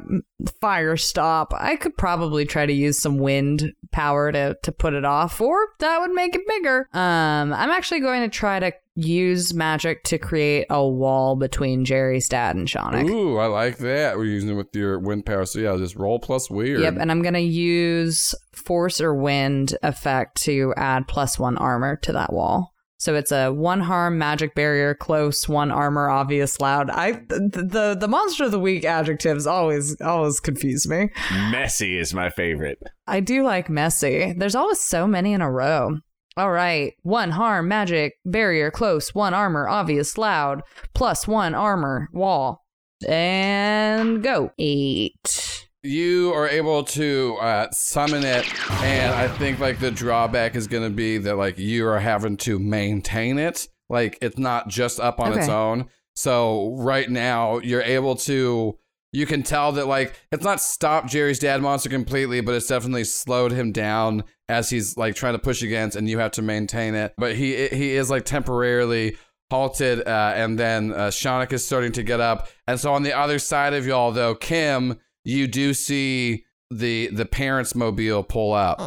[0.59, 1.53] fire stop.
[1.55, 5.57] I could probably try to use some wind power to to put it off, or
[5.79, 6.87] that would make it bigger.
[6.93, 8.71] Um, I'm actually going to try to
[9.01, 13.09] use magic to create a wall between Jerry's dad and Shonik.
[13.09, 14.17] Ooh, I like that.
[14.17, 15.45] We're using it with your wind power.
[15.45, 16.81] So yeah, just roll plus weird.
[16.81, 22.13] Yep, and I'm gonna use force or wind effect to add plus one armor to
[22.13, 22.73] that wall.
[22.99, 26.89] So it's a one harm, magic barrier, close, one armor, obvious, loud.
[26.89, 31.09] I the the, the monster of the week adjectives always always confuse me.
[31.49, 32.79] Messy is my favorite.
[33.07, 34.33] I do like messy.
[34.37, 35.99] There's always so many in a row.
[36.39, 40.61] All right, one harm, magic barrier, close, one armor, obvious, loud,
[40.93, 42.63] plus one armor, wall,
[43.05, 45.67] and go eight.
[45.83, 48.45] you are able to uh, summon it,
[48.81, 52.37] and I think like the drawback is going to be that like you are having
[52.37, 53.67] to maintain it.
[53.89, 55.87] Like it's not just up on its own.
[56.15, 58.77] So right now you're able to.
[59.11, 63.05] You can tell that like it's not stopped Jerry's dad monster completely, but it's definitely
[63.05, 66.93] slowed him down as he's like trying to push against, and you have to maintain
[66.93, 67.13] it.
[67.17, 69.17] But he he is like temporarily
[69.49, 73.17] halted, uh, and then uh, Shonik is starting to get up, and so on the
[73.17, 78.79] other side of y'all, though, Kim, you do see the the parents' mobile pull up.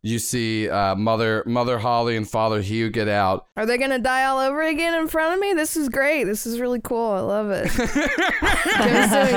[0.00, 3.46] You see uh, mother mother Holly and father Hugh get out.
[3.56, 5.54] Are they gonna die all over again in front of me?
[5.54, 6.24] This is great.
[6.24, 7.10] This is really cool.
[7.10, 7.68] I love it.
[7.76, 7.88] Doing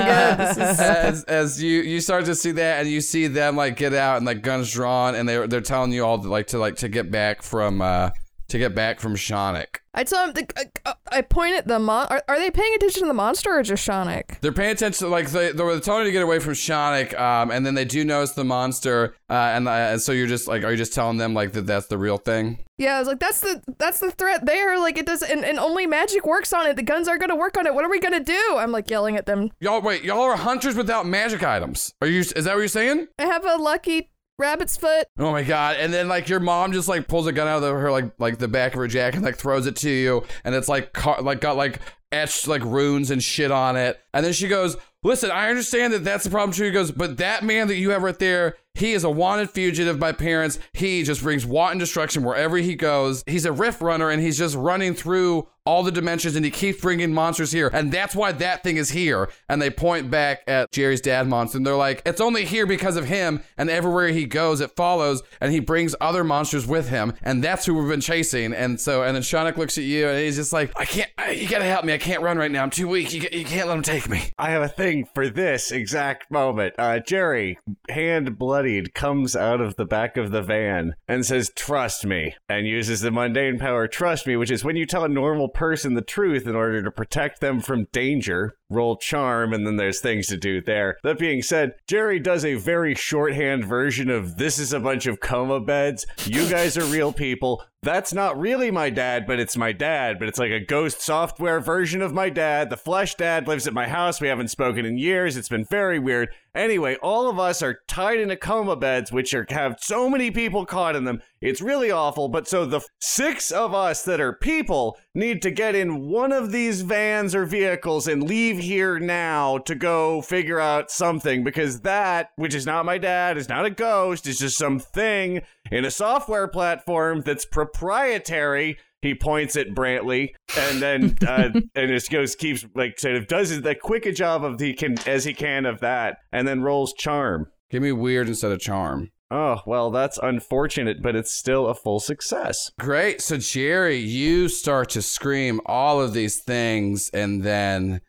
[0.06, 0.38] good.
[0.38, 3.76] This is as as you you start to see that and you see them like
[3.76, 6.58] get out and like guns drawn and they they're telling you all to, like to
[6.58, 8.10] like to get back from uh
[8.52, 9.78] to get back from Shonik.
[9.94, 10.32] I tell him.
[10.32, 10.46] The,
[10.86, 12.06] I, I point at the mon.
[12.08, 14.40] Are, are they paying attention to the monster or just Shonik?
[14.40, 17.66] They're paying attention, like they, they're telling you to get away from Shonik, um, and
[17.66, 20.70] then they do notice the monster, uh, and, uh, and so you're just like, are
[20.70, 22.58] you just telling them like that that's the real thing?
[22.78, 24.78] Yeah, I was like, that's the that's the threat there.
[24.78, 26.76] Like it does, and, and only magic works on it.
[26.76, 27.74] The guns aren't gonna work on it.
[27.74, 28.56] What are we gonna do?
[28.56, 29.50] I'm like yelling at them.
[29.60, 31.92] Y'all wait, y'all are hunters without magic items.
[32.00, 32.20] Are you?
[32.20, 33.08] Is that what you're saying?
[33.18, 34.10] I have a lucky
[34.42, 35.06] rabbit's foot.
[35.18, 35.76] Oh my god!
[35.78, 38.38] And then like your mom just like pulls a gun out of her like like
[38.38, 41.22] the back of her jacket and like throws it to you, and it's like car-
[41.22, 43.98] like got like etched like runes and shit on it.
[44.12, 47.16] And then she goes, "Listen, I understand that that's the problem too." He goes, "But
[47.18, 50.58] that man that you have right there, he is a wanted fugitive by parents.
[50.72, 53.22] He just brings wanton destruction wherever he goes.
[53.26, 56.80] He's a rift runner, and he's just running through." All the dimensions, and he keeps
[56.80, 59.30] bringing monsters here, and that's why that thing is here.
[59.48, 62.96] And they point back at Jerry's dad monster, and they're like, "It's only here because
[62.96, 67.12] of him, and everywhere he goes, it follows, and he brings other monsters with him,
[67.22, 70.18] and that's who we've been chasing." And so, and then Shonik looks at you, and
[70.18, 71.92] he's just like, "I can't, you gotta help me.
[71.92, 72.64] I can't run right now.
[72.64, 73.12] I'm too weak.
[73.12, 76.74] You, you can't let him take me." I have a thing for this exact moment.
[76.76, 77.56] Uh, Jerry,
[77.88, 82.64] hand bloodied, comes out of the back of the van and says, Trust me, and
[82.64, 86.00] uses the mundane power, Trust me, which is when you tell a normal person the
[86.00, 88.54] truth in order to protect them from danger.
[88.70, 90.96] Roll charm, and then there's things to do there.
[91.02, 95.20] That being said, Jerry does a very shorthand version of this is a bunch of
[95.20, 96.06] coma beds.
[96.24, 97.64] You guys are real people.
[97.84, 100.20] That's not really my dad, but it's my dad.
[100.20, 102.70] But it's like a ghost software version of my dad.
[102.70, 104.20] The flesh dad lives at my house.
[104.20, 105.36] We haven't spoken in years.
[105.36, 106.28] It's been very weird.
[106.54, 110.64] Anyway, all of us are tied into coma beds, which are have so many people
[110.64, 111.22] caught in them.
[111.40, 112.28] It's really awful.
[112.28, 116.52] But so the six of us that are people need to get in one of
[116.52, 122.30] these vans or vehicles and leave here now to go figure out something because that,
[122.36, 126.48] which is not my dad, is not a ghost, is just something in a software
[126.48, 128.78] platform that's proprietary.
[129.02, 133.60] He points at Brantley and then uh, and just goes keeps like sort of does
[133.60, 136.94] the quick a job of he can as he can of that and then rolls
[136.94, 137.48] charm.
[137.70, 139.10] Give me weird instead of charm.
[139.34, 142.70] Oh well, that's unfortunate, but it's still a full success.
[142.78, 143.22] Great.
[143.22, 148.02] So Jerry, you start to scream all of these things, and then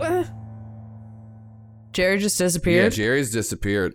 [0.00, 0.24] Uh,
[1.92, 2.92] Jerry just disappeared.
[2.92, 2.96] yeah.
[3.04, 3.94] Jerry's disappeared.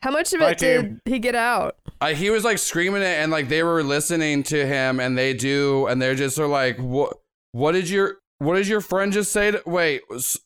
[0.00, 1.00] How much of Bye, it did team.
[1.06, 1.76] he get out?
[2.00, 5.34] Uh, he was like screaming it, and like they were listening to him, and they
[5.34, 7.14] do, and they're just are like, what?
[7.52, 9.50] What did your What did your friend just say?
[9.50, 10.38] To, wait, s-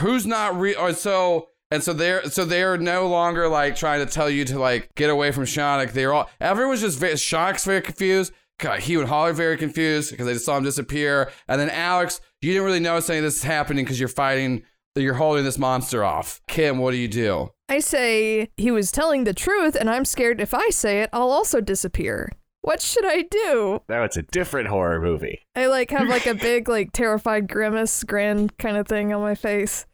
[0.00, 0.78] who's not real?
[0.78, 1.48] Or oh, so.
[1.70, 5.10] And so they're so they're no longer like trying to tell you to like get
[5.10, 5.92] away from Shonik.
[5.92, 8.32] They're all everyone's just very, Shonik's very confused.
[8.58, 11.30] God, Hugh and Holly very confused because they just saw him disappear.
[11.46, 14.62] And then Alex, you didn't really notice any of this is happening because you're fighting,
[14.96, 16.40] you're holding this monster off.
[16.48, 17.50] Kim, what do you do?
[17.68, 21.30] I say he was telling the truth, and I'm scared if I say it, I'll
[21.30, 22.32] also disappear.
[22.68, 23.80] What should I do?
[23.88, 25.46] Now it's a different horror movie.
[25.56, 29.34] I like have like a big like terrified grimace, grin kind of thing on my
[29.34, 29.86] face.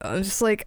[0.00, 0.66] I'm just like,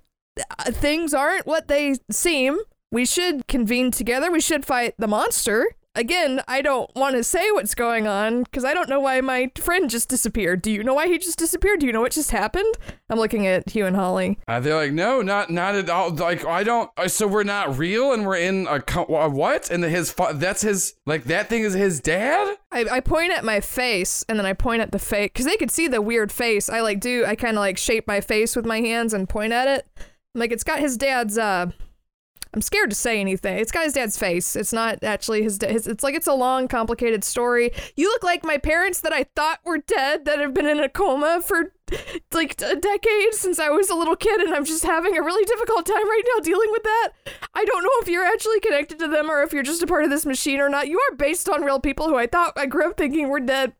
[0.57, 2.59] "Uh, things aren't what they seem.
[2.93, 4.31] We should convene together.
[4.31, 5.67] We should fight the monster.
[5.99, 9.51] Again, I don't want to say what's going on because I don't know why my
[9.57, 10.61] friend just disappeared.
[10.61, 11.81] Do you know why he just disappeared?
[11.81, 12.73] Do you know what just happened?
[13.09, 14.39] I'm looking at Hugh and Holly.
[14.47, 16.11] Uh, they're like, no, not not at all.
[16.11, 16.89] Like, I don't.
[16.95, 19.69] uh, So we're not real, and we're in a, co- a what?
[19.69, 22.55] And the, his fa- that's his like that thing is his dad.
[22.71, 25.57] I, I point at my face and then I point at the face because they
[25.57, 26.69] could see the weird face.
[26.69, 29.51] I like do I kind of like shape my face with my hands and point
[29.51, 29.85] at it.
[30.33, 31.37] I'm like it's got his dad's.
[31.37, 31.71] uh
[32.53, 33.57] I'm scared to say anything.
[33.57, 34.55] It's got his dad's face.
[34.55, 35.87] It's not actually his, his.
[35.87, 37.71] It's like it's a long, complicated story.
[37.95, 40.89] You look like my parents that I thought were dead that have been in a
[40.89, 41.73] coma for
[42.33, 45.45] like a decade since I was a little kid, and I'm just having a really
[45.45, 47.09] difficult time right now dealing with that.
[47.53, 50.03] I don't know if you're actually connected to them or if you're just a part
[50.03, 50.87] of this machine or not.
[50.87, 53.73] You are based on real people who I thought I grew up thinking were dead.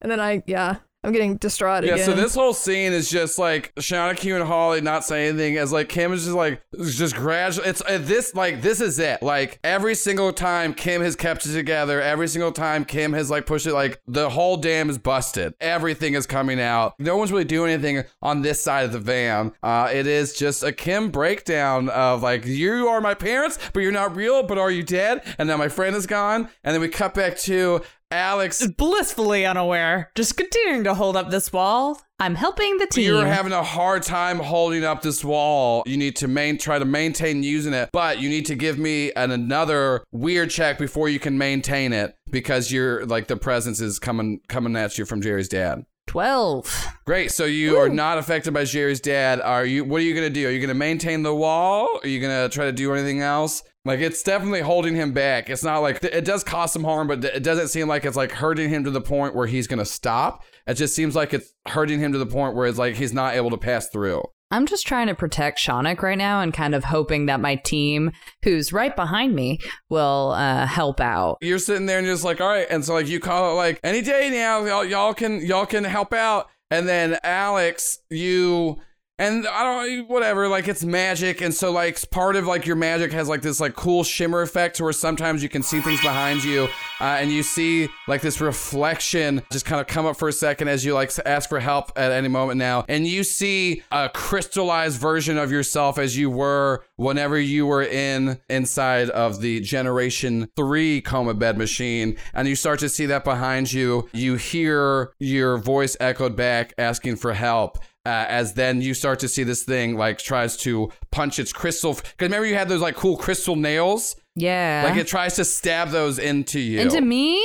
[0.00, 2.06] And then I, yeah, I'm getting distraught Yeah, again.
[2.06, 5.70] so this whole scene is just like Shauna Q and Holly not saying anything as
[5.70, 7.64] like Kim is just like just gradual.
[7.66, 9.22] It's uh, this like this is it.
[9.22, 13.44] Like every single time Kim has kept it together, every single time Kim has like
[13.46, 15.54] pushed it, like the whole dam is busted.
[15.60, 16.94] Everything is coming out.
[16.98, 19.52] No one's really doing anything on this side of the van.
[19.62, 23.92] Uh, it is just a Kim breakdown of like you are my parents, but you're
[23.92, 24.42] not real.
[24.42, 25.22] But are you dead?
[25.38, 26.48] And now my friend is gone.
[26.64, 31.52] And then we cut back to Alex blissfully unaware, just continuing to hold up this
[31.52, 32.00] wall.
[32.20, 33.06] I'm helping the team.
[33.06, 35.82] You're having a hard time holding up this wall.
[35.84, 39.12] You need to main try to maintain using it, but you need to give me
[39.12, 43.98] an, another weird check before you can maintain it because you're like the presence is
[43.98, 45.84] coming coming at you from Jerry's dad.
[46.06, 46.88] 12.
[47.06, 47.32] Great.
[47.32, 49.40] So you are not affected by Jerry's dad.
[49.40, 50.46] Are you what are you going to do?
[50.48, 52.00] Are you going to maintain the wall?
[52.02, 53.62] Are you going to try to do anything else?
[53.84, 55.50] Like it's definitely holding him back.
[55.50, 58.32] It's not like it does cause him harm, but it doesn't seem like it's like
[58.32, 60.42] hurting him to the point where he's going to stop.
[60.66, 63.34] It just seems like it's hurting him to the point where it's like he's not
[63.34, 64.22] able to pass through.
[64.54, 68.12] I'm just trying to protect Shonik right now and kind of hoping that my team,
[68.44, 69.58] who's right behind me,
[69.90, 71.38] will uh, help out.
[71.40, 72.68] You're sitting there and you're just like, all right.
[72.70, 75.82] And so like you call it like any day now, y'all, y'all can y'all can
[75.82, 76.48] help out.
[76.70, 78.76] And then Alex, you
[79.18, 83.12] and I don't whatever, like it's magic, and so like part of like your magic
[83.12, 86.64] has like this like cool shimmer effect where sometimes you can see things behind you,
[87.00, 90.68] uh, and you see like this reflection just kind of come up for a second
[90.68, 95.00] as you like ask for help at any moment now, and you see a crystallized
[95.00, 101.00] version of yourself as you were whenever you were in inside of the Generation Three
[101.00, 104.08] coma bed machine, and you start to see that behind you.
[104.12, 109.28] You hear your voice echoed back asking for help uh, as then you start to
[109.28, 111.94] see this thing like tries to punch its crystal.
[111.94, 114.16] Because remember you had those like cool crystal nails.
[114.36, 114.82] Yeah.
[114.88, 116.80] Like it tries to stab those into you.
[116.80, 117.36] Into me?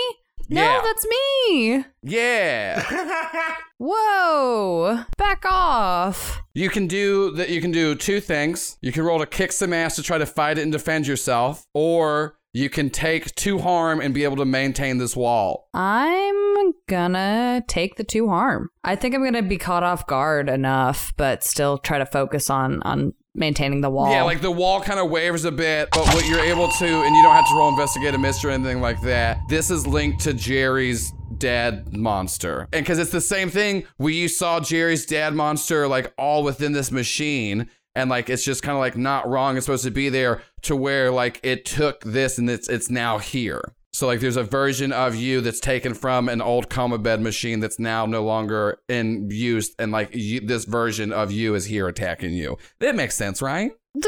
[0.52, 0.82] No, Yeah.
[0.84, 1.86] that's me.
[2.04, 3.56] Yeah.
[3.78, 5.04] Whoa.
[5.18, 6.42] Back off.
[6.54, 7.50] you can do that.
[7.50, 8.78] You can do two things.
[8.82, 11.66] You can roll to kick some ass to try to fight it and defend yourself,
[11.74, 15.70] or you can take two harm and be able to maintain this wall.
[15.74, 18.70] I'm gonna take the two harm.
[18.84, 22.82] I think I'm gonna be caught off guard enough, but still try to focus on
[22.84, 24.12] on maintaining the wall.
[24.12, 27.16] Yeah, like the wall kind of wavers a bit, but what you're able to, and
[27.16, 29.38] you don't have to roll investigate a mystery or anything like that.
[29.48, 32.68] This is linked to Jerry's dad monster.
[32.74, 36.74] And because it's the same thing, we you saw Jerry's dad monster like all within
[36.74, 37.70] this machine.
[37.96, 39.58] And like it's just kind of like not wrong.
[39.58, 43.18] It's supposed to be there to where like it took this and it's it's now
[43.18, 43.74] here.
[43.92, 47.60] So like there's a version of you that's taken from an old coma bed machine
[47.60, 51.88] that's now no longer in use, and like you, this version of you is here
[51.88, 52.58] attacking you.
[52.80, 53.72] That makes sense, right?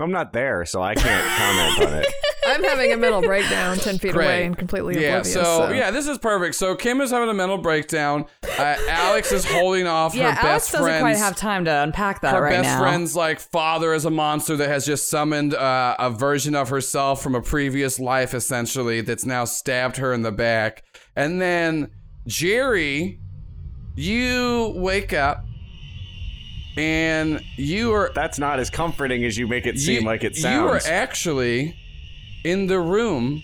[0.00, 2.06] I'm not there, so I can't comment on it.
[2.54, 5.34] I'm having a mental breakdown 10 feet away and completely yeah, oblivious.
[5.34, 6.54] so, so yeah, this is perfect.
[6.54, 8.26] So Kim is having a mental breakdown.
[8.44, 12.20] Uh, Alex is holding off yeah, her Alex best doesn't quite have time to unpack
[12.20, 12.36] that right?
[12.36, 12.80] her right best now.
[12.80, 17.20] friend's like father is a monster that has just summoned uh, a version of herself
[17.20, 20.84] from a previous life, essentially, that's now stabbed her in the back.
[21.16, 21.90] And then
[22.28, 23.18] Jerry,
[23.96, 25.44] you wake up
[26.76, 28.12] and you are.
[28.14, 30.54] That's not as comforting as you make it seem you, like it sounds.
[30.54, 30.92] You are sounds.
[30.92, 31.76] actually
[32.44, 33.42] in the room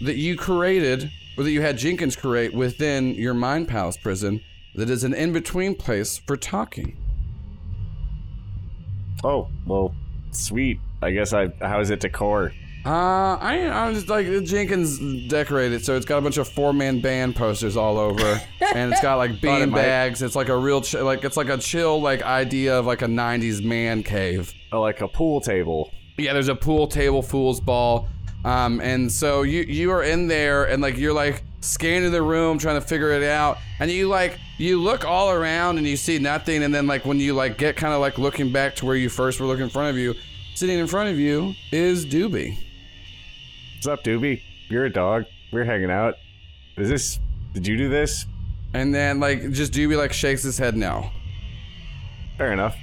[0.00, 4.40] that you created, or that you had Jenkins create within your Mind Palace prison,
[4.74, 6.96] that is an in between place for talking.
[9.22, 9.94] oh, well,
[10.32, 10.80] sweet.
[11.02, 11.48] I guess I.
[11.60, 12.52] How is it decor?
[12.86, 14.98] Uh, I I was just like Jenkins
[15.28, 18.40] decorated, so it's got a bunch of four man band posters all over,
[18.74, 20.22] and it's got like Thought it bean might- bags.
[20.22, 23.06] It's like a real ch- like it's like a chill like idea of like a
[23.06, 24.52] '90s man cave.
[24.72, 25.90] Oh, like a pool table.
[26.18, 28.06] Yeah, there's a pool table, foosball,
[28.44, 32.58] um, and so you you are in there, and like you're like scanning the room,
[32.58, 36.18] trying to figure it out, and you like you look all around and you see
[36.18, 38.96] nothing, and then like when you like get kind of like looking back to where
[38.96, 40.14] you first were looking in front of you,
[40.54, 42.56] sitting in front of you is Doobie.
[43.76, 44.42] What's up, Doobie?
[44.68, 45.24] You're a dog.
[45.52, 46.14] We're hanging out.
[46.76, 47.20] Is this?
[47.52, 48.26] Did you do this?
[48.72, 51.10] And then like just Doobie like shakes his head no.
[52.36, 52.76] Fair enough.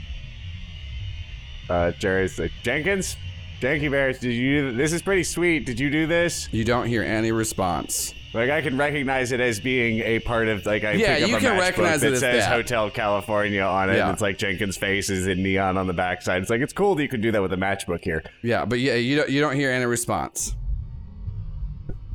[1.69, 3.15] Uh, Jerry's like Jenkins,
[3.61, 4.17] Janky Bears.
[4.17, 4.71] Did you?
[4.71, 5.67] This is pretty sweet.
[5.67, 6.49] Did you do this?
[6.51, 8.15] You don't hear any response.
[8.33, 11.29] Like I can recognize it as being a part of like I Yeah, pick up
[11.29, 12.51] you a can recognize that it says that.
[12.51, 13.97] Hotel California on it.
[13.97, 14.05] Yeah.
[14.05, 16.41] And it's like Jenkins' face is in neon on the backside.
[16.41, 18.23] It's like it's cool that you can do that with a matchbook here.
[18.41, 20.55] Yeah, but yeah, you don't you don't hear any response.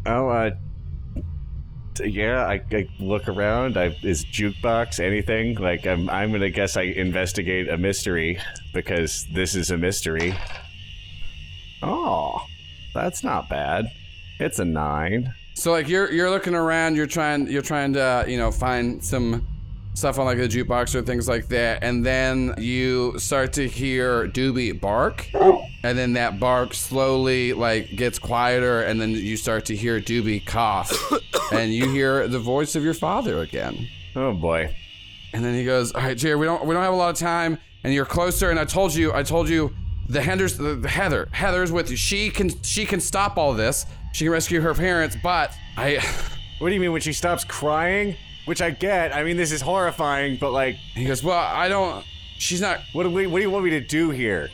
[0.07, 0.51] Oh, uh,
[2.03, 2.45] yeah.
[2.47, 3.77] I, I look around.
[3.77, 5.57] I is jukebox anything?
[5.57, 8.41] Like I'm I'm gonna guess I investigate a mystery
[8.75, 10.35] because this is a mystery.
[11.83, 12.45] Oh,
[12.95, 13.87] that's not bad.
[14.39, 15.35] It's a nine.
[15.55, 19.47] So like you're you're looking around, you're trying you're trying to you know find some
[19.95, 24.29] stuff on like the jukebox or things like that, and then you start to hear
[24.29, 25.31] Doobie bark,
[25.83, 30.45] and then that bark slowly like gets quieter, and then you start to hear Doobie
[30.45, 30.93] cough,
[31.53, 33.89] and you hear the voice of your father again.
[34.15, 34.75] Oh boy.
[35.33, 37.17] And then he goes, "All right, Jerry, we don't we don't have a lot of
[37.17, 38.51] time, and you're closer.
[38.51, 39.75] And I told you, I told you,
[40.09, 41.97] the Henders, the, the Heather, Heather's with you.
[41.97, 43.87] She can she can stop all this.
[44.13, 45.17] She can rescue her parents.
[45.23, 45.99] But I,
[46.59, 48.17] What do you mean when she stops crying?
[48.47, 49.15] Which I get.
[49.15, 50.77] I mean, this is horrifying, but like.
[50.77, 52.05] He goes, well, I don't.
[52.39, 52.81] She's not.
[52.93, 53.27] What do we?
[53.27, 54.49] What do you want me to do here?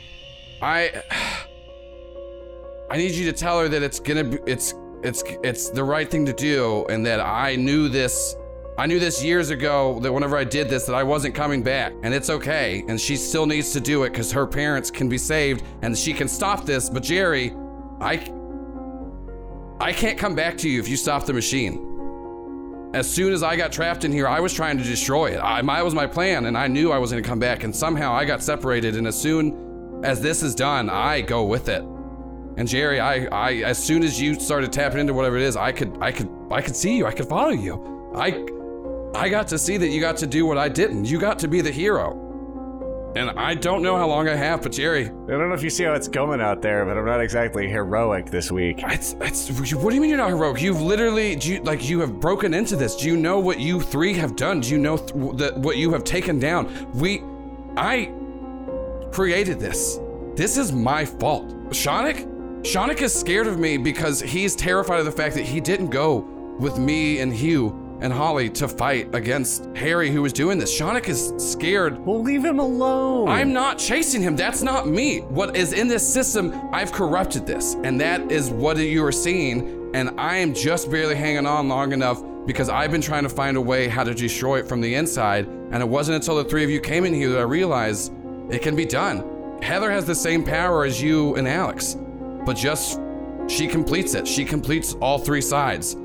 [0.61, 1.03] I,
[2.89, 4.73] I need you to tell her that it's gonna be, it's
[5.03, 8.35] it's it's the right thing to do, and that I knew this.
[8.77, 11.93] I knew this years ago that whenever I did this that I wasn't coming back
[12.01, 15.17] and it's okay and she still needs to do it cuz her parents can be
[15.17, 17.53] saved and she can stop this but Jerry
[18.01, 18.15] I
[19.79, 22.91] I can't come back to you if you stop the machine.
[22.93, 25.39] As soon as I got trapped in here, I was trying to destroy it.
[25.39, 27.63] I, my was my plan, and I knew I was going to come back.
[27.63, 28.95] And somehow I got separated.
[28.95, 31.83] And as soon as this is done, I go with it.
[32.55, 35.71] And Jerry, I, I, as soon as you started tapping into whatever it is, I
[35.71, 37.07] could, I could, I could see you.
[37.07, 38.13] I could follow you.
[38.15, 38.45] I,
[39.15, 41.05] I got to see that you got to do what I didn't.
[41.05, 42.19] You got to be the hero.
[43.15, 45.69] And I don't know how long I have, but Jerry, I don't know if you
[45.69, 48.79] see how it's going out there, but I'm not exactly heroic this week.
[48.87, 50.59] It's, it's, what do you mean you're not heroic?
[50.63, 52.95] You've literally, do you, like, you have broken into this.
[52.95, 54.61] Do you know what you three have done?
[54.61, 56.91] Do you know th- that what you have taken down?
[56.93, 57.21] We,
[57.77, 58.11] I
[59.11, 59.99] created this.
[60.35, 61.49] This is my fault.
[61.69, 62.27] Shonik?
[62.63, 66.25] Shonik is scared of me because he's terrified of the fact that he didn't go
[66.59, 70.77] with me and Hugh and Holly to fight against Harry who was doing this.
[70.77, 71.97] Shonik is scared.
[72.05, 73.29] Well, leave him alone.
[73.29, 74.35] I'm not chasing him.
[74.35, 75.21] That's not me.
[75.21, 77.75] What is in this system, I've corrupted this.
[77.75, 79.89] And that is what you are seeing.
[79.95, 83.55] And I am just barely hanging on long enough because I've been trying to find
[83.55, 85.47] a way how to destroy it from the inside.
[85.47, 88.11] And it wasn't until the three of you came in here that I realized
[88.49, 89.59] it can be done.
[89.61, 91.95] Heather has the same power as you and Alex,
[92.45, 92.99] but just
[93.47, 94.27] she completes it.
[94.27, 95.95] She completes all three sides.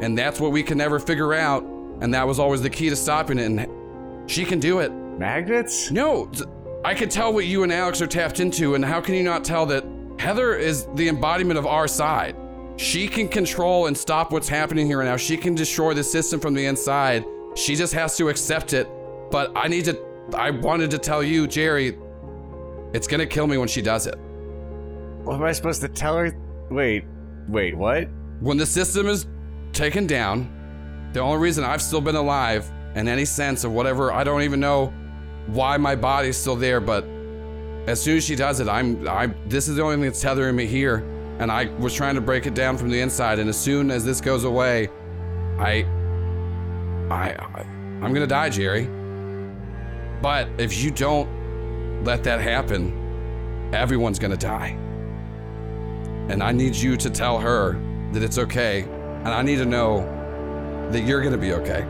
[0.00, 1.62] And that's what we can never figure out.
[2.00, 3.46] And that was always the key to stopping it.
[3.46, 4.92] And she can do it.
[4.92, 5.90] Magnets?
[5.90, 6.30] No,
[6.84, 8.74] I could tell what you and Alex are tapped into.
[8.74, 9.84] And how can you not tell that
[10.18, 12.36] Heather is the embodiment of our side?
[12.76, 15.16] She can control and stop what's happening here now.
[15.16, 17.24] She can destroy the system from the inside.
[17.56, 18.88] She just has to accept it.
[19.32, 19.98] But I need to,
[20.34, 21.98] I wanted to tell you, Jerry,
[22.92, 24.14] it's gonna kill me when she does it.
[25.24, 26.32] What am I supposed to tell her?
[26.70, 27.04] Wait,
[27.48, 28.08] wait, what?
[28.40, 29.26] When the system is
[29.72, 30.50] taken down,
[31.12, 34.60] the only reason I've still been alive in any sense of whatever, I don't even
[34.60, 34.92] know
[35.46, 37.04] why my body's still there, but
[37.86, 40.54] as soon as she does it, I'm I this is the only thing that's tethering
[40.54, 40.98] me here.
[41.38, 44.04] And I was trying to break it down from the inside, and as soon as
[44.04, 44.88] this goes away,
[45.58, 45.86] I
[47.10, 47.60] I, I
[48.02, 48.88] I'm gonna die, Jerry.
[50.20, 54.76] But if you don't let that happen, everyone's gonna die.
[56.28, 57.80] And I need you to tell her
[58.12, 58.86] that it's okay.
[59.24, 60.00] And I need to know
[60.90, 61.84] that you're gonna be okay.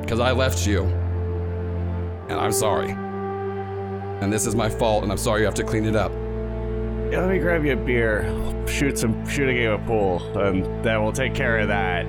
[0.00, 0.84] Because I left you.
[2.28, 2.90] And I'm sorry.
[2.90, 6.12] And this is my fault, and I'm sorry you have to clean it up.
[7.10, 8.24] Yeah, let me grab you a beer,
[8.66, 12.04] shoot some, shoot a game of pool, and then we'll take care of that.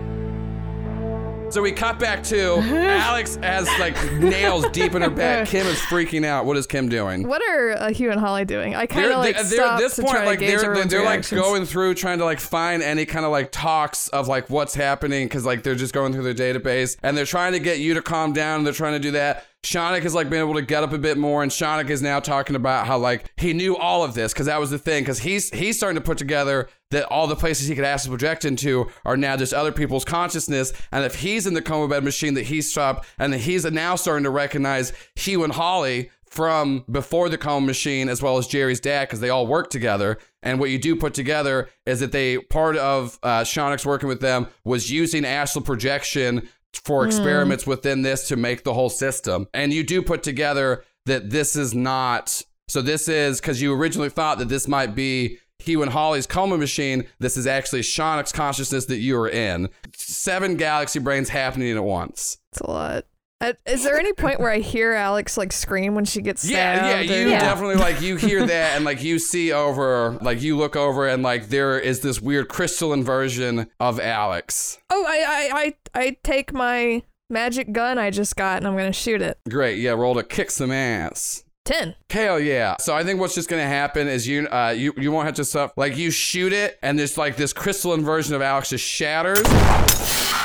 [1.50, 5.48] So we cut back to Alex has like nails deep in her back.
[5.48, 6.46] Kim is freaking out.
[6.46, 7.26] What is Kim doing?
[7.26, 8.76] What are uh, Hugh and Holly doing?
[8.76, 11.66] I kind of like they're, they're at this point, like they're, they're, they're like going
[11.66, 15.46] through trying to like find any kind of like talks of like what's happening because
[15.46, 18.34] like they're just going through their database and they're trying to get you to calm
[18.34, 18.58] down.
[18.58, 19.47] And they're trying to do that.
[19.64, 22.20] Shonik has like been able to get up a bit more, and Shonik is now
[22.20, 25.04] talking about how like he knew all of this because that was the thing.
[25.04, 28.46] Because he's he's starting to put together that all the places he could astral project
[28.46, 32.34] into are now just other people's consciousness, and if he's in the coma bed machine
[32.36, 37.30] that he's stopped, and that he's now starting to recognize Hugh and Holly from before
[37.30, 40.18] the coma machine as well as Jerry's dad because they all work together.
[40.44, 44.22] And what you do put together is that they part of uh, Shonik's working with
[44.22, 47.08] them was using astral projection for Hmm.
[47.08, 49.48] experiments within this to make the whole system.
[49.54, 52.42] And you do put together that this is not.
[52.68, 56.58] So this is because you originally thought that this might be Hugh and Holly's coma
[56.58, 57.06] machine.
[57.20, 59.70] This is actually Shonik's consciousness that you are in.
[59.96, 62.38] Seven galaxy brains happening at once.
[62.52, 63.06] It's a lot.
[63.40, 66.78] Uh, is there any point where I hear Alex like scream when she gets Yeah,
[66.78, 67.10] stabbed?
[67.10, 70.58] yeah, or- you definitely like you hear that and like you see over like you
[70.58, 74.80] look over and like there is this weird crystalline version of Alex.
[74.90, 75.60] Oh, I, I,
[75.94, 79.38] I, I take my magic gun I just got and I'm gonna shoot it.
[79.48, 81.44] Great, yeah, roll to kick some ass.
[81.64, 81.94] Ten.
[82.10, 82.78] Hell yeah!
[82.80, 85.44] So I think what's just gonna happen is you, uh, you, you won't have to
[85.44, 85.74] suffer.
[85.76, 89.42] Like you shoot it, and there's like this crystalline version of Alex just shatters,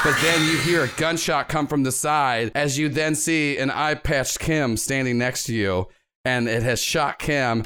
[0.05, 3.71] but then you hear a gunshot come from the side as you then see an
[3.71, 5.89] eye patched Kim standing next to you.
[6.25, 7.65] And it has shot Kim,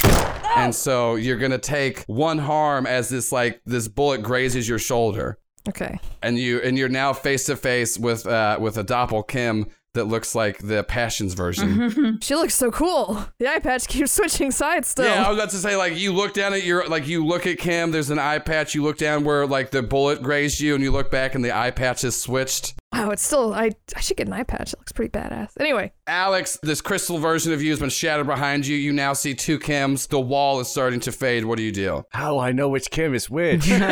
[0.56, 5.36] and so you're gonna take one harm as this like this bullet grazes your shoulder
[5.68, 5.98] Okay.
[6.22, 9.66] and you and you're now face to face with uh with a doppel Kim
[9.96, 12.18] that looks like the Passions version.
[12.22, 13.26] she looks so cool.
[13.38, 15.04] The eye patch keeps switching sides still.
[15.04, 17.46] Yeah, I was about to say like you look down at your like you look
[17.46, 17.90] at Kim.
[17.90, 18.74] There's an eye patch.
[18.74, 21.56] You look down where like the bullet grazed you, and you look back and the
[21.56, 22.74] eye patch is switched.
[22.96, 23.52] Wow, it's still.
[23.54, 24.72] I I should get an eye patch.
[24.72, 25.50] It looks pretty badass.
[25.60, 28.76] Anyway, Alex, this crystal version of you has been shattered behind you.
[28.76, 30.08] You now see two Kims.
[30.08, 31.44] The wall is starting to fade.
[31.44, 32.04] What do you do?
[32.10, 33.64] How I know which Kim is which?
[33.66, 33.82] Kim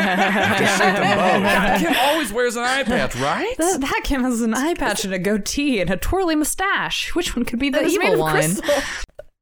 [2.01, 3.55] always wears an eye patch, right?
[3.59, 7.15] That, that Kim has an eye patch and a goatee and a twirly mustache.
[7.15, 8.33] Which one could be the That is evil one?
[8.33, 8.65] crystal.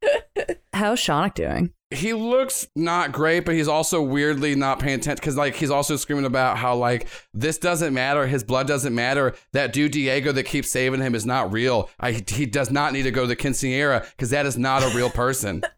[0.72, 1.72] How's Shonik doing?
[1.92, 5.96] He looks not great, but he's also weirdly not paying attention because like he's also
[5.96, 9.34] screaming about how like this doesn't matter, his blood doesn't matter.
[9.52, 11.90] That dude Diego that keeps saving him is not real.
[12.00, 14.94] I, he does not need to go to the quinceanera because that is not a
[14.96, 15.62] real person.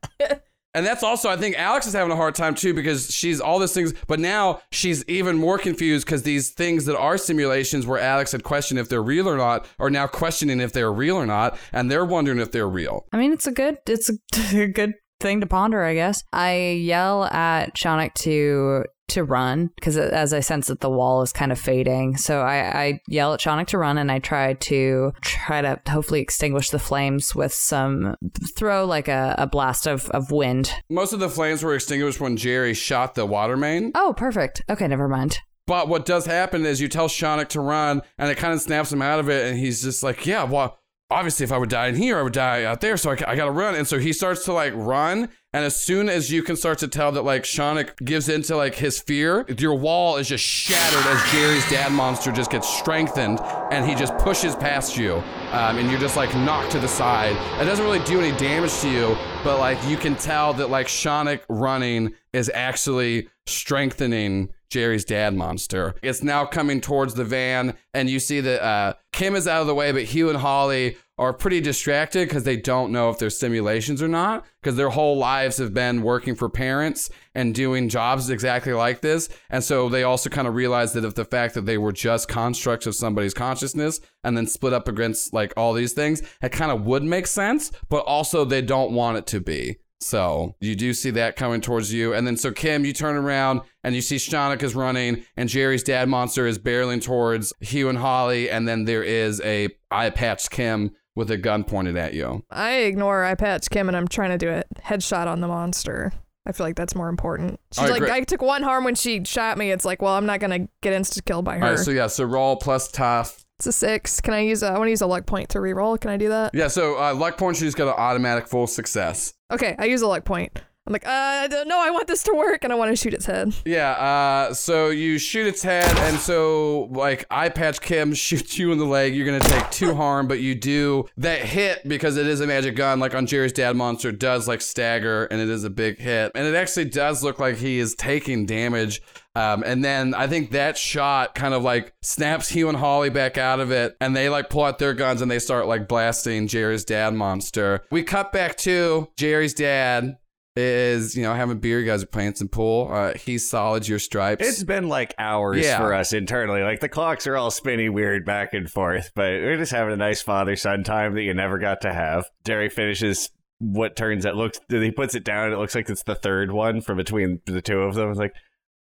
[0.75, 3.61] And that's also, I think Alex is having a hard time too because she's all
[3.61, 8.01] these things, but now she's even more confused because these things that are simulations where
[8.01, 11.27] Alex had questioned if they're real or not are now questioning if they're real or
[11.27, 13.07] not, and they're wondering if they're real.
[13.13, 14.15] I mean, it's a good, it's a,
[14.53, 16.23] a good thing to ponder, I guess.
[16.33, 21.33] I yell at Shonik to to run because as I sense that the wall is
[21.33, 25.13] kind of fading, so I, I yell at Shonik to run, and I try to
[25.21, 28.17] try to hopefully extinguish the flames with some
[28.57, 30.73] throw like a, a blast of, of wind.
[30.89, 33.93] Most of the flames were extinguished when Jerry shot the water main.
[33.95, 34.63] Oh, perfect.
[34.71, 35.39] Okay, never mind.
[35.67, 38.93] But what does happen is you tell Shonik to run, and it kind of snaps
[38.93, 40.79] him out of it, and he's just like, "Yeah, well,
[41.11, 43.37] obviously, if I would die in here, I would die out there, so I, I
[43.37, 46.57] gotta run." And so he starts to like run, and as soon as you can
[46.57, 50.45] start to tell that like Shonik gives into like his fear, your wall is just
[50.45, 53.41] shattered as Jerry's dad monster just gets strengthened,
[53.71, 55.15] and he just pushes past you,
[55.53, 57.37] um, and you're just like knocked to the side.
[57.61, 60.87] It doesn't really do any damage to you, but like you can tell that like
[60.89, 65.95] Shonik running is actually strengthening Jerry's dad monster.
[66.03, 69.69] It's now coming towards the van, and you see that uh, Kim is out of
[69.69, 73.31] the way, but Hugh and Holly are pretty distracted because they don't know if they're
[73.31, 78.31] simulations or not, because their whole lives have been working for parents and doing jobs
[78.31, 79.29] exactly like this.
[79.49, 82.27] And so they also kind of realize that if the fact that they were just
[82.27, 86.73] constructs of somebody's consciousness and then split up against like all these things, it kind
[86.73, 89.77] of would make sense, but also they don't want it to be.
[90.05, 92.13] So you do see that coming towards you.
[92.13, 95.83] And then so Kim, you turn around and you see Shonik is running and Jerry's
[95.83, 98.51] dad monster is barreling towards Hugh and Holly.
[98.51, 102.45] And then there is a eye patched Kim with a gun pointed at you.
[102.51, 106.13] I ignore eye patch Kim and I'm trying to do a headshot on the monster.
[106.47, 107.59] I feel like that's more important.
[107.73, 108.13] She's right, like, great.
[108.13, 109.71] I took one harm when she shot me.
[109.71, 111.65] It's like, well, I'm not gonna get insta killed by her.
[111.65, 113.44] All right, so yeah, so roll plus tough.
[113.59, 114.21] It's a six.
[114.21, 114.69] Can I use a?
[114.69, 116.01] I want to use a luck point to reroll.
[116.01, 116.55] Can I do that?
[116.55, 119.35] Yeah, so uh, luck point, she's got an automatic full success.
[119.53, 120.59] Okay, I use a luck point.
[120.87, 121.81] I'm like, uh, I don't know.
[121.83, 123.55] I want this to work, and I want to shoot its head.
[123.65, 128.71] Yeah, uh, so you shoot its head, and so like eye patch Kim shoots you
[128.71, 129.15] in the leg.
[129.15, 132.77] You're gonna take two harm, but you do that hit because it is a magic
[132.77, 133.01] gun.
[133.01, 136.47] Like on Jerry's dad monster, does like stagger, and it is a big hit, and
[136.47, 139.01] it actually does look like he is taking damage.
[139.37, 143.37] Um, and then I think that shot kind of like snaps Hugh and Holly back
[143.37, 146.47] out of it, and they like pull out their guns and they start like blasting
[146.47, 147.83] Jerry's dad monster.
[147.91, 150.17] We cut back to Jerry's dad
[150.57, 151.81] is you know having beer.
[151.81, 152.89] You guys are playing some pool.
[152.93, 154.47] Uh, he's solid your stripes.
[154.47, 155.79] It's been like hours Yeah.
[155.79, 156.63] for us internally.
[156.63, 159.97] Like the clocks are all spinny weird back and forth, but we're just having a
[159.97, 162.27] nice father son time that you never got to have.
[162.45, 165.53] Jerry finishes what turns out looks he puts it down.
[165.53, 168.11] It looks like it's the third one from between the two of them.
[168.11, 168.35] It's like,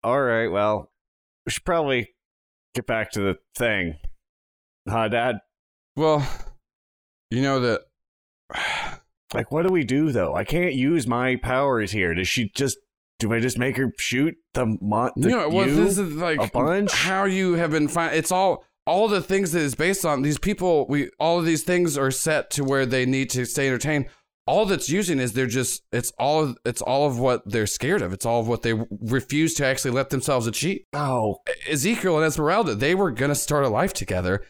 [0.03, 0.91] all right, well,
[1.45, 2.09] we should probably
[2.73, 3.95] get back to the thing,
[4.87, 5.37] huh, Dad?
[5.95, 6.27] Well,
[7.31, 7.81] you know that.
[9.33, 10.33] Like, what do we do though?
[10.35, 12.13] I can't use my powers here.
[12.13, 12.77] Does she just?
[13.19, 15.11] Do I just make her shoot the mon?
[15.17, 16.93] The, you know, well, you this is like a bunch.
[16.93, 18.13] how you have been fine.
[18.13, 20.21] It's all all the things that is based on.
[20.21, 23.67] These people, we all of these things are set to where they need to stay
[23.67, 24.05] entertained.
[24.47, 28.01] All that's using is they're just it's all of it's all of what they're scared
[28.01, 28.13] of.
[28.13, 30.83] It's all of what they refuse to actually let themselves achieve.
[30.93, 34.43] Oh, Ezekiel and Esmeralda, they were gonna start a life together,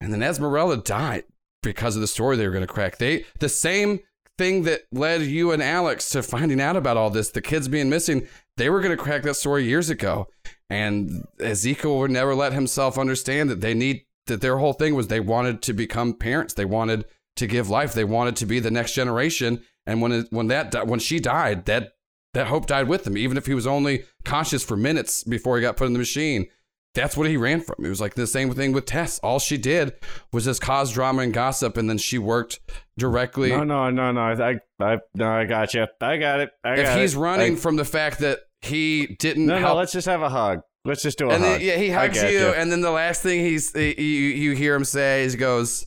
[0.00, 1.24] and then Esmeralda died
[1.62, 2.98] because of the story they were gonna crack.
[2.98, 4.00] They the same
[4.40, 7.90] thing that led you and Alex to finding out about all this, the kids being
[7.90, 10.28] missing, they were gonna crack that story years ago.
[10.70, 15.08] And Ezekiel would never let himself understand that they need that their whole thing was
[15.08, 16.54] they wanted to become parents.
[16.54, 17.04] They wanted
[17.40, 17.92] to give life.
[17.92, 19.62] They wanted to be the next generation.
[19.86, 21.92] And when it, when that when she died, that
[22.34, 25.62] that hope died with him, even if he was only conscious for minutes before he
[25.62, 26.46] got put in the machine.
[26.94, 27.84] that's what he ran from.
[27.84, 29.18] It was like the same thing with Tess.
[29.20, 29.94] All she did
[30.32, 32.60] was just cause drama and gossip, and then she worked
[32.98, 33.50] directly.
[33.50, 34.20] No, no, no, no.
[34.20, 35.86] I, I, no, I got you.
[36.00, 36.50] I got it.
[36.64, 37.18] I if he's it.
[37.18, 39.78] running I- from the fact that he didn't no, help no.
[39.78, 40.60] Let's just have a hug.
[40.84, 41.52] Let's just do a and hug.
[41.58, 44.74] then yeah, he hugs get you, and then the last thing he's you, you hear
[44.74, 45.86] him say is he goes,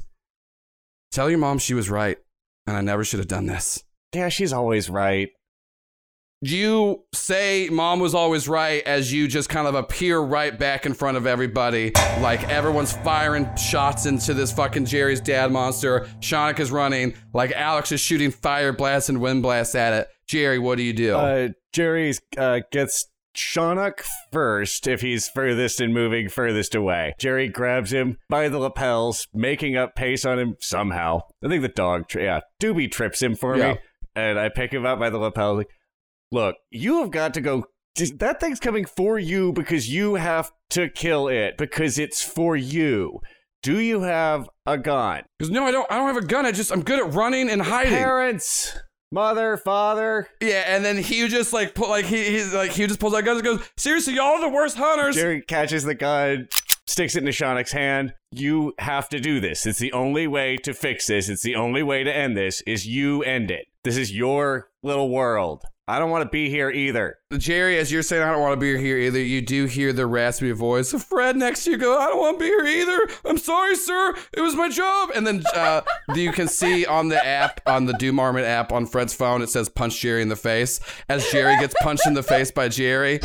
[1.14, 2.18] "Tell your mom she was right,
[2.68, 3.84] and I never should have done this."
[4.14, 5.30] Yeah, she's always right.
[6.42, 10.94] You say mom was always right as you just kind of appear right back in
[10.94, 16.02] front of everybody, like everyone's firing shots into this fucking Jerry's dad monster.
[16.20, 20.10] Shonik is running, like Alex is shooting fire blasts and wind blasts at it.
[20.28, 21.16] Jerry, what do you do?
[21.16, 27.14] Uh, Jerry's uh, gets Shonik first if he's furthest and moving furthest away.
[27.20, 31.22] Jerry grabs him by the lapels, making up pace on him somehow.
[31.44, 33.74] I think the dog, tri- yeah, Doobie trips him for Yeah.
[33.74, 33.80] me,
[34.16, 35.56] and I pick him up by the lapel.
[35.58, 35.70] Like,
[36.32, 37.66] look, you have got to go.
[38.18, 43.20] That thing's coming for you because you have to kill it because it's for you.
[43.62, 45.24] Do you have a gun?
[45.38, 45.90] Because no, I don't.
[45.92, 46.46] I don't have a gun.
[46.46, 47.94] I just I'm good at running and hiding.
[47.94, 48.78] Parents,
[49.14, 50.28] mother, father.
[50.42, 53.24] Yeah, and then he just like put like he he's like he just pulls out
[53.24, 55.16] guns and goes, seriously, y'all are the worst hunters.
[55.16, 56.50] Jerry catches the gun,
[56.88, 58.14] sticks it into Shonik's hand.
[58.32, 59.66] You have to do this.
[59.66, 61.30] It's the only way to fix this.
[61.30, 62.62] It's the only way to end this.
[62.62, 63.68] Is you end it.
[63.84, 65.64] This is your little world.
[65.86, 67.18] I don't want to be here either.
[67.38, 69.20] Jerry, as you're saying, I don't want to be here either.
[69.20, 72.40] You do hear the raspy voice of Fred next to you go, I don't want
[72.40, 73.10] to be here either.
[73.26, 74.16] I'm sorry, sir.
[74.32, 75.10] It was my job.
[75.14, 75.82] And then uh,
[76.16, 79.50] you can see on the app, on the Doom Armament app on Fred's phone, it
[79.50, 80.80] says punch Jerry in the face.
[81.10, 83.20] As Jerry gets punched in the face by Jerry,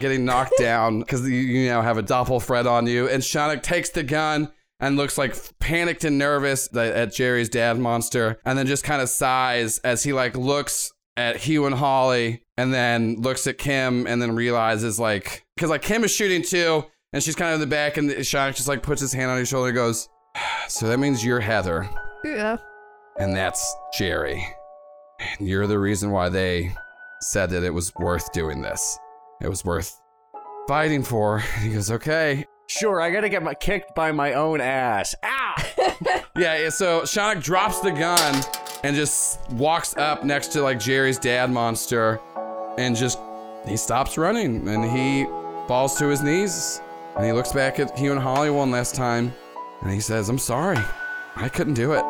[0.00, 3.08] getting knocked down because you, you now have a doppel Fred on you.
[3.08, 4.50] And Shonik takes the gun
[4.80, 9.08] and looks like panicked and nervous at Jerry's dad monster, and then just kind of
[9.08, 14.20] sighs as he like looks at Hugh and Holly, and then looks at Kim, and
[14.20, 17.66] then realizes like because like Kim is shooting too, and she's kind of in the
[17.66, 20.08] back, and Shonik just like puts his hand on his shoulder and goes,
[20.68, 21.88] "So that means you're Heather,
[22.24, 22.56] Yeah.
[23.18, 24.44] and that's Jerry,
[25.38, 26.74] and you're the reason why they
[27.20, 28.98] said that it was worth doing this.
[29.42, 30.00] It was worth
[30.66, 34.60] fighting for." And he goes, "Okay." Sure, I gotta get my kicked by my own
[34.60, 35.14] ass.
[35.24, 35.54] Ow!
[36.36, 38.34] Yeah, yeah, so Shonik drops the gun
[38.82, 42.20] and just walks up next to like Jerry's dad monster
[42.78, 43.18] and just
[43.66, 45.24] he stops running and he
[45.68, 46.80] falls to his knees
[47.16, 49.32] and he looks back at Hugh and Holly one last time
[49.82, 50.78] and he says, I'm sorry.
[51.36, 52.02] I couldn't do it.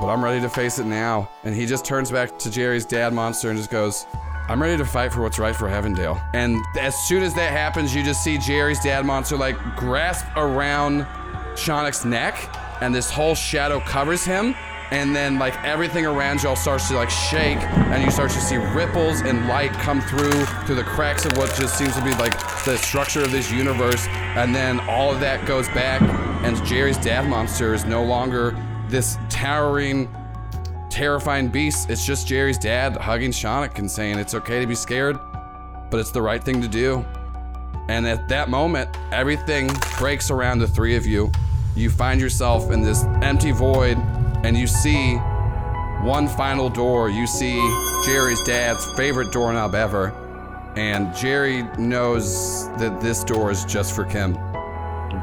[0.00, 1.28] But I'm ready to face it now.
[1.42, 4.06] And he just turns back to Jerry's dad monster and just goes,
[4.48, 6.22] I'm ready to fight for what's right for Heavendale.
[6.32, 11.04] And as soon as that happens, you just see Jerry's dad monster like grasp around
[11.54, 12.38] Shonik's neck,
[12.80, 14.54] and this whole shadow covers him.
[14.90, 18.56] And then like everything around y'all starts to like shake, and you start to see
[18.56, 22.32] ripples and light come through through the cracks of what just seems to be like
[22.64, 24.06] the structure of this universe.
[24.08, 26.00] And then all of that goes back,
[26.42, 28.56] and Jerry's dad monster is no longer
[28.88, 30.08] this towering
[30.90, 31.90] terrifying beast.
[31.90, 35.18] It's just Jerry's dad hugging Shonik and saying it's okay to be scared,
[35.90, 37.04] but it's the right thing to do.
[37.88, 41.30] And at that moment, everything breaks around the three of you.
[41.74, 43.96] You find yourself in this empty void,
[44.44, 45.16] and you see
[46.02, 47.10] one final door.
[47.10, 47.56] You see
[48.04, 50.14] Jerry's dad's favorite doorknob ever.
[50.76, 54.34] And Jerry knows that this door is just for Kim.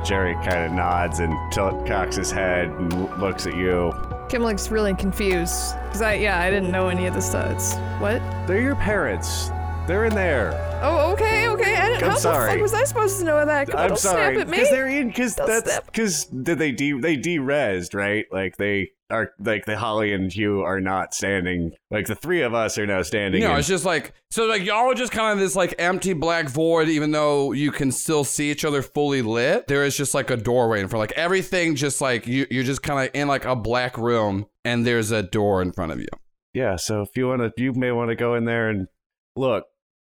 [0.03, 3.93] Jerry kind of nods and tilt, cocks his head and looks at you.
[4.27, 5.75] Kim looks really confused.
[5.91, 7.75] Cause I, yeah, I didn't know any of the studs.
[7.99, 8.21] What?
[8.47, 9.49] They're your parents.
[9.87, 10.51] They're in there.
[10.81, 11.75] Oh, okay, okay.
[11.75, 12.03] I didn't.
[12.05, 12.45] I'm how sorry.
[12.45, 13.67] the fuck was I supposed to know that?
[13.67, 14.57] Come on, I'm don't sorry, snap at me.
[14.57, 18.25] because they're in because Don't that's because did they de they de-resed right?
[18.31, 21.73] Like they are like the Holly and Hugh are not standing.
[21.91, 23.41] Like the three of us are now standing.
[23.41, 26.13] No, in- it's just like so like y'all are just kind of this like empty
[26.13, 29.67] black void, even though you can still see each other fully lit.
[29.67, 31.01] There is just like a doorway in front.
[31.01, 34.83] Like everything just like you you're just kind of in like a black room and
[34.83, 36.07] there's a door in front of you.
[36.53, 36.75] yeah.
[36.75, 38.87] So if you want to, you may want to go in there and
[39.35, 39.65] look.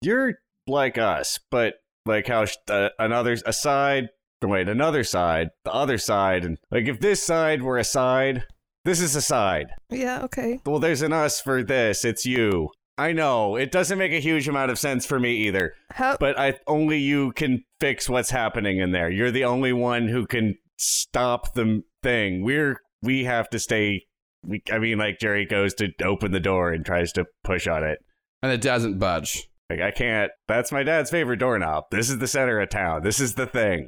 [0.02, 0.36] You're
[0.68, 1.76] like us, but
[2.06, 4.10] like how sh- uh, another a side.
[4.44, 8.44] Wait, another side, the other side, and like if this side were a side,
[8.86, 9.68] this is a side.
[9.92, 10.60] Yeah, okay.
[10.66, 12.04] Well, there's an us for this.
[12.04, 12.70] It's you.
[12.98, 15.74] I know it doesn't make a huge amount of sense for me either.
[15.92, 16.18] How?
[16.20, 19.12] But I only you can fix what's happening in there.
[19.12, 22.44] You're the only one who can stop the thing.
[22.44, 24.06] We're we have to stay.
[24.44, 27.84] We, I mean, like Jerry goes to open the door and tries to push on
[27.84, 28.00] it,
[28.42, 29.48] and it doesn't budge.
[29.72, 30.32] Like I can't.
[30.50, 31.86] That's my dad's favorite doorknob.
[31.92, 33.04] This is the center of town.
[33.04, 33.88] This is the thing.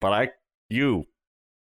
[0.00, 0.28] But I,
[0.68, 1.04] you,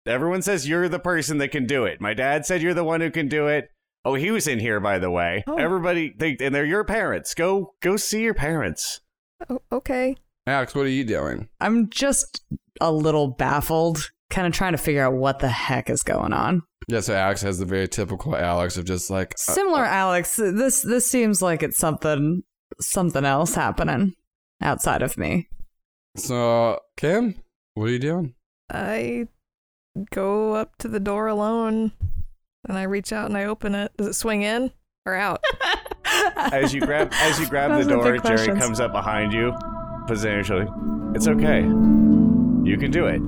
[0.07, 2.01] everyone says you're the person that can do it.
[2.01, 3.65] My dad said you're the one who can do it.
[4.03, 5.43] Oh, he was in here, by the way.
[5.45, 5.57] Oh.
[5.57, 7.35] Everybody, they, and they're your parents.
[7.35, 8.99] Go, go see your parents.
[9.47, 10.15] Oh, okay.
[10.47, 11.49] Alex, what are you doing?
[11.59, 12.41] I'm just
[12.79, 16.63] a little baffled, kind of trying to figure out what the heck is going on.
[16.87, 20.35] Yeah, so Alex has the very typical Alex of just like uh, Similar, Alex.
[20.35, 22.41] This this seems like it's something
[22.81, 24.15] something else happening
[24.61, 25.47] outside of me.
[26.15, 27.35] So Kim,
[27.75, 28.35] what are you doing?
[28.69, 29.27] I
[30.11, 31.91] go up to the door alone
[32.67, 33.91] and I reach out and I open it.
[33.97, 34.71] Does it swing in
[35.05, 35.43] or out?
[36.35, 39.55] As you grab as you grab the are the door, Jerry comes up behind you,
[40.07, 40.67] potentially.
[41.15, 41.61] It's okay.
[41.61, 43.21] You can do it.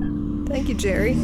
[0.48, 1.14] Thank you, Jerry.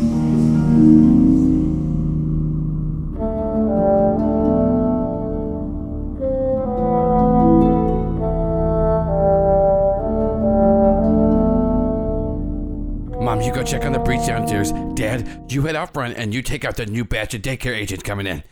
[13.41, 14.71] Mom, you go check on the breach downstairs.
[14.93, 18.03] Dad, you head out front and you take out the new batch of daycare agents
[18.03, 18.43] coming in.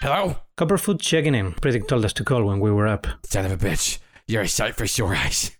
[0.00, 0.38] Hello?
[0.56, 1.52] Copperfoot checking in.
[1.52, 3.06] Predict told us to call when we were up.
[3.24, 3.98] Son of a bitch.
[4.26, 5.50] You're a sight for sore eyes.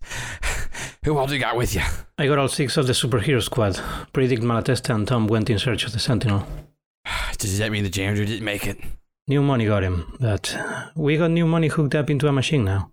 [1.05, 1.83] Who all do you got with you?
[2.17, 3.79] I got all six of the superhero squad.
[4.11, 6.47] Predict, Malatesta, and Tom went in search of the Sentinel.
[7.37, 8.79] Does that mean the janitor didn't make it?
[9.27, 10.57] New money got him, but
[10.95, 12.89] we got new money hooked up into a machine now.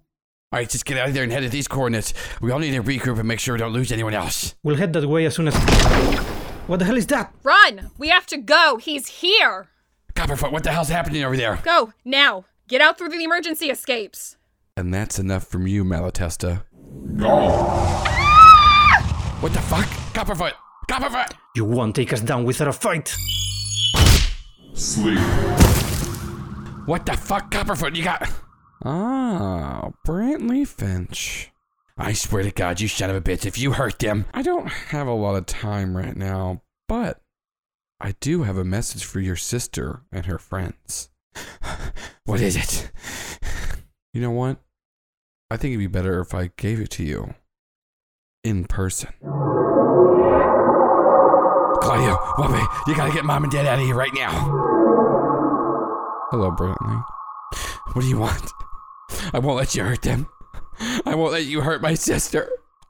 [0.53, 2.13] All right, just get out of there and head to these coordinates.
[2.41, 4.57] We all need to regroup and make sure we don't lose anyone else.
[4.65, 5.55] We'll head that way as soon as.
[6.67, 7.33] What the hell is that?
[7.45, 7.93] Run!
[7.99, 8.77] We have to go.
[8.83, 9.69] He's here.
[10.15, 11.61] Copperfoot, what the hell's happening over there?
[11.63, 12.47] Go now.
[12.67, 14.39] Get out through the emergency escapes.
[14.77, 16.65] And that's enough from you, Malatesta.
[19.41, 19.87] What the fuck?
[20.15, 20.55] Copperfoot!
[20.91, 21.31] Copperfoot!
[21.55, 23.17] You won't take us down without a fight.
[24.75, 25.21] Sleep.
[26.87, 27.95] What the fuck, Copperfoot?
[27.95, 28.29] You got.
[28.83, 31.51] Ah, Brantley Finch.
[31.99, 34.25] I swear to God, you son of a bitch, if you hurt them.
[34.33, 37.21] I don't have a lot of time right now, but
[38.01, 41.11] I do have a message for your sister and her friends.
[42.25, 42.93] What is it?
[44.13, 44.59] You know what?
[45.51, 47.35] I think it'd be better if I gave it to you
[48.45, 49.11] in person.
[51.83, 54.31] Claudio, Wubby, you gotta get mom and dad out of here right now.
[56.31, 57.05] Hello, Brantley.
[57.95, 58.53] What do you want?
[59.33, 60.29] I won't let you hurt them.
[61.05, 62.49] I won't let you hurt my sister.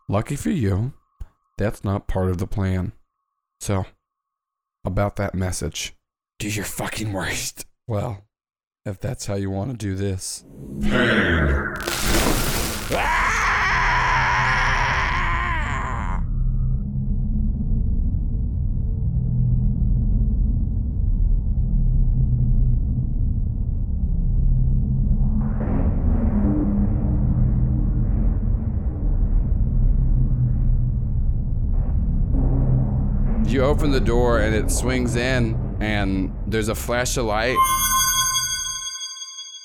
[0.08, 0.92] Lucky for you,
[1.58, 2.92] that's not part of the plan.
[3.60, 3.86] So,
[4.84, 5.94] about that message.
[6.38, 7.66] Do your fucking worst.
[7.86, 8.24] Well,
[8.84, 10.44] if that's how you want to do this.
[33.60, 37.58] You open the door and it swings in, and there's a flash of light.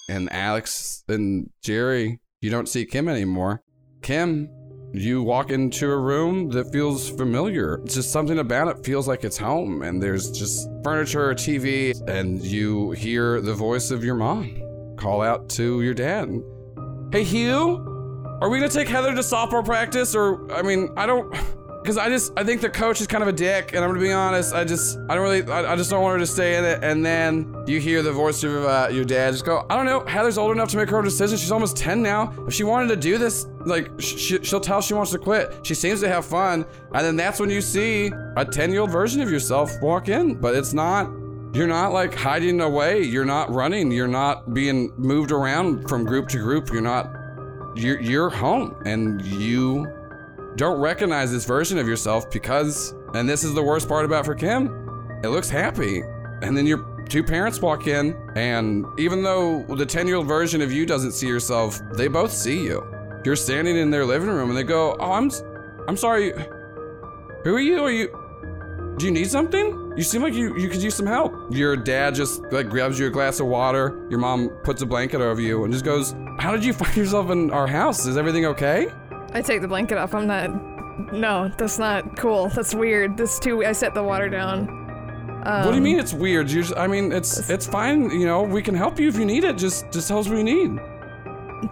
[0.09, 3.63] And Alex and Jerry, you don't see Kim anymore.
[4.01, 4.49] Kim,
[4.91, 7.79] you walk into a room that feels familiar.
[7.85, 12.41] Just something about it feels like it's home, and there's just furniture, a TV, and
[12.41, 14.61] you hear the voice of your mom
[14.97, 16.27] call out to your dad.
[17.13, 17.77] Hey, Hugh,
[18.41, 20.13] are we gonna take Heather to softball practice?
[20.13, 21.33] Or, I mean, I don't.
[21.85, 24.01] Because I just, I think the coach is kind of a dick, and I'm gonna
[24.01, 24.55] be honest.
[24.55, 26.83] I just, I don't really, I, I just don't want her to stay in it.
[26.83, 30.03] And then you hear the voice of uh, your dad just go, I don't know.
[30.03, 31.37] Heather's old enough to make her own decision.
[31.37, 32.33] She's almost 10 now.
[32.47, 35.59] If she wanted to do this, like, sh- she'll tell she wants to quit.
[35.61, 36.65] She seems to have fun.
[36.91, 40.33] And then that's when you see a 10 year old version of yourself walk in.
[40.33, 41.05] But it's not,
[41.53, 43.03] you're not like hiding away.
[43.03, 43.91] You're not running.
[43.91, 46.69] You're not being moved around from group to group.
[46.69, 47.11] You're not,
[47.75, 49.85] you're, you're home and you
[50.55, 54.35] don't recognize this version of yourself because, and this is the worst part about for
[54.35, 54.67] Kim,
[55.23, 56.01] it looks happy.
[56.41, 60.61] And then your two parents walk in, and even though the 10 year old version
[60.61, 62.85] of you doesn't see yourself, they both see you.
[63.25, 65.31] You're standing in their living room and they go, Oh, I'm,
[65.87, 66.31] I'm sorry.
[67.43, 67.83] Who are you?
[67.83, 69.93] Are you, do you need something?
[69.97, 71.33] You seem like you, you could use some help.
[71.51, 74.05] Your dad just like grabs you a glass of water.
[74.09, 77.29] Your mom puts a blanket over you and just goes, How did you find yourself
[77.29, 78.05] in our house?
[78.05, 78.89] Is everything okay?
[79.35, 80.15] I take the blanket off.
[80.15, 81.11] I'm not.
[81.11, 82.47] No, that's not cool.
[82.47, 83.17] That's weird.
[83.17, 83.65] This too.
[83.65, 84.69] I set the water down.
[85.45, 86.49] Um, what do you mean it's weird?
[86.49, 88.09] You just, I mean, it's it's fine.
[88.09, 89.57] You know, we can help you if you need it.
[89.57, 90.79] Just just tell us what you need.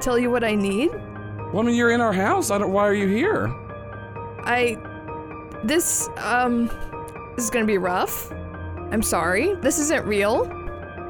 [0.02, 0.92] Tell you what I need.
[0.92, 2.52] Well, I mean, you're in our house.
[2.52, 2.74] I don't.
[2.74, 3.48] Why are you here?
[4.44, 4.78] I.
[5.64, 6.68] This um,
[7.38, 8.30] this is gonna be rough.
[8.92, 9.56] I'm sorry.
[9.62, 10.44] This isn't real.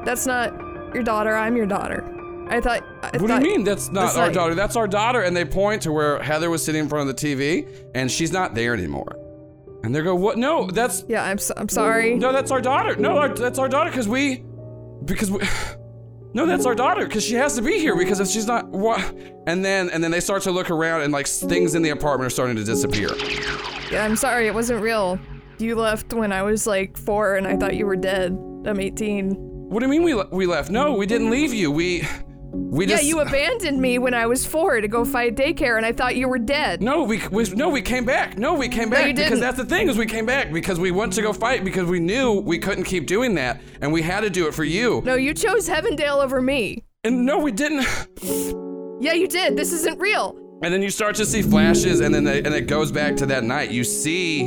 [0.04, 0.54] That's not
[0.94, 1.34] your daughter.
[1.34, 2.13] I'm your daughter.
[2.48, 2.84] I thought.
[3.02, 3.64] I what do you mean?
[3.64, 4.54] That's not that's our daughter.
[4.54, 5.22] That's our daughter.
[5.22, 8.32] And they point to where Heather was sitting in front of the TV, and she's
[8.32, 9.16] not there anymore.
[9.82, 10.38] And they go, "What?
[10.38, 11.38] No, that's Yeah, I'm.
[11.38, 12.16] So, I'm sorry.
[12.16, 12.96] no, that's our daughter.
[12.96, 14.44] No, our, that's our daughter because we,
[15.04, 15.40] because we,
[16.34, 19.00] no, that's our daughter because she has to be here because if she's not, what?
[19.46, 22.26] And then and then they start to look around and like things in the apartment
[22.26, 23.10] are starting to disappear.
[23.90, 25.18] Yeah, I'm sorry, it wasn't real.
[25.58, 28.32] You left when I was like four and I thought you were dead.
[28.66, 29.34] I'm 18.
[29.68, 30.70] What do you mean we le- we left?
[30.70, 31.70] No, we didn't leave you.
[31.70, 32.06] We
[32.54, 35.84] we yeah, just you abandoned me when I was four to go fight daycare and
[35.84, 36.82] I thought you were dead.
[36.82, 38.38] No, we, we no, we came back.
[38.38, 40.78] No, we came No, back you because that's the thing is we came back because
[40.78, 44.02] we went to go fight because we knew we couldn't keep doing that and we
[44.02, 45.02] had to do it for you.
[45.04, 46.84] No, you chose Heavendale over me.
[47.04, 47.86] And no, we didn't.
[49.00, 49.56] Yeah, you did.
[49.56, 50.38] This isn't real.
[50.62, 53.26] And then you start to see flashes, and then they, and it goes back to
[53.26, 53.70] that night.
[53.70, 54.44] You see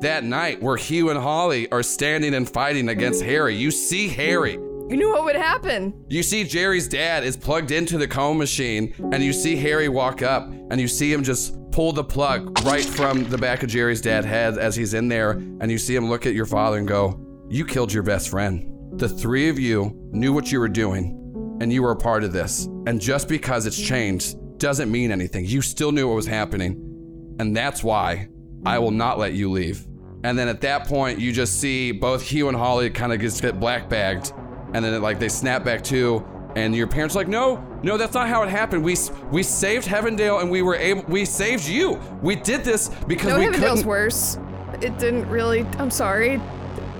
[0.00, 3.54] that night where Hugh and Holly are standing and fighting against Harry.
[3.54, 4.58] You see Harry.
[4.88, 6.06] You knew what would happen.
[6.08, 10.22] You see Jerry's dad is plugged into the coma machine, and you see Harry walk
[10.22, 14.00] up, and you see him just pull the plug right from the back of Jerry's
[14.00, 16.88] dad's head as he's in there, and you see him look at your father and
[16.88, 17.20] go,
[17.50, 18.66] You killed your best friend.
[18.98, 22.32] The three of you knew what you were doing, and you were a part of
[22.32, 22.64] this.
[22.86, 25.44] And just because it's changed doesn't mean anything.
[25.44, 28.28] You still knew what was happening, and that's why
[28.64, 29.86] I will not let you leave.
[30.24, 33.40] And then at that point, you just see both Hugh and Holly kind of just
[33.40, 34.32] get black bagged,
[34.74, 36.26] and then it, like they snap back too.
[36.56, 38.82] And your parents are like, no, no, that's not how it happened.
[38.82, 38.96] We
[39.30, 42.00] we saved Heavendale, and we were able, we saved you.
[42.22, 43.86] We did this because no, we Heavendale's couldn't.
[43.86, 44.38] worse.
[44.80, 45.60] It didn't really.
[45.78, 46.40] I'm sorry.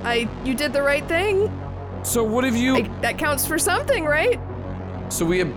[0.05, 0.29] I.
[0.45, 1.51] You did the right thing.
[2.05, 2.77] So what have you?
[2.77, 4.39] I, that counts for something, right?
[5.09, 5.53] So we have,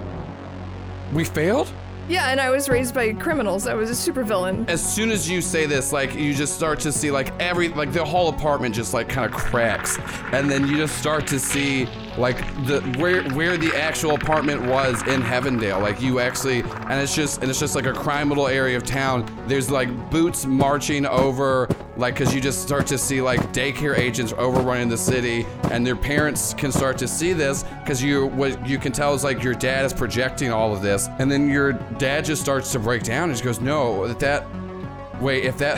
[1.13, 1.71] we failed.
[2.11, 3.67] Yeah, and I was raised by criminals.
[3.67, 4.67] I was a supervillain.
[4.67, 7.93] As soon as you say this, like you just start to see like every like
[7.93, 9.97] the whole apartment just like kind of cracks,
[10.33, 12.35] and then you just start to see like
[12.65, 15.81] the where where the actual apartment was in Heavendale.
[15.81, 18.83] Like you actually, and it's just and it's just like a crime little area of
[18.83, 19.25] town.
[19.47, 24.33] There's like boots marching over, like because you just start to see like daycare agents
[24.37, 28.77] overrunning the city, and their parents can start to see this because you what you
[28.77, 31.71] can tell is like your dad is projecting all of this, and then your
[32.01, 35.77] dad just starts to break down and just goes, no, that that wait if that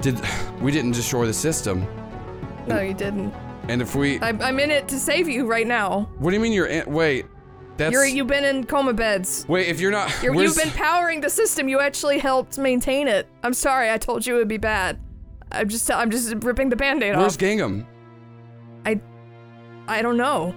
[0.00, 0.18] did
[0.62, 1.86] we didn't destroy the system,
[2.66, 3.34] No, you didn't.
[3.68, 6.08] and if we I'm, I'm in it to save you right now.
[6.18, 7.26] what do you mean you're in, wait
[7.76, 9.44] that's You're you've been in coma beds.
[9.46, 11.68] wait if you're not you're, you've been powering the system.
[11.68, 13.28] You actually helped maintain it.
[13.42, 13.90] I'm sorry.
[13.90, 14.98] I told you it would be bad.
[15.52, 17.38] I'm just I'm just ripping the band-aid where's off.
[17.38, 17.86] Gingham?
[18.86, 18.98] I
[19.86, 20.54] I don't know.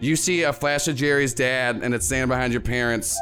[0.00, 3.16] You see a flash of Jerry's dad, and it's standing behind your parents,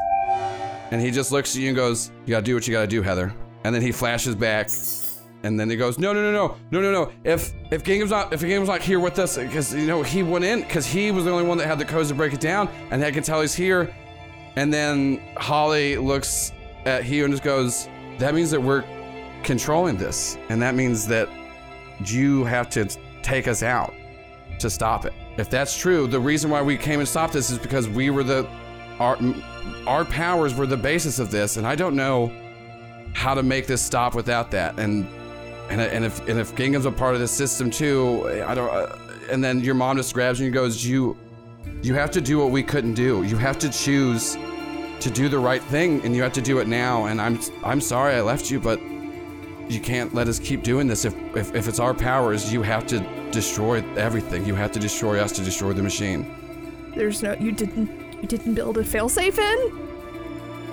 [0.90, 3.02] and he just looks at you and goes, "You gotta do what you gotta do,
[3.02, 3.32] Heather."
[3.64, 4.70] And then he flashes back,
[5.42, 7.12] and then he goes, "No, no, no, no, no, no, no.
[7.24, 10.44] If if Gingham's not if Gingham's not here with us, because you know he went
[10.44, 12.68] in, because he was the only one that had the codes to break it down,
[12.90, 13.94] and I can tell he's here."
[14.56, 16.52] And then Holly looks
[16.86, 17.88] at Hugh and just goes,
[18.18, 18.84] "That means that we're
[19.42, 21.28] controlling this, and that means that
[22.04, 22.86] you have to
[23.22, 23.92] take us out
[24.58, 25.12] to stop it.
[25.36, 28.22] If that's true, the reason why we came and stopped this is because we were
[28.22, 28.46] the
[28.98, 29.18] our
[29.86, 32.32] our powers were the basis of this, and I don't know
[33.14, 34.78] how to make this stop without that.
[34.78, 35.06] And
[35.70, 38.70] and and if and if Gingham's a part of this system too, I don't.
[38.70, 38.96] Uh,
[39.30, 41.16] and then your mom just grabs you and goes, "You
[41.82, 43.22] you have to do what we couldn't do.
[43.22, 44.36] You have to choose."
[45.00, 47.04] To do the right thing, and you have to do it now.
[47.04, 48.80] And I'm I'm sorry I left you, but
[49.68, 51.04] you can't let us keep doing this.
[51.04, 53.00] If, if, if it's our powers, you have to
[53.30, 54.46] destroy everything.
[54.46, 56.26] You have to destroy us to destroy the machine.
[56.94, 59.86] There's no you didn't you didn't build a failsafe in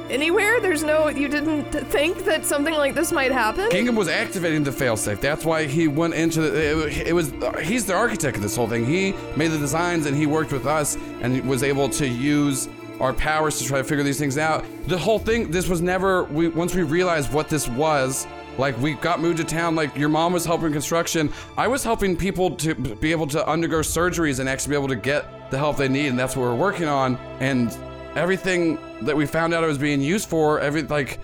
[0.09, 0.59] anywhere.
[0.59, 3.69] There's no you didn't think that something like this might happen.
[3.69, 5.19] Gingham was activating the failsafe.
[5.21, 6.87] That's why he went into the.
[6.87, 7.31] It, it was
[7.61, 8.85] he's the architect of this whole thing.
[8.85, 12.69] He made the designs and he worked with us and was able to use
[12.99, 14.65] our powers to try to figure these things out.
[14.87, 15.51] The whole thing.
[15.51, 16.23] This was never.
[16.25, 18.25] We once we realized what this was.
[18.57, 19.75] Like we got moved to town.
[19.75, 21.31] Like your mom was helping construction.
[21.57, 24.95] I was helping people to be able to undergo surgeries and actually be able to
[24.95, 27.17] get the help they need, and that's what we're working on.
[27.39, 27.75] And
[28.15, 31.19] everything that we found out it was being used for, every like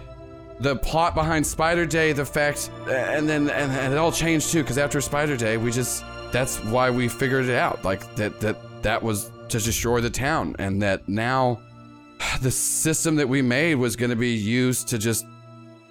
[0.59, 4.61] the plot behind Spider Day, the fact, and then and, and it all changed too.
[4.61, 7.83] Because after Spider Day, we just that's why we figured it out.
[7.83, 11.59] Like that that that was to destroy the town, and that now
[12.41, 15.25] the system that we made was going to be used to just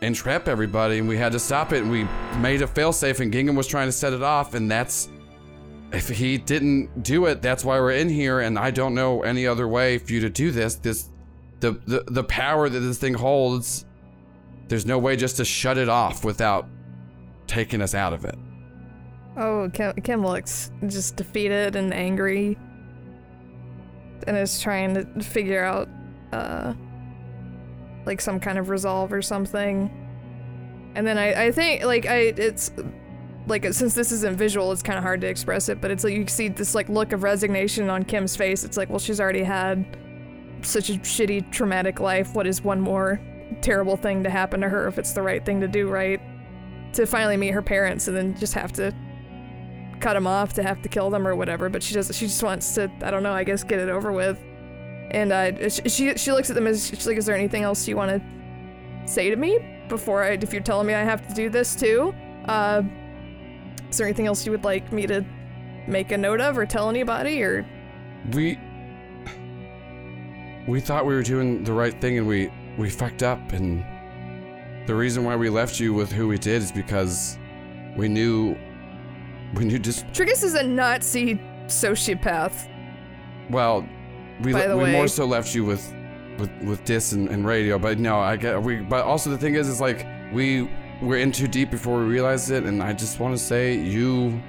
[0.00, 1.82] entrap everybody, and we had to stop it.
[1.82, 2.04] And we
[2.38, 5.08] made a failsafe, and Gingham was trying to set it off, and that's
[5.92, 8.40] if he didn't do it, that's why we're in here.
[8.40, 10.76] And I don't know any other way for you to do this.
[10.76, 11.08] This
[11.60, 13.84] the the, the power that this thing holds.
[14.68, 16.68] There's no way just to shut it off without
[17.46, 18.36] taking us out of it.
[19.38, 22.58] Oh, Kim, Kim looks just defeated and angry,
[24.26, 25.88] and is trying to figure out,
[26.32, 26.74] uh,
[28.04, 29.90] like some kind of resolve or something.
[30.94, 32.72] And then I, I think like I, it's
[33.48, 35.80] like since this isn't visual, it's kind of hard to express it.
[35.80, 38.64] But it's like you see this like look of resignation on Kim's face.
[38.64, 39.96] It's like, well, she's already had
[40.62, 42.34] such a shitty, traumatic life.
[42.34, 43.20] What is one more
[43.62, 46.20] terrible thing to happen to her if it's the right thing to do, right?
[46.94, 48.94] To finally meet her parents and then just have to
[50.00, 51.68] cut them off, to have to kill them or whatever.
[51.68, 52.14] But she does.
[52.16, 52.90] She just wants to.
[53.02, 53.32] I don't know.
[53.32, 54.38] I guess get it over with.
[55.10, 57.88] And uh, she she she looks at them as she's like, "Is there anything else
[57.88, 60.30] you want to say to me before I?
[60.30, 62.14] If you're telling me I have to do this too,
[62.46, 62.82] uh,
[63.90, 65.24] is there anything else you would like me to
[65.86, 67.66] make a note of or tell anybody or?"
[68.32, 68.58] We
[70.66, 73.84] we thought we were doing the right thing and we we fucked up and
[74.86, 77.38] the reason why we left you with who we did is because
[77.96, 78.56] we knew
[79.54, 82.68] we knew just Trigus is a Nazi sociopath.
[83.50, 83.86] well
[84.42, 85.94] we we way- more so left you with
[86.38, 89.54] with with dis and, and radio but no I get we but also the thing
[89.54, 90.70] is is like we
[91.00, 94.40] were in too deep before we realize it and I just want to say you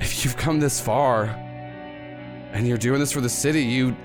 [0.00, 1.24] if you've come this far
[2.52, 3.96] and you're doing this for the city you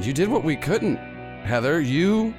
[0.00, 0.96] you did what we couldn't
[1.44, 2.34] Heather you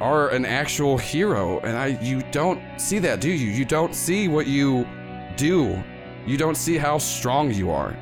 [0.00, 4.28] are an actual hero and I you don't see that do you you don't see
[4.28, 4.86] what you
[5.36, 5.82] do
[6.26, 7.96] you don't see how strong you are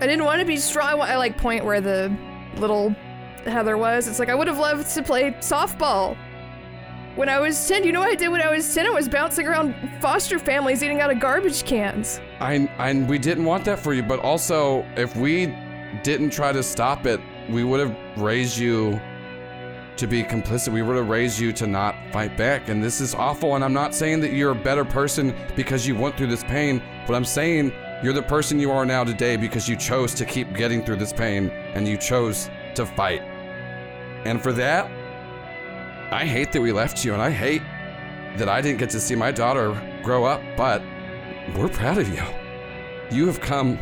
[0.00, 1.02] I didn't want to be strong.
[1.02, 2.10] I like point where the
[2.56, 2.96] little
[3.44, 4.08] Heather was.
[4.08, 6.16] It's like I would have loved to play softball.
[7.16, 8.86] When I was 10, you know what I did when I was 10?
[8.86, 12.20] I was bouncing around foster families eating out of garbage cans.
[12.38, 15.52] I, I we didn't want that for you, but also if we
[16.04, 19.00] didn't try to stop it, we would have raised you
[19.96, 20.72] to be complicit.
[20.72, 23.56] We would have raised you to not fight back, and this is awful.
[23.56, 26.80] And I'm not saying that you're a better person because you went through this pain,
[27.08, 27.72] but I'm saying
[28.04, 31.12] you're the person you are now today because you chose to keep getting through this
[31.12, 33.20] pain and you chose to fight.
[34.24, 34.88] And for that,
[36.10, 37.62] I hate that we left you, and I hate
[38.36, 40.82] that I didn't get to see my daughter grow up, but
[41.56, 42.22] we're proud of you.
[43.16, 43.78] You have come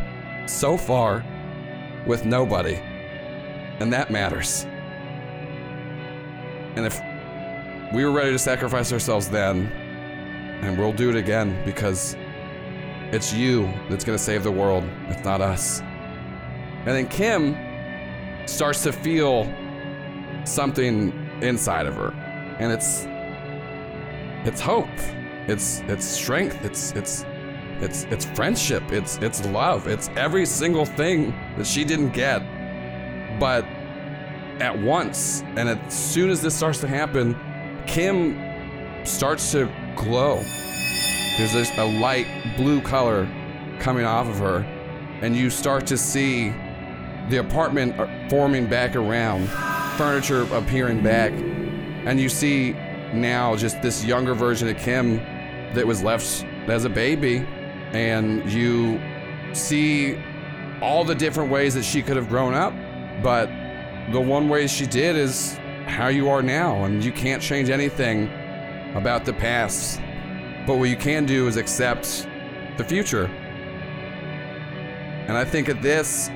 [0.47, 1.25] so far
[2.07, 2.75] with nobody,
[3.81, 4.67] and that matters.
[6.77, 7.01] And if
[7.95, 9.67] we were ready to sacrifice ourselves then,
[10.63, 12.15] and we'll do it again because
[13.11, 15.81] it's you that's gonna save the world, it's not us.
[15.81, 17.57] And then Kim
[18.47, 19.51] starts to feel
[20.45, 22.13] something inside of her,
[22.59, 23.07] and it's
[24.45, 24.89] it's hope,
[25.47, 27.25] it's it's strength, it's it's
[27.81, 32.41] it's it's friendship, it's it's love, it's every single thing that she didn't get,
[33.39, 33.65] but
[34.61, 35.43] at once.
[35.57, 37.37] And as soon as this starts to happen,
[37.87, 38.37] Kim
[39.05, 40.43] starts to glow.
[41.37, 43.29] There's this a light blue color
[43.79, 44.59] coming off of her,
[45.23, 46.53] and you start to see
[47.29, 49.49] the apartment uh, forming back around,
[49.99, 52.73] furniture appearing back, and you see
[53.13, 55.17] now just this younger version of Kim
[55.75, 57.45] that was left as a baby,
[57.93, 59.01] and you
[59.53, 60.17] see
[60.81, 62.73] all the different ways that she could have grown up,
[63.25, 63.47] but
[64.13, 68.31] the one way she did is how you are now, and you can't change anything
[68.95, 70.01] about the past.
[70.65, 72.29] But what you can do is accept
[72.77, 73.27] the future.
[75.27, 76.31] And I think at this,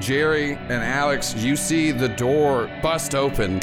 [0.00, 3.60] Jerry and Alex, you see the door bust open.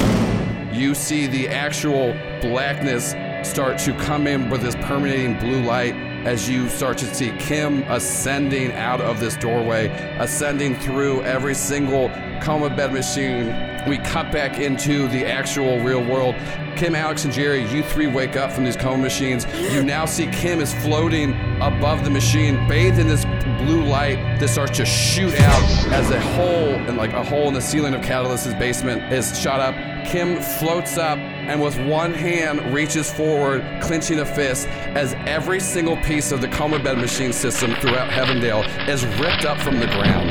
[0.73, 3.13] You see the actual blackness
[3.47, 5.93] start to come in with this permeating blue light
[6.25, 9.87] as you start to see Kim ascending out of this doorway,
[10.19, 12.09] ascending through every single
[12.41, 13.47] coma bed machine.
[13.89, 16.35] We cut back into the actual real world.
[16.75, 19.45] Kim, Alex, and Jerry, you three wake up from these coma machines.
[19.73, 23.25] You now see Kim is floating above the machine, bathed in this
[23.65, 27.53] blue light that starts to shoot out as a hole and like a hole in
[27.53, 29.75] the ceiling of Catalyst's basement is shot up.
[30.05, 35.97] Kim floats up and with one hand reaches forward, clenching a fist, as every single
[35.97, 40.29] piece of the coma bed machine system throughout Heavendale is ripped up from the ground.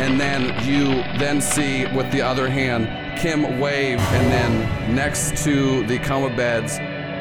[0.00, 2.88] And then you then see with the other hand
[3.18, 6.78] Kim wave, and then next to the coma beds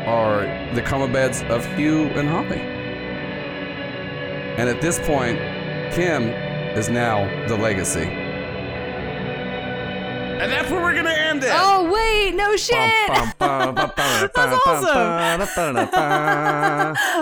[0.08, 0.44] are
[0.74, 2.79] the coma beds of Hugh and Holly.
[4.60, 5.40] And at this point,
[5.94, 6.24] Kim
[6.78, 8.02] is now the legacy.
[10.42, 11.52] And that's where we're gonna end it.
[11.54, 12.76] Oh wait, no shit.
[13.08, 13.78] That's awesome.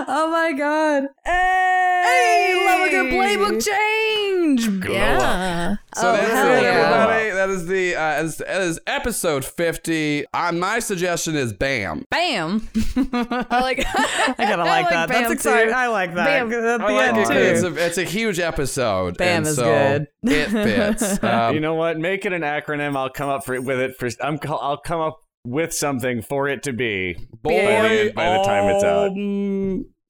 [0.08, 1.04] oh my god.
[1.24, 4.66] Hey, hey, love a good playbook change.
[4.66, 5.76] Uh, yeah.
[6.00, 6.68] So Oh, that's hell it, yeah.
[6.68, 7.30] everybody.
[7.30, 10.24] That is the uh, that is, that is episode fifty.
[10.32, 12.04] Uh, my suggestion is Bam.
[12.10, 12.68] Bam.
[13.12, 13.84] I like.
[13.86, 15.08] I gotta like that.
[15.08, 15.68] That's exciting.
[15.68, 15.74] too.
[15.74, 16.24] I like that.
[16.26, 16.52] Bam.
[16.52, 17.28] At the I like end, it 'cause
[17.62, 17.68] too.
[17.68, 19.16] it's a it's a huge episode.
[19.18, 20.06] Bam and is so good.
[20.32, 21.22] It fits.
[21.28, 21.98] Um, you know what?
[21.98, 22.96] Make it an acronym.
[22.96, 24.08] I'll come up for with it for.
[24.22, 24.38] I'm.
[24.48, 28.74] I'll come up with something for it to be Boy, by, the, by the time
[28.74, 29.12] it's out.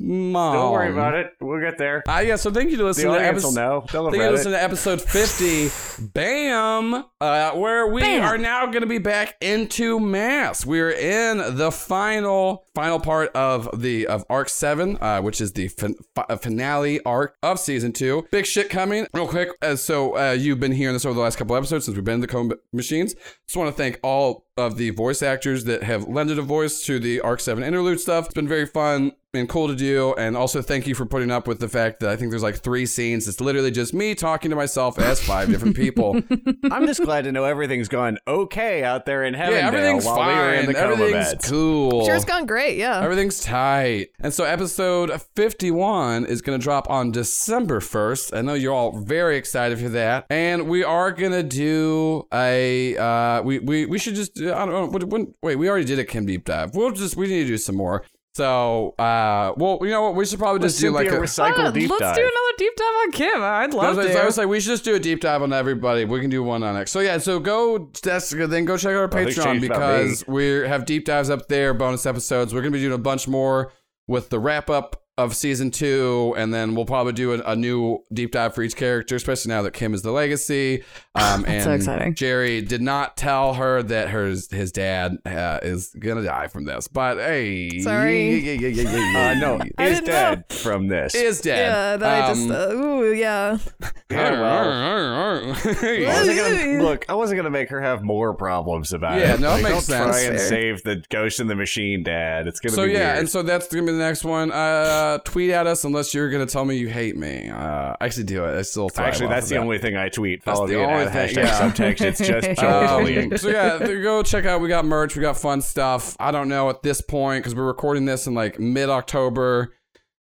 [0.00, 0.54] Mom.
[0.54, 1.32] Don't worry about it.
[1.40, 2.02] We'll get there.
[2.08, 3.48] Uh, yeah, so thank you to The listening to audience episode.
[3.48, 3.80] will know.
[4.10, 5.70] Thank you to listen to episode 50,
[6.14, 8.22] Bam, uh, where we Bam.
[8.22, 10.64] are now going to be back into Masks.
[10.64, 15.66] We're in the final final part of the of arc seven, uh, which is the
[15.66, 15.96] fin-
[16.40, 18.24] finale arc of season two.
[18.30, 19.48] Big shit coming, real quick.
[19.62, 22.14] Uh, so uh, you've been hearing this over the last couple episodes since we've been
[22.14, 23.14] in the Coma Machines.
[23.46, 26.98] Just want to thank all of the voice actors that have lended a voice to
[27.00, 28.26] the arc seven interlude stuff.
[28.26, 30.14] It's been very fun and cool to do.
[30.18, 32.56] And also thank you for putting up with the fact that I think there's like
[32.56, 33.26] three scenes.
[33.28, 36.20] It's literally just me talking to myself as five different people.
[36.70, 39.54] I'm just glad to know everything's gone okay out there in heaven.
[39.54, 40.28] yeah, everything's while fine.
[40.28, 41.48] we were in the everything's beds.
[41.48, 42.04] cool.
[42.04, 42.76] Sure, it's gone great.
[42.76, 43.02] Yeah.
[43.02, 44.08] Everything's tight.
[44.20, 48.36] And so episode 51 is going to drop on December 1st.
[48.36, 50.26] I know you're all very excited for that.
[50.30, 54.92] And we are going to do a uh we we we should just I don't
[54.92, 56.74] know when, wait, we already did a Kim deep dive.
[56.74, 58.04] We'll just we need to do some more.
[58.38, 60.14] So, uh well, you know what?
[60.14, 63.42] We should probably just do like a Ah, let's do another deep dive on Kim.
[63.42, 64.22] I'd love I was, to.
[64.22, 66.04] I was like, we should just do a deep dive on everybody.
[66.04, 66.92] We can do one on X.
[66.92, 70.04] So yeah, so go that's then go check out our Patreon changed about me.
[70.04, 72.54] because we have deep dives up there, bonus episodes.
[72.54, 73.72] We're gonna be doing a bunch more
[74.06, 77.98] with the wrap up of season two, and then we'll probably do a, a new
[78.12, 80.82] deep dive for each character, especially now that Kim is the legacy.
[81.18, 82.14] Um, and so exciting.
[82.14, 86.86] Jerry did not tell her that her his dad uh, is gonna die from this,
[86.86, 88.36] but hey, Sorry.
[88.38, 91.16] yeah, yeah, yeah, yeah, yeah, Uh, no, I is didn't dead from this.
[91.16, 91.58] is dead.
[91.58, 93.58] Yeah, that I just Um, uh, ooh yeah.
[94.10, 95.52] Yeah, well.
[95.52, 99.40] I wasn't gonna, look, I wasn't gonna make her have more problems about Yeah, it.
[99.40, 102.46] no, it Like, makes don't Try and save the ghost in the machine, Dad.
[102.46, 103.18] It's gonna so be yeah, weird.
[103.18, 104.52] and so that's gonna be the next one.
[104.52, 107.48] Uh, tweet at us unless you're gonna tell me you hate me.
[107.48, 108.58] Uh, actually do it.
[108.58, 109.60] I still thrive Actually, that's the that.
[109.62, 110.44] only thing I tweet.
[110.44, 111.70] That's Follow the me only thing, hashtag yeah.
[111.70, 112.00] subtext.
[112.02, 112.98] It's just Joe
[113.30, 114.60] Um, so yeah, go check out.
[114.60, 115.16] We got merch.
[115.16, 116.14] We got fun stuff.
[116.20, 119.74] I don't know at this point because we're recording this in like mid October.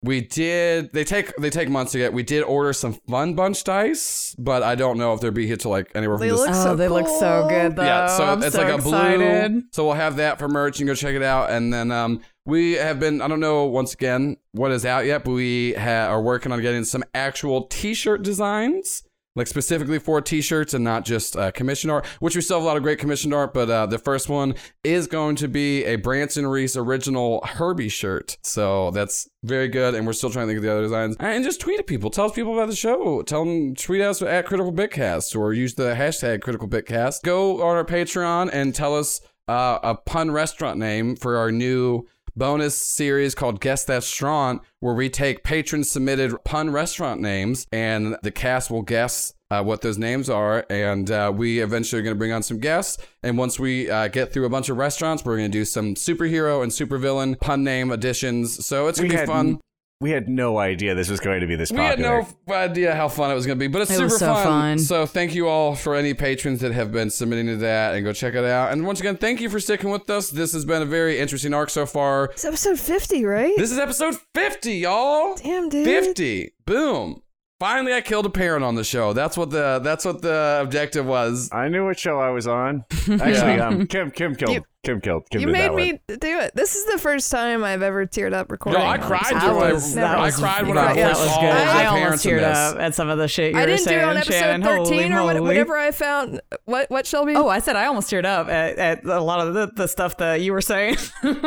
[0.06, 0.92] We did.
[0.92, 2.12] They take they take months to get.
[2.12, 5.56] We did order some fun bunch dice, but I don't know if they'll be here
[5.56, 7.84] to like anywhere from They this look oh, so they look so good though.
[7.86, 9.52] yeah, so I'm it's so like a excited.
[9.54, 9.62] blue.
[9.72, 11.52] So we'll have that for merch and go check it out.
[11.52, 15.24] And then um, we have been I don't know once again what is out yet,
[15.24, 19.04] but we ha- are working on getting some actual T-shirt designs.
[19.36, 22.68] Like specifically for t-shirts and not just uh, commission art, which we still have a
[22.68, 23.52] lot of great commissioned art.
[23.52, 24.54] But uh, the first one
[24.84, 29.96] is going to be a Branson Reese original Herbie shirt, so that's very good.
[29.96, 31.16] And we're still trying to think of the other designs.
[31.20, 34.46] And just tweet at people, tell people about the show, tell them tweet us at
[34.46, 37.24] Critical Bitcast or use the hashtag Critical Bitcast.
[37.24, 42.06] Go on our Patreon and tell us uh, a pun restaurant name for our new
[42.36, 48.18] bonus series called Guess That Strong, where we take patron submitted pun restaurant names and
[48.24, 49.34] the cast will guess.
[49.52, 52.58] Uh, what those names are, and uh, we eventually are going to bring on some
[52.58, 52.98] guests.
[53.22, 55.94] And once we uh, get through a bunch of restaurants, we're going to do some
[55.94, 58.66] superhero and supervillain pun name additions.
[58.66, 59.60] So it's going to be fun.
[60.04, 62.20] We had no idea this was going to be this popular.
[62.20, 64.06] We had no idea how fun it was going to be, but it's It super
[64.08, 64.78] was so fun.
[64.78, 68.12] So thank you all for any patrons that have been submitting to that, and go
[68.12, 68.74] check it out.
[68.74, 70.30] And once again, thank you for sticking with us.
[70.30, 72.26] This has been a very interesting arc so far.
[72.26, 73.54] It's episode fifty, right?
[73.58, 75.36] This is episode 50, y'all.
[75.36, 75.86] Damn, dude.
[75.88, 76.52] 50.
[76.66, 77.22] Boom.
[77.62, 79.14] Finally, I killed a parent on the show.
[79.14, 81.50] That's what the that's what the objective was.
[81.54, 82.84] I knew what show I was on.
[83.08, 83.18] Yeah.
[83.22, 86.20] Actually, um, Kim Kim killed You- Kim killed Kim you did made that me one.
[86.20, 86.52] do it.
[86.56, 88.82] This is the first time I've ever teared up recording.
[88.82, 89.50] No, I cried something.
[89.50, 89.74] doing it.
[89.74, 91.46] was- I that was- cried when that- I that voiced was good.
[91.46, 92.58] of I almost parents in teared this.
[92.58, 93.74] up at some of the shit you I were saying.
[93.74, 94.62] I didn't do it on episode Shannon.
[94.64, 95.48] thirteen Holy or what, moly.
[95.48, 96.42] whatever I found.
[96.66, 97.34] What what Shelby?
[97.36, 100.18] Oh, I said I almost teared up at, at a lot of the, the stuff
[100.18, 100.98] that you were saying.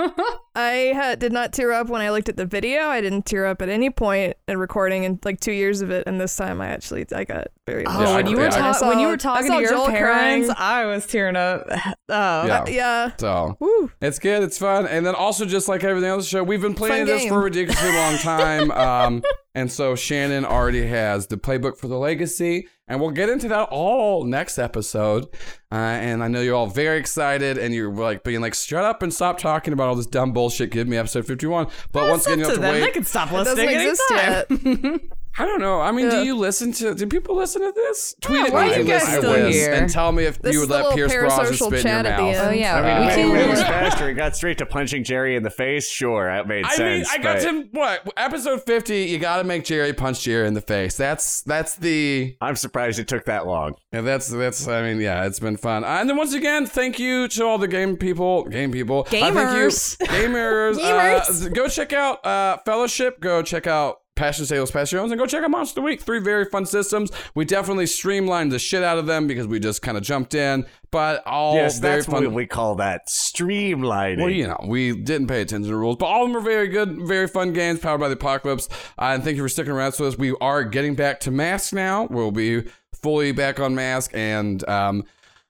[0.59, 2.85] I had, did not tear up when I looked at the video.
[2.89, 6.05] I didn't tear up at any point in recording in like two years of it,
[6.07, 7.85] and this time I actually I got very.
[7.87, 9.89] Oh, Yeah, when you were yeah, I- ta- when you were talking to your Joel
[9.89, 10.83] parents, crying.
[10.83, 11.67] I was tearing up.
[12.09, 12.61] Oh, Yeah.
[12.61, 13.11] Uh, yeah.
[13.27, 13.90] So Woo.
[14.01, 17.07] it's good, it's fun, and then also just like everything else, show we've been playing
[17.07, 18.70] this for a ridiculously long time.
[18.70, 19.23] Um,
[19.53, 23.69] and so Shannon already has the playbook for the legacy, and we'll get into that
[23.73, 25.24] all next episode.
[25.73, 29.03] Uh, and I know you're all very excited, and you're like being like, "Shut up
[29.03, 31.66] and stop talking about all this dumb bullshit." Give me episode 51.
[31.90, 32.74] But once again, you Up have to to them.
[32.74, 32.81] wait.
[32.86, 35.01] They can stop It doesn't listening exist yet.
[35.39, 35.81] I don't know.
[35.81, 36.95] I mean, do you listen to?
[36.95, 38.15] Do people listen to this?
[38.23, 39.73] Tweet Yeah, at why me are you guys listen to still this here?
[39.75, 41.67] and tell me if This you is would the let little Pierce Brosnan parasocial spit
[41.67, 42.35] in your chat at the mouth.
[42.37, 42.49] end.
[42.49, 43.31] Oh yeah, I mean, we when, can.
[43.31, 45.91] when it was faster, it got straight to punching Jerry in the face.
[45.91, 47.09] Sure, that made I sense.
[47.13, 49.05] I mean, I got to what episode fifty.
[49.05, 50.97] You got to make Jerry punch Jerry in the face.
[50.97, 53.75] That's that's the I'm surprised it took that long.
[53.93, 54.01] yeah.
[54.01, 54.67] That's that's.
[54.67, 55.85] I mean, yeah, it's been fun.
[55.85, 59.35] And then once again, thank you to all the game people, game people, Uh, thank
[59.35, 59.97] you, Gamers.
[59.99, 60.77] gamers.
[60.79, 61.47] Gamers.
[61.47, 63.21] Uh, go check out uh, Fellowship.
[63.21, 66.01] Go check out Passion Sales Passions and go check out Monster of the Week.
[66.01, 67.10] Three very fun systems.
[67.34, 70.66] We definitely streamlined the shit out of them because we just kind of jumped in,
[70.90, 72.24] but all yes, very that's fun.
[72.24, 74.18] what we call that streamlining.
[74.18, 76.44] Well, you know, we didn't pay attention to the rules, but all of them are
[76.44, 78.68] very good, very fun games powered by the apocalypse.
[78.98, 80.18] Uh, and thank you for sticking around with us.
[80.18, 82.09] We are getting back to Masks now.
[82.10, 82.64] We'll be
[82.94, 85.05] fully back on Masks, and um,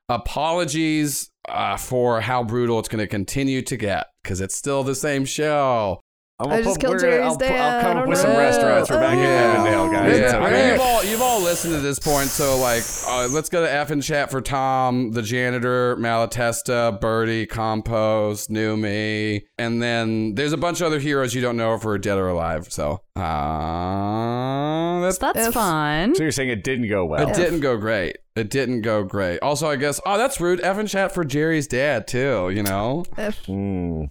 [0.09, 4.95] apologies uh, for how brutal it's going to continue to get because it's still the
[4.95, 6.01] same show.
[6.39, 7.77] I'm I just killed Jerry's I'll, dad.
[7.77, 8.39] I'll come up don't with some know.
[8.39, 10.19] restaurants for back in Heavendale, guys.
[10.19, 13.27] It's Yeah, I mean, you've all you've all listened to this point, so like, uh,
[13.29, 19.47] let's go to F and chat for Tom, the janitor, Malatesta, Birdie, Compost, New Me,
[19.57, 22.29] and then there's a bunch of other heroes you don't know if we're dead or
[22.29, 22.71] alive.
[22.71, 26.15] So, uh, that's That's fun.
[26.17, 27.31] So you're saying it didn't go well?
[27.31, 28.19] It didn't go great.
[28.35, 29.39] It didn't go great.
[29.41, 30.61] Also, I guess, oh, that's rude.
[30.61, 32.51] F and chat for Jerry's dad too.
[32.51, 33.05] You know,
[33.47, 34.05] Hmm.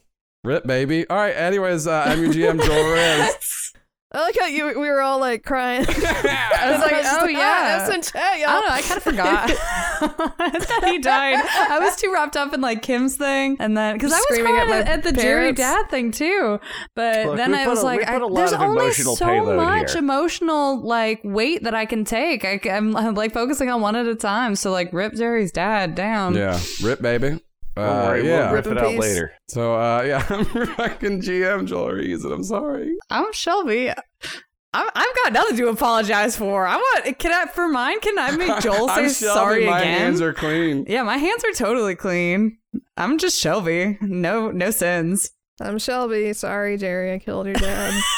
[0.46, 1.08] Rip baby.
[1.10, 1.36] All right.
[1.36, 3.72] Anyways, uh, I'm your GM Joel Ruiz.
[4.12, 5.86] I like how you we were all like crying.
[5.90, 7.80] I was like, just oh yeah.
[7.82, 8.50] ah, F and chat, y'all.
[8.50, 8.76] I don't know.
[8.76, 9.48] I kind of forgot
[10.70, 11.44] that he died.
[11.70, 14.54] I was too wrapped up in like Kim's thing, and then because I was Screaming
[14.56, 15.52] crying at at, at the Jerry.
[15.52, 16.60] Dad thing too.
[16.96, 19.54] But Look, then I was a- like, we put I, a lot there's only so
[19.54, 20.00] much here.
[20.00, 22.46] emotional like weight that I can take.
[22.46, 24.56] I, am like focusing on one at a time.
[24.56, 26.36] So like, rip Jerry's dad down.
[26.36, 27.42] yeah, rip baby.
[27.76, 28.46] Don't Uh, worry, yeah.
[28.46, 29.34] we'll rip it out later.
[29.50, 32.96] So uh yeah, I'm fucking GM Joel Ruiz, and I'm sorry.
[33.10, 33.90] I'm Shelby.
[33.90, 36.66] I'm, I've got nothing to apologize for.
[36.68, 37.18] I want.
[37.20, 38.00] Can I for mine?
[38.02, 40.00] Can I make Joel say I'm Shelby, sorry my again?
[40.00, 40.86] hands are clean.
[40.88, 42.58] Yeah, my hands are totally clean.
[42.98, 43.98] I'm just Shelby.
[44.02, 45.32] No, no sins.
[45.62, 46.34] I'm Shelby.
[46.34, 47.14] Sorry, Jerry.
[47.14, 47.94] I killed your dad.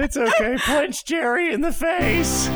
[0.00, 0.56] It's okay.
[0.58, 2.48] Punch Jerry in the face.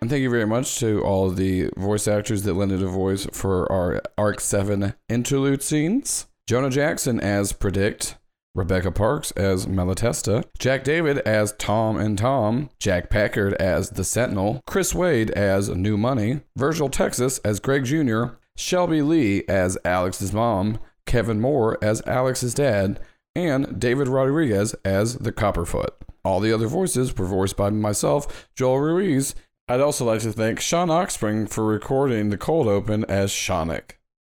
[0.00, 3.70] And thank you very much to all the voice actors that lended a voice for
[3.72, 6.26] our Arc 7 interlude scenes.
[6.46, 8.16] Jonah Jackson as Predict,
[8.54, 14.60] Rebecca Parks as Malatesta, Jack David as Tom and Tom, Jack Packard as The Sentinel,
[14.66, 20.78] Chris Wade as New Money, Virgil Texas as Greg Jr., Shelby Lee as Alex's mom,
[21.06, 23.00] Kevin Moore as Alex's dad,
[23.34, 25.90] and David Rodriguez as the Copperfoot.
[26.24, 29.34] All the other voices were voiced by myself, Joel Ruiz.
[29.68, 33.96] I'd also like to thank Sean Oxspring for recording the cold open as Shonik.